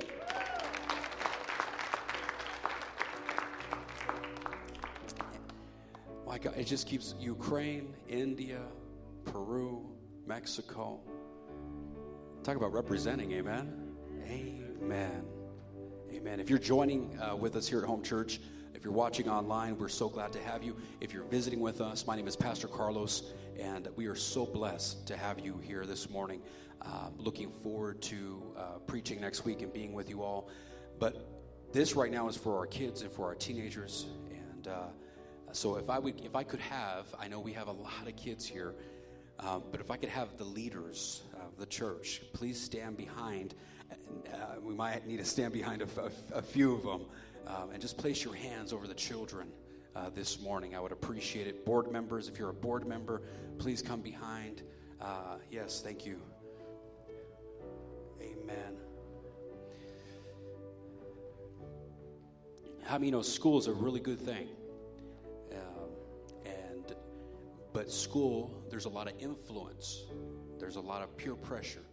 My 6.26 6.38
God, 6.38 6.53
it 6.57 6.66
just 6.66 6.88
keeps 6.88 7.16
Ukraine, 7.20 7.93
India, 8.07 8.61
Peru, 9.26 9.86
Mexico. 10.26 11.01
Talk 12.43 12.55
about 12.55 12.74
representing, 12.74 13.34
amen? 13.34 13.91
Amen. 14.28 15.34
Amen. 16.16 16.39
If 16.39 16.49
you're 16.49 16.59
joining 16.59 17.20
uh, 17.20 17.36
with 17.36 17.57
us 17.57 17.68
here 17.68 17.80
at 17.80 17.86
Home 17.86 18.01
Church, 18.01 18.39
if 18.74 18.86
you're 18.86 18.93
watching 18.93 19.28
online, 19.28 19.78
we're 19.78 19.89
so 19.89 20.07
glad 20.07 20.32
to 20.32 20.39
have 20.43 20.63
you. 20.63 20.78
If 21.01 21.11
you're 21.11 21.26
visiting 21.26 21.59
with 21.59 21.82
us, 21.82 22.07
my 22.07 22.16
name 22.16 22.26
is 22.26 22.38
Pastor 22.38 22.70
Carlos, 22.70 23.34
and 23.59 23.89
we 23.97 24.05
are 24.05 24.16
so 24.16 24.45
blessed 24.45 25.05
to 25.07 25.18
have 25.18 25.41
you 25.41 25.59
here 25.61 25.86
this 25.86 26.09
morning. 26.09 26.41
Um, 26.84 27.16
looking 27.18 27.51
forward 27.51 28.01
to 28.03 28.41
uh, 28.57 28.61
preaching 28.88 29.20
next 29.20 29.43
week 29.43 29.61
and 29.61 29.74
being 29.74 29.91
with 29.91 30.09
you 30.09 30.24
all. 30.24 30.47
But 30.99 31.28
this 31.74 31.97
right 31.97 32.11
now 32.11 32.30
is 32.30 32.38
for 32.38 32.57
our 32.57 32.66
kids 32.66 33.01
and 33.01 33.11
for 33.11 33.26
our 33.26 33.36
teenagers. 33.36 34.05
And 34.32 34.70
uh, 34.70 34.84
so, 35.51 35.76
if 35.76 35.89
I 35.89 35.99
would, 35.99 36.24
if 36.24 36.34
I 36.34 36.43
could 36.43 36.61
have, 36.61 37.13
I 37.20 37.28
know 37.28 37.41
we 37.41 37.51
have 37.51 37.68
a 37.68 37.74
lot 37.74 38.07
of 38.07 38.16
kids 38.16 38.45
here. 38.47 38.74
Um, 39.39 39.63
but 39.70 39.82
if 39.82 39.91
I 39.91 39.97
could 39.97 40.09
have 40.09 40.38
the 40.38 40.45
leaders 40.45 41.24
of 41.34 41.57
the 41.57 41.66
church, 41.66 42.22
please 42.32 42.57
stand 42.61 42.95
behind. 42.95 43.53
Uh, 43.91 44.59
we 44.61 44.73
might 44.73 45.05
need 45.07 45.17
to 45.17 45.25
stand 45.25 45.53
behind 45.53 45.81
a, 45.81 46.41
few 46.41 46.73
of 46.73 46.83
them. 46.83 47.05
Um, 47.47 47.69
and 47.71 47.81
just 47.81 47.97
place 47.97 48.23
your 48.23 48.33
hands 48.33 48.73
over 48.73 48.88
the 48.88 48.95
children 48.95 49.51
uh, 49.95 50.09
this 50.09 50.41
morning. 50.41 50.75
I 50.75 50.79
would 50.79 50.91
appreciate 50.91 51.47
it. 51.47 51.65
Board 51.65 51.91
members, 51.91 52.27
if 52.27 52.39
you're 52.39 52.49
a 52.49 52.53
board 52.53 52.88
member, 52.88 53.21
please 53.59 53.81
come 53.81 54.01
behind. 54.01 54.63
Uh, 54.99 55.38
yes, 55.51 55.81
thank 55.81 56.05
you. 56.05 56.19
Amen. 58.21 58.77
How 62.83 62.97
many 62.97 63.11
know 63.11 63.21
school 63.21 63.57
is 63.57 63.67
a 63.67 63.73
really 63.73 63.99
good 63.99 64.19
thing? 64.19 64.47
Um, 65.51 65.89
and 66.45 66.95
but 67.73 67.91
school, 67.91 68.63
there's 68.69 68.86
a 68.86 68.89
lot 68.89 69.07
of 69.07 69.13
influence. 69.19 70.03
There's 70.59 70.75
a 70.75 70.81
lot 70.81 71.01
of 71.01 71.15
peer 71.17 71.36
pressure. 71.36 71.86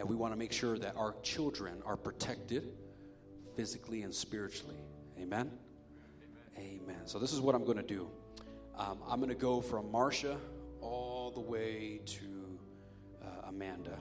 And 0.00 0.08
we 0.08 0.16
want 0.16 0.32
to 0.32 0.38
make 0.38 0.50
sure 0.50 0.78
that 0.78 0.96
our 0.96 1.14
children 1.22 1.82
are 1.84 1.96
protected 1.96 2.72
physically 3.54 4.00
and 4.00 4.14
spiritually. 4.14 4.78
Amen? 5.20 5.50
Amen. 6.56 7.02
So, 7.04 7.18
this 7.18 7.34
is 7.34 7.40
what 7.40 7.54
I'm 7.54 7.66
going 7.66 7.76
to 7.76 7.82
do. 7.82 8.08
Um, 8.78 9.00
I'm 9.06 9.18
going 9.18 9.28
to 9.28 9.34
go 9.34 9.60
from 9.60 9.92
Marcia 9.92 10.38
all 10.80 11.30
the 11.30 11.40
way 11.40 12.00
to 12.06 12.58
uh, 13.22 13.48
Amanda. 13.48 13.98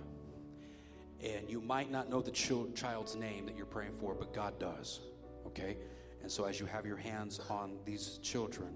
And 1.21 1.49
you 1.49 1.59
might 1.59 1.91
not 1.91 2.09
know 2.09 2.21
the 2.21 2.31
chil- 2.31 2.71
child's 2.71 3.17
name 3.17 3.45
that 3.47 3.57
you're 3.57 3.65
praying 3.65 3.97
for, 3.99 4.15
but 4.15 4.33
God 4.33 4.57
does. 4.57 5.01
Okay? 5.47 5.75
And 6.21 6.31
so, 6.31 6.45
as 6.45 6.61
you 6.61 6.65
have 6.65 6.85
your 6.85 6.95
hands 6.95 7.41
on 7.49 7.77
these 7.83 8.19
children, 8.23 8.69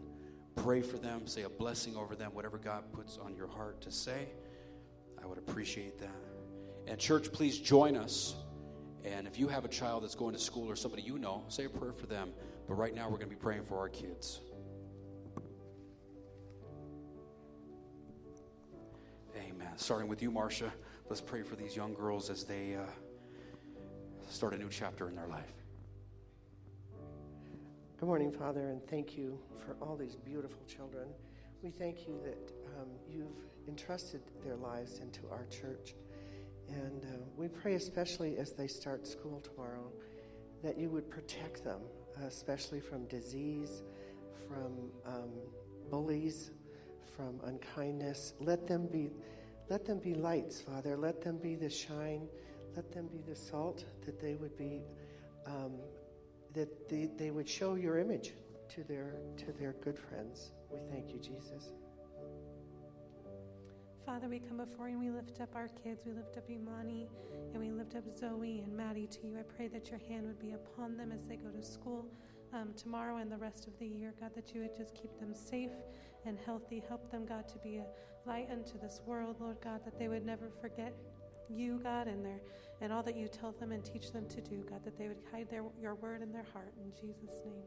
pray 0.57 0.81
for 0.81 0.97
them, 0.97 1.25
say 1.25 1.43
a 1.43 1.49
blessing 1.49 1.95
over 1.95 2.17
them, 2.17 2.33
whatever 2.33 2.57
God 2.57 2.91
puts 2.91 3.17
on 3.17 3.33
your 3.33 3.47
heart 3.47 3.79
to 3.79 3.91
say. 3.91 4.27
I 5.23 5.25
would 5.25 5.37
appreciate 5.37 5.97
that. 5.99 6.32
And, 6.87 6.99
church, 6.99 7.31
please 7.31 7.59
join 7.59 7.95
us 7.95 8.35
And 9.05 9.27
if 9.27 9.37
you 9.37 9.47
have 9.47 9.65
a 9.65 9.67
child 9.67 10.03
that's 10.03 10.15
going 10.15 10.33
to 10.33 10.39
school 10.39 10.69
or 10.69 10.75
somebody 10.75 11.03
you 11.03 11.17
know, 11.17 11.43
say 11.49 11.65
a 11.65 11.69
prayer 11.69 11.91
for 11.91 12.05
them. 12.05 12.31
But 12.67 12.75
right 12.75 12.95
now, 12.95 13.05
we're 13.05 13.17
going 13.17 13.29
to 13.29 13.35
be 13.35 13.41
praying 13.41 13.63
for 13.63 13.77
our 13.77 13.89
kids. 13.89 14.39
Amen. 19.35 19.67
Starting 19.75 20.07
with 20.07 20.21
you, 20.21 20.31
Marcia, 20.31 20.71
let's 21.09 21.21
pray 21.21 21.41
for 21.41 21.55
these 21.55 21.75
young 21.75 21.93
girls 21.93 22.29
as 22.29 22.45
they 22.45 22.75
uh, 22.75 22.85
start 24.29 24.53
a 24.53 24.57
new 24.57 24.69
chapter 24.69 25.09
in 25.09 25.15
their 25.15 25.27
life. 25.27 25.51
Good 27.99 28.05
morning, 28.07 28.31
Father, 28.31 28.69
and 28.69 28.85
thank 28.87 29.17
you 29.17 29.37
for 29.57 29.75
all 29.81 29.95
these 29.97 30.15
beautiful 30.15 30.59
children. 30.65 31.07
We 31.61 31.71
thank 31.71 32.07
you 32.07 32.19
that 32.23 32.53
um, 32.79 32.87
you've 33.09 33.27
entrusted 33.67 34.21
their 34.43 34.55
lives 34.55 34.99
into 34.99 35.21
our 35.31 35.45
church. 35.45 35.95
And 36.69 37.03
uh, 37.03 37.17
we 37.35 37.47
pray, 37.47 37.75
especially 37.75 38.37
as 38.37 38.53
they 38.53 38.67
start 38.67 39.07
school 39.07 39.41
tomorrow, 39.41 39.91
that 40.63 40.77
you 40.77 40.89
would 40.89 41.09
protect 41.09 41.63
them, 41.63 41.81
especially 42.25 42.79
from 42.79 43.05
disease, 43.07 43.83
from 44.47 44.91
um, 45.05 45.29
bullies, 45.89 46.51
from 47.15 47.39
unkindness. 47.43 48.33
Let 48.39 48.67
them 48.67 48.87
be, 48.87 49.11
let 49.69 49.85
them 49.85 49.99
be 49.99 50.13
lights, 50.13 50.61
Father. 50.61 50.97
Let 50.97 51.21
them 51.21 51.37
be 51.37 51.55
the 51.55 51.69
shine. 51.69 52.27
Let 52.75 52.91
them 52.91 53.07
be 53.07 53.21
the 53.27 53.35
salt. 53.35 53.85
That 54.05 54.19
they 54.19 54.35
would 54.35 54.57
be, 54.57 54.81
um, 55.45 55.73
that 56.53 56.89
they, 56.89 57.09
they 57.17 57.31
would 57.31 57.47
show 57.47 57.75
your 57.75 57.99
image 57.99 58.33
to 58.69 58.83
their 58.83 59.15
to 59.37 59.51
their 59.51 59.73
good 59.83 59.99
friends. 59.99 60.51
We 60.71 60.79
thank 60.89 61.13
you, 61.13 61.19
Jesus. 61.19 61.73
Father, 64.05 64.27
we 64.27 64.39
come 64.39 64.57
before 64.57 64.89
you 64.89 64.97
and 64.97 65.05
we 65.05 65.11
lift 65.11 65.39
up 65.39 65.55
our 65.55 65.69
kids. 65.69 66.01
We 66.05 66.11
lift 66.11 66.35
up 66.35 66.49
Imani 66.49 67.07
and 67.53 67.61
we 67.61 67.71
lift 67.71 67.95
up 67.95 68.03
Zoe 68.13 68.61
and 68.65 68.75
Maddie 68.75 69.07
to 69.07 69.27
you. 69.27 69.37
I 69.39 69.43
pray 69.43 69.69
that 69.69 69.89
your 69.89 69.99
hand 70.09 70.27
would 70.27 70.39
be 70.39 70.51
upon 70.51 70.97
them 70.97 71.11
as 71.13 71.23
they 71.25 71.37
go 71.37 71.49
to 71.49 71.63
school 71.63 72.05
um, 72.53 72.73
tomorrow 72.75 73.17
and 73.17 73.31
the 73.31 73.37
rest 73.37 73.65
of 73.65 73.79
the 73.79 73.85
year. 73.87 74.13
God, 74.19 74.31
that 74.35 74.53
you 74.53 74.61
would 74.61 74.75
just 74.75 74.93
keep 74.93 75.17
them 75.19 75.33
safe 75.33 75.71
and 76.25 76.37
healthy. 76.45 76.83
Help 76.85 77.09
them, 77.11 77.25
God, 77.25 77.47
to 77.47 77.57
be 77.59 77.77
a 77.77 77.85
light 78.25 78.49
unto 78.51 78.77
this 78.77 78.99
world, 79.05 79.37
Lord 79.39 79.57
God, 79.63 79.85
that 79.85 79.97
they 79.97 80.09
would 80.09 80.25
never 80.25 80.49
forget 80.59 80.93
you, 81.49 81.79
God, 81.81 82.07
and 82.07 82.25
their 82.25 82.41
and 82.81 82.91
all 82.91 83.03
that 83.03 83.15
you 83.15 83.29
tell 83.29 83.53
them 83.53 83.71
and 83.71 83.85
teach 83.85 84.11
them 84.11 84.27
to 84.27 84.41
do, 84.41 84.65
God, 84.69 84.83
that 84.83 84.97
they 84.97 85.07
would 85.07 85.21
hide 85.31 85.49
their, 85.49 85.63
your 85.81 85.95
word 85.95 86.21
in 86.21 86.33
their 86.33 86.45
heart. 86.51 86.73
In 86.83 86.91
Jesus' 86.91 87.39
name. 87.45 87.63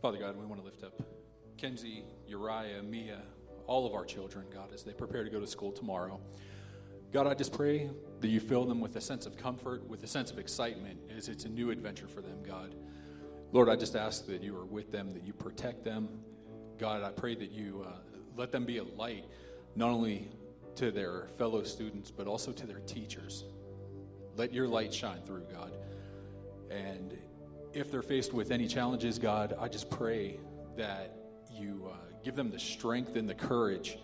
Father 0.00 0.18
God, 0.18 0.36
we 0.36 0.46
want 0.46 0.60
to 0.60 0.64
lift 0.64 0.84
up 0.84 1.02
Kenzie, 1.56 2.04
Uriah, 2.28 2.82
Mia, 2.82 3.22
all 3.70 3.86
of 3.86 3.94
our 3.94 4.04
children, 4.04 4.44
God, 4.52 4.72
as 4.74 4.82
they 4.82 4.92
prepare 4.92 5.22
to 5.22 5.30
go 5.30 5.38
to 5.38 5.46
school 5.46 5.70
tomorrow. 5.70 6.18
God, 7.12 7.28
I 7.28 7.34
just 7.34 7.52
pray 7.52 7.88
that 8.20 8.26
you 8.26 8.40
fill 8.40 8.64
them 8.64 8.80
with 8.80 8.96
a 8.96 9.00
sense 9.00 9.26
of 9.26 9.36
comfort, 9.36 9.88
with 9.88 10.02
a 10.02 10.08
sense 10.08 10.32
of 10.32 10.40
excitement 10.40 10.98
as 11.16 11.28
it's 11.28 11.44
a 11.44 11.48
new 11.48 11.70
adventure 11.70 12.08
for 12.08 12.20
them, 12.20 12.42
God. 12.42 12.74
Lord, 13.52 13.68
I 13.68 13.76
just 13.76 13.94
ask 13.94 14.26
that 14.26 14.42
you 14.42 14.56
are 14.56 14.64
with 14.64 14.90
them, 14.90 15.12
that 15.12 15.22
you 15.22 15.32
protect 15.32 15.84
them. 15.84 16.08
God, 16.78 17.04
I 17.04 17.10
pray 17.10 17.36
that 17.36 17.52
you 17.52 17.86
uh, 17.86 17.92
let 18.36 18.50
them 18.50 18.64
be 18.64 18.78
a 18.78 18.82
light, 18.82 19.24
not 19.76 19.90
only 19.90 20.28
to 20.74 20.90
their 20.90 21.28
fellow 21.38 21.62
students, 21.62 22.10
but 22.10 22.26
also 22.26 22.50
to 22.50 22.66
their 22.66 22.80
teachers. 22.80 23.44
Let 24.34 24.52
your 24.52 24.66
light 24.66 24.92
shine 24.92 25.22
through, 25.22 25.46
God. 25.52 25.72
And 26.72 27.16
if 27.72 27.92
they're 27.92 28.02
faced 28.02 28.32
with 28.32 28.50
any 28.50 28.66
challenges, 28.66 29.16
God, 29.16 29.56
I 29.60 29.68
just 29.68 29.88
pray 29.90 30.40
that 30.76 31.14
you 31.52 31.88
uh, 31.92 32.09
give 32.24 32.36
them 32.36 32.50
the 32.50 32.58
strength 32.58 33.16
and 33.16 33.28
the 33.28 33.34
courage 33.34 33.98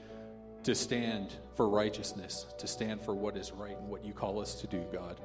to 0.62 0.74
stand 0.74 1.34
for 1.54 1.68
righteousness, 1.68 2.46
to 2.58 2.66
stand 2.66 3.00
for 3.00 3.14
what 3.14 3.36
is 3.36 3.52
right 3.52 3.78
and 3.78 3.88
what 3.88 4.04
you 4.04 4.12
call 4.12 4.40
us 4.40 4.54
to 4.60 4.66
do, 4.66 4.84
God. 4.92 5.20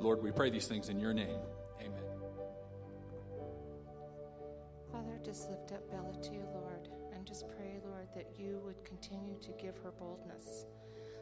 Lord, 0.00 0.22
we 0.22 0.30
pray 0.30 0.50
these 0.50 0.66
things 0.66 0.88
in 0.88 1.00
your 1.00 1.12
name. 1.12 1.40
Amen. 1.80 2.04
Father, 4.92 5.18
just 5.24 5.50
lift 5.50 5.72
up 5.72 5.90
Bella 5.90 6.14
to 6.22 6.32
you, 6.32 6.46
Lord, 6.54 6.88
and 7.12 7.26
just 7.26 7.48
pray, 7.48 7.80
Lord, 7.84 8.08
that 8.14 8.26
you 8.38 8.60
would 8.64 8.84
continue 8.84 9.36
to 9.40 9.50
give 9.60 9.76
her 9.78 9.90
boldness, 9.90 10.66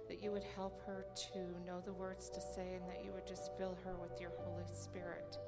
that 0.08 0.22
you 0.22 0.30
would 0.32 0.44
help 0.54 0.84
her 0.84 1.06
to 1.32 1.38
know 1.66 1.80
the 1.84 1.92
words 1.92 2.28
to 2.30 2.40
say, 2.40 2.74
and 2.74 2.86
that 2.90 3.02
you 3.04 3.12
would 3.12 3.26
just 3.26 3.56
fill 3.56 3.78
her 3.84 3.96
with 3.96 4.20
your 4.20 4.32
Holy 4.38 4.66
Spirit. 4.70 5.38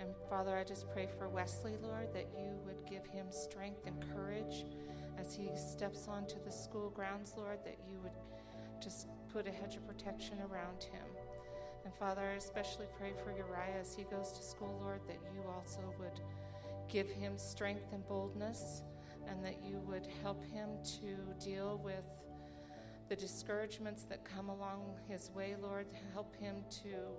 And 0.00 0.10
Father, 0.30 0.56
I 0.56 0.64
just 0.64 0.88
pray 0.90 1.08
for 1.18 1.28
Wesley, 1.28 1.76
Lord, 1.82 2.12
that 2.14 2.28
you 2.38 2.52
would 2.64 2.86
give 2.88 3.06
him 3.06 3.26
strength 3.30 3.86
and 3.86 3.96
courage 4.14 4.64
as 5.18 5.34
he 5.34 5.50
steps 5.56 6.06
onto 6.08 6.42
the 6.44 6.52
school 6.52 6.90
grounds, 6.90 7.34
Lord, 7.36 7.58
that 7.64 7.78
you 7.88 7.98
would 8.02 8.12
just 8.82 9.08
put 9.32 9.48
a 9.48 9.50
hedge 9.50 9.76
of 9.76 9.86
protection 9.86 10.38
around 10.40 10.84
him. 10.84 11.02
And 11.84 11.92
Father, 11.94 12.22
I 12.22 12.34
especially 12.34 12.86
pray 12.96 13.12
for 13.24 13.30
Uriah 13.30 13.80
as 13.80 13.94
he 13.94 14.04
goes 14.04 14.32
to 14.32 14.42
school, 14.42 14.78
Lord, 14.80 15.00
that 15.08 15.18
you 15.34 15.42
also 15.48 15.80
would 15.98 16.20
give 16.88 17.10
him 17.10 17.36
strength 17.36 17.92
and 17.92 18.06
boldness, 18.06 18.82
and 19.26 19.44
that 19.44 19.62
you 19.64 19.80
would 19.80 20.06
help 20.22 20.44
him 20.44 20.68
to 21.00 21.44
deal 21.44 21.80
with 21.84 22.04
the 23.08 23.16
discouragements 23.16 24.04
that 24.04 24.24
come 24.24 24.48
along 24.48 24.96
his 25.08 25.30
way, 25.34 25.56
Lord. 25.60 25.86
Help 26.12 26.36
him 26.36 26.56
to 26.82 27.16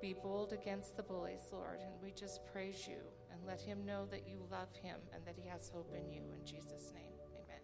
be 0.00 0.14
bold 0.14 0.52
against 0.52 0.96
the 0.96 1.02
bullies, 1.02 1.48
Lord. 1.52 1.80
And 1.80 1.92
we 2.02 2.12
just 2.12 2.40
praise 2.52 2.86
you 2.88 2.98
and 3.30 3.40
let 3.46 3.60
him 3.60 3.84
know 3.84 4.06
that 4.10 4.26
you 4.26 4.38
love 4.50 4.68
him 4.82 4.96
and 5.14 5.24
that 5.26 5.36
he 5.36 5.48
has 5.48 5.68
hope 5.68 5.92
in 5.94 6.10
you. 6.10 6.22
In 6.38 6.44
Jesus' 6.44 6.92
name, 6.94 7.12
amen. 7.36 7.62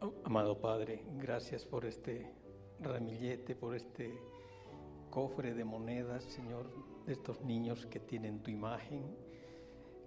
Oh, 0.00 0.14
Amado 0.24 0.54
Padre, 0.54 1.02
gracias 1.18 1.64
por 1.64 1.84
este 1.84 2.26
ramillete, 2.80 3.54
por 3.54 3.74
este 3.74 4.12
cofre 5.10 5.54
de 5.54 5.64
monedas, 5.64 6.24
Señor, 6.24 6.70
de 7.06 7.12
estos 7.12 7.40
niños 7.42 7.86
que 7.86 8.00
tienen 8.00 8.42
tu 8.42 8.50
imagen. 8.50 9.16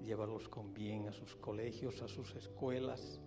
Llévalos 0.01 0.47
con 0.47 0.73
bien 0.73 1.07
a 1.07 1.11
sus 1.11 1.35
colegios, 1.35 2.01
a 2.01 2.07
sus 2.07 2.33
escuelas, 2.35 3.19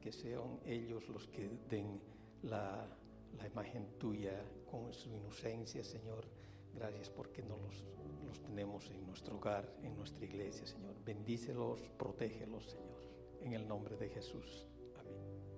que 0.00 0.10
sean 0.10 0.58
ellos 0.64 1.08
los 1.08 1.28
que 1.28 1.48
den 1.68 2.00
la, 2.42 2.88
la 3.36 3.46
imagen 3.46 3.86
tuya 3.98 4.42
con 4.70 4.92
su 4.92 5.10
inocencia, 5.10 5.82
Señor. 5.82 6.24
Gracias 6.74 7.10
porque 7.10 7.42
no 7.42 7.56
los, 7.56 7.84
los 8.26 8.40
tenemos 8.42 8.90
en 8.90 9.06
nuestro 9.06 9.36
hogar, 9.36 9.68
en 9.82 9.96
nuestra 9.96 10.24
iglesia, 10.24 10.66
Señor. 10.66 10.94
Bendícelos, 11.04 11.88
protégelos, 11.98 12.70
Señor. 12.70 13.02
En 13.40 13.52
el 13.52 13.66
nombre 13.66 13.96
de 13.96 14.08
Jesús. 14.08 14.66
Amén. 14.98 15.48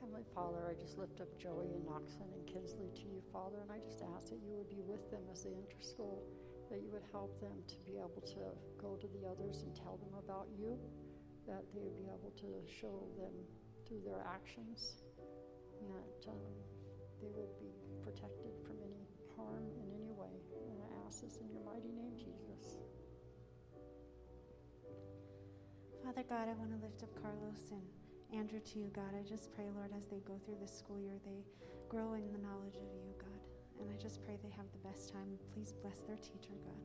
Heavenly 0.00 0.24
Father, 0.34 0.66
I 0.70 0.74
just 0.74 0.98
lift 0.98 1.20
up 1.20 1.28
Joey 1.38 1.74
and 1.74 1.84
Knoxon 1.84 2.26
and 2.32 2.46
Kinsley 2.46 2.90
to 2.94 3.02
you, 3.02 3.20
Father, 3.32 3.60
and 3.62 3.70
I 3.70 3.78
just 3.78 4.02
ask 4.16 4.30
that 4.30 4.40
you 4.42 4.54
would 4.56 4.70
be 4.70 4.82
with 4.82 5.10
them 5.10 5.22
as 5.30 5.44
they 5.44 5.50
enter 5.50 5.80
school, 5.80 6.22
that 6.70 6.80
you 6.80 6.90
would 6.92 7.06
help 7.12 7.38
them 7.40 7.62
to 7.66 7.76
be 7.84 7.98
able 7.98 8.22
to 8.34 8.42
go 8.80 8.96
to 8.96 9.06
the 9.08 9.26
others 9.28 9.62
and 9.62 9.74
tell 9.74 9.98
them 9.98 10.14
about 10.18 10.48
you, 10.56 10.78
that 11.46 11.62
they 11.74 11.80
would 11.80 11.98
be 11.98 12.08
able 12.08 12.32
to 12.38 12.48
show 12.66 13.06
them 13.16 13.32
through 13.86 14.00
their 14.04 14.24
actions, 14.26 15.02
that 15.80 16.30
um, 16.30 16.67
they 17.20 17.30
would 17.34 17.52
be 17.58 17.70
protected 18.02 18.54
from 18.66 18.78
any 18.82 19.06
harm 19.34 19.66
in 19.78 19.88
any 19.94 20.12
way. 20.14 20.34
And 20.70 20.78
I 20.78 20.88
ask 21.06 21.22
this 21.22 21.38
in 21.38 21.50
your 21.50 21.62
mighty 21.62 21.90
name, 21.90 22.14
Jesus. 22.16 22.78
Father 26.04 26.24
God, 26.24 26.48
I 26.48 26.54
want 26.54 26.72
to 26.72 26.80
lift 26.80 27.02
up 27.02 27.12
Carlos 27.20 27.70
and 27.70 27.84
Andrew 28.32 28.60
to 28.60 28.78
you, 28.78 28.90
God. 28.94 29.12
I 29.12 29.22
just 29.26 29.52
pray, 29.52 29.66
Lord, 29.74 29.90
as 29.96 30.06
they 30.06 30.20
go 30.24 30.38
through 30.44 30.56
this 30.60 30.72
school 30.72 30.98
year, 30.98 31.18
they 31.24 31.44
grow 31.88 32.14
in 32.14 32.32
the 32.32 32.40
knowledge 32.40 32.76
of 32.76 32.88
you, 32.96 33.12
God. 33.18 33.42
And 33.80 33.90
I 33.90 33.96
just 34.00 34.24
pray 34.24 34.38
they 34.42 34.52
have 34.56 34.66
the 34.72 34.82
best 34.88 35.12
time. 35.12 35.38
Please 35.54 35.74
bless 35.82 36.00
their 36.02 36.16
teacher, 36.16 36.56
God. 36.64 36.82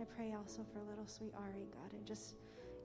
I 0.00 0.04
pray 0.04 0.34
also 0.34 0.64
for 0.72 0.78
little 0.88 1.06
sweet 1.06 1.34
Ari, 1.34 1.66
God, 1.74 1.92
and 1.92 2.06
just 2.06 2.36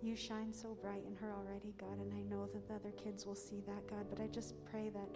you 0.02 0.16
shine 0.16 0.52
so 0.52 0.76
bright 0.82 1.04
in 1.08 1.16
her 1.16 1.32
already, 1.32 1.74
God, 1.80 2.00
and 2.00 2.14
I 2.14 2.22
know 2.28 2.48
that 2.54 2.68
the 2.68 2.76
other 2.76 2.92
kids 2.92 3.26
will 3.26 3.36
see 3.36 3.62
that, 3.68 3.88
God, 3.88 4.06
but 4.10 4.20
I 4.20 4.28
just 4.28 4.56
pray 4.66 4.90
that 4.90 5.16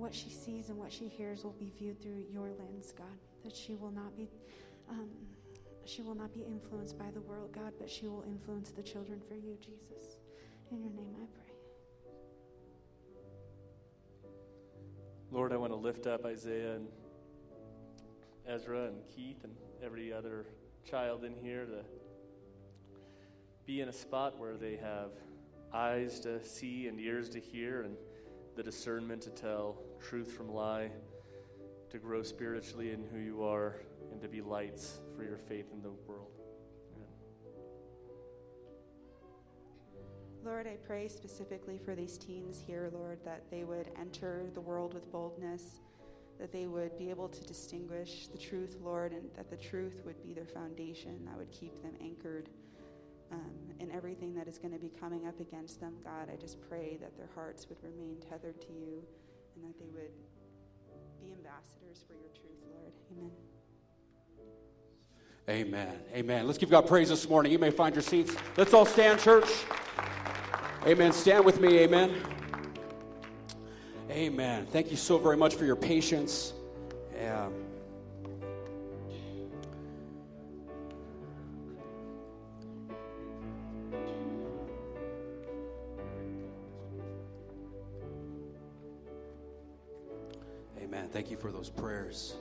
what 0.00 0.14
she 0.14 0.30
sees 0.30 0.70
and 0.70 0.78
what 0.78 0.90
she 0.90 1.06
hears 1.06 1.44
will 1.44 1.52
be 1.52 1.70
viewed 1.78 2.00
through 2.00 2.24
your 2.32 2.48
lens, 2.58 2.92
God, 2.96 3.06
that 3.44 3.54
she 3.54 3.74
will 3.74 3.90
not 3.90 4.16
be 4.16 4.30
um, 4.88 5.10
she 5.84 6.02
will 6.02 6.14
not 6.14 6.32
be 6.32 6.40
influenced 6.40 6.98
by 6.98 7.10
the 7.12 7.20
world, 7.20 7.52
God, 7.52 7.72
but 7.78 7.88
she 7.90 8.06
will 8.06 8.24
influence 8.26 8.70
the 8.70 8.82
children 8.82 9.20
for 9.28 9.34
you, 9.34 9.56
Jesus. 9.60 10.16
In 10.70 10.82
your 10.82 10.92
name 10.92 11.14
I 11.16 11.26
pray. 11.34 11.54
Lord, 15.30 15.52
I 15.52 15.56
want 15.56 15.72
to 15.72 15.76
lift 15.76 16.06
up 16.06 16.24
Isaiah 16.24 16.76
and 16.76 16.88
Ezra 18.48 18.86
and 18.86 18.96
Keith 19.14 19.44
and 19.44 19.52
every 19.82 20.12
other 20.12 20.46
child 20.88 21.24
in 21.24 21.34
here 21.34 21.66
to 21.66 21.84
be 23.66 23.80
in 23.80 23.88
a 23.88 23.92
spot 23.92 24.38
where 24.38 24.56
they 24.56 24.76
have 24.76 25.10
eyes 25.72 26.20
to 26.20 26.44
see 26.44 26.88
and 26.88 26.98
ears 26.98 27.28
to 27.30 27.40
hear 27.40 27.82
and 27.82 27.96
the 28.56 28.62
discernment 28.62 29.22
to 29.22 29.30
tell 29.30 29.82
truth 30.00 30.32
from 30.32 30.52
lie, 30.52 30.90
to 31.90 31.98
grow 31.98 32.22
spiritually 32.22 32.90
in 32.90 33.04
who 33.12 33.18
you 33.18 33.42
are, 33.42 33.76
and 34.12 34.20
to 34.20 34.28
be 34.28 34.40
lights 34.40 35.00
for 35.16 35.24
your 35.24 35.38
faith 35.38 35.66
in 35.72 35.82
the 35.82 35.90
world. 36.06 36.32
Amen. 36.96 37.08
Lord, 40.44 40.66
I 40.66 40.76
pray 40.86 41.08
specifically 41.08 41.78
for 41.78 41.94
these 41.94 42.18
teens 42.18 42.62
here, 42.64 42.90
Lord, 42.92 43.18
that 43.24 43.44
they 43.50 43.64
would 43.64 43.90
enter 43.98 44.46
the 44.54 44.60
world 44.60 44.94
with 44.94 45.10
boldness, 45.12 45.80
that 46.38 46.52
they 46.52 46.66
would 46.66 46.96
be 46.98 47.10
able 47.10 47.28
to 47.28 47.42
distinguish 47.44 48.28
the 48.28 48.38
truth, 48.38 48.76
Lord, 48.82 49.12
and 49.12 49.30
that 49.36 49.50
the 49.50 49.56
truth 49.56 50.02
would 50.04 50.22
be 50.22 50.32
their 50.32 50.46
foundation, 50.46 51.24
that 51.26 51.36
would 51.36 51.50
keep 51.50 51.82
them 51.82 51.94
anchored 52.00 52.48
um, 53.32 53.50
in 53.78 53.90
everything 53.90 54.34
that 54.34 54.48
is 54.48 54.58
going 54.58 54.72
to 54.72 54.78
be 54.78 54.90
coming 55.00 55.26
up 55.26 55.38
against 55.40 55.80
them. 55.80 55.94
God, 56.04 56.28
I 56.32 56.36
just 56.36 56.60
pray 56.68 56.98
that 57.00 57.16
their 57.16 57.28
hearts 57.34 57.68
would 57.68 57.78
remain 57.82 58.16
tethered 58.28 58.60
to 58.60 58.72
you 58.72 59.02
and 59.56 59.64
that 59.64 59.78
they 59.78 59.88
would 59.94 60.10
be 61.20 61.32
ambassadors 61.32 62.04
for 62.06 62.14
your 62.14 62.30
truth, 62.34 62.58
Lord. 62.68 62.92
Amen. 63.12 63.30
Amen. 65.48 65.98
Amen. 66.14 66.46
Let's 66.46 66.58
give 66.58 66.70
God 66.70 66.86
praise 66.86 67.08
this 67.08 67.28
morning. 67.28 67.50
You 67.50 67.58
may 67.58 67.70
find 67.70 67.94
your 67.94 68.02
seats. 68.02 68.36
Let's 68.56 68.72
all 68.72 68.86
stand, 68.86 69.20
church. 69.20 69.48
Amen. 70.86 71.12
Stand 71.12 71.44
with 71.44 71.60
me. 71.60 71.78
Amen. 71.78 72.14
Amen. 74.10 74.66
Thank 74.66 74.90
you 74.90 74.96
so 74.96 75.18
very 75.18 75.36
much 75.36 75.54
for 75.54 75.64
your 75.64 75.76
patience. 75.76 76.52
Um, 77.28 77.52
those 91.60 91.68
prayers. 91.68 92.36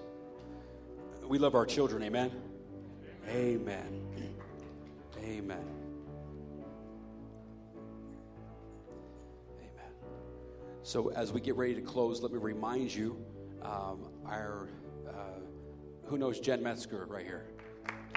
We 1.28 1.39
love 1.39 1.53
our 1.53 1.65
children. 1.65 2.03
Amen. 2.03 2.32
Amen. 3.28 4.01
Amen. 5.17 5.65
Amen. 9.61 9.91
So, 10.84 11.11
as 11.11 11.34
we 11.34 11.41
get 11.41 11.57
ready 11.57 11.76
to 11.76 11.82
close, 11.82 12.22
let 12.22 12.32
me 12.32 12.38
remind 12.38 12.95
you 12.95 13.22
um, 13.61 14.07
our, 14.26 14.70
uh, 15.05 15.11
who 16.05 16.17
knows 16.17 16.39
Jen 16.39 16.63
Metzger 16.63 17.05
right 17.05 17.26
here? 17.26 17.43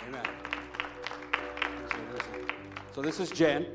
Amen. 0.06 0.24
So 1.90 1.98
this, 2.12 2.22
so 2.94 3.02
this 3.02 3.18
is 3.18 3.30
Jen, 3.32 3.66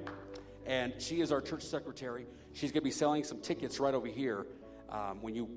and 0.65 0.93
she 0.97 1.19
is 1.19 1.33
our 1.33 1.41
church 1.41 1.63
secretary. 1.63 2.25
She's 2.53 2.71
going 2.71 2.83
to 2.83 2.85
be 2.85 2.91
selling 2.91 3.25
some 3.25 3.41
tickets 3.41 3.81
right 3.81 3.93
over 3.93 4.07
here. 4.07 4.47
Um, 4.89 5.21
when 5.21 5.35
you 5.35 5.49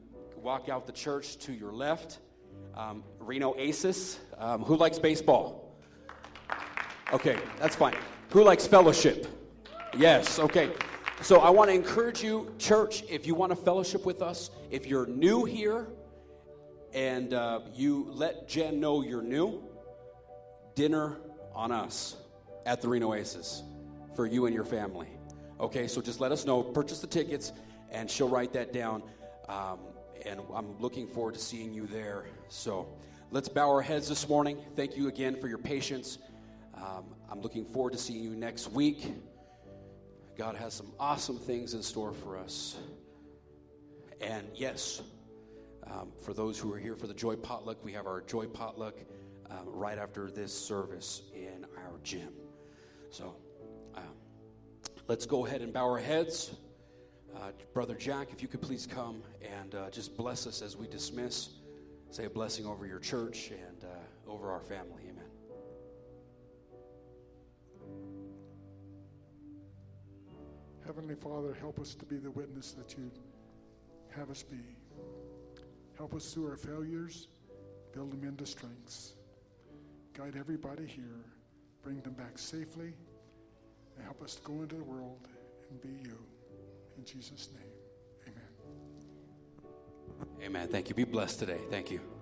walk 0.42 0.68
out 0.68 0.86
the 0.86 0.92
church 0.92 1.36
to 1.38 1.52
your 1.52 1.72
left, 1.72 2.18
um, 2.74 3.04
Reno 3.18 3.54
Aces. 3.58 4.18
Um, 4.38 4.62
who 4.62 4.76
likes 4.76 4.98
baseball? 4.98 5.76
Okay, 7.12 7.38
that's 7.58 7.76
fine. 7.76 7.96
Who 8.30 8.42
likes 8.42 8.66
fellowship? 8.66 9.26
Yes, 9.96 10.38
okay. 10.38 10.70
So 11.20 11.40
I 11.40 11.50
want 11.50 11.68
to 11.68 11.74
encourage 11.74 12.22
you, 12.22 12.54
church, 12.58 13.04
if 13.08 13.26
you 13.26 13.34
want 13.34 13.50
to 13.50 13.56
fellowship 13.56 14.06
with 14.06 14.22
us, 14.22 14.50
if 14.70 14.86
you're 14.86 15.06
new 15.06 15.44
here 15.44 15.88
and 16.94 17.34
uh, 17.34 17.60
you 17.74 18.06
let 18.10 18.48
Jen 18.48 18.80
know 18.80 19.02
you're 19.02 19.22
new, 19.22 19.62
dinner 20.74 21.18
on 21.54 21.72
us 21.72 22.16
at 22.64 22.80
the 22.80 22.88
Reno 22.88 23.12
Aces 23.12 23.62
for 24.16 24.26
you 24.26 24.46
and 24.46 24.54
your 24.54 24.64
family. 24.64 25.08
Okay, 25.60 25.86
so 25.86 26.00
just 26.00 26.20
let 26.20 26.32
us 26.32 26.46
know, 26.46 26.62
purchase 26.62 27.00
the 27.00 27.06
tickets, 27.06 27.52
and 27.90 28.10
she'll 28.10 28.28
write 28.28 28.52
that 28.54 28.72
down. 28.72 29.02
Um, 29.48 29.80
and 30.26 30.40
I'm 30.54 30.78
looking 30.78 31.06
forward 31.06 31.34
to 31.34 31.40
seeing 31.40 31.72
you 31.72 31.86
there. 31.86 32.26
So 32.48 32.88
let's 33.30 33.48
bow 33.48 33.70
our 33.70 33.82
heads 33.82 34.08
this 34.08 34.28
morning. 34.28 34.58
Thank 34.76 34.96
you 34.96 35.08
again 35.08 35.40
for 35.40 35.48
your 35.48 35.58
patience. 35.58 36.18
Um, 36.74 37.04
I'm 37.30 37.40
looking 37.40 37.64
forward 37.64 37.92
to 37.92 37.98
seeing 37.98 38.22
you 38.22 38.34
next 38.36 38.70
week. 38.72 39.12
God 40.36 40.56
has 40.56 40.72
some 40.72 40.92
awesome 40.98 41.38
things 41.38 41.74
in 41.74 41.82
store 41.82 42.12
for 42.12 42.38
us. 42.38 42.78
And 44.20 44.46
yes, 44.54 45.02
um, 45.86 46.12
for 46.24 46.32
those 46.32 46.58
who 46.58 46.72
are 46.72 46.78
here 46.78 46.96
for 46.96 47.06
the 47.06 47.14
Joy 47.14 47.36
Potluck, 47.36 47.84
we 47.84 47.92
have 47.92 48.06
our 48.06 48.20
Joy 48.22 48.46
Potluck 48.46 48.94
um, 49.50 49.66
right 49.66 49.98
after 49.98 50.30
this 50.30 50.52
service 50.52 51.22
in 51.34 51.66
our 51.76 51.98
gym. 52.02 52.32
So 53.10 53.34
um, 53.94 54.04
let's 55.08 55.26
go 55.26 55.46
ahead 55.46 55.62
and 55.62 55.72
bow 55.72 55.84
our 55.84 55.98
heads. 55.98 56.52
Uh, 57.36 57.52
Brother 57.72 57.94
Jack, 57.94 58.28
if 58.32 58.42
you 58.42 58.48
could 58.48 58.60
please 58.60 58.86
come 58.86 59.22
and 59.42 59.74
uh, 59.74 59.90
just 59.90 60.16
bless 60.16 60.46
us 60.46 60.62
as 60.62 60.76
we 60.76 60.86
dismiss. 60.86 61.50
Say 62.10 62.24
a 62.24 62.30
blessing 62.30 62.66
over 62.66 62.86
your 62.86 62.98
church 62.98 63.50
and 63.50 63.84
uh, 63.84 64.30
over 64.30 64.50
our 64.50 64.60
family. 64.60 65.04
Amen. 65.08 65.24
Heavenly 70.84 71.14
Father, 71.14 71.54
help 71.60 71.78
us 71.78 71.94
to 71.94 72.04
be 72.04 72.16
the 72.16 72.32
witness 72.32 72.72
that 72.72 72.96
you 72.98 73.10
have 74.16 74.30
us 74.30 74.42
be. 74.42 74.58
Help 75.96 76.14
us 76.14 76.32
through 76.32 76.48
our 76.48 76.56
failures, 76.56 77.28
build 77.92 78.10
them 78.10 78.26
into 78.26 78.44
strengths. 78.44 79.14
Guide 80.14 80.34
everybody 80.38 80.86
here, 80.86 81.24
bring 81.82 82.00
them 82.00 82.14
back 82.14 82.38
safely, 82.38 82.92
and 83.96 84.04
help 84.04 84.20
us 84.22 84.34
to 84.34 84.42
go 84.42 84.62
into 84.62 84.76
the 84.76 84.84
world 84.84 85.28
and 85.70 85.80
be 85.80 86.08
you. 86.08 86.18
In 86.96 87.04
Jesus' 87.04 87.48
name, 87.54 87.72
amen. 88.28 88.48
Amen. 90.42 90.68
Thank 90.68 90.88
you. 90.88 90.94
Be 90.94 91.04
blessed 91.04 91.38
today. 91.38 91.60
Thank 91.70 91.90
you. 91.90 92.19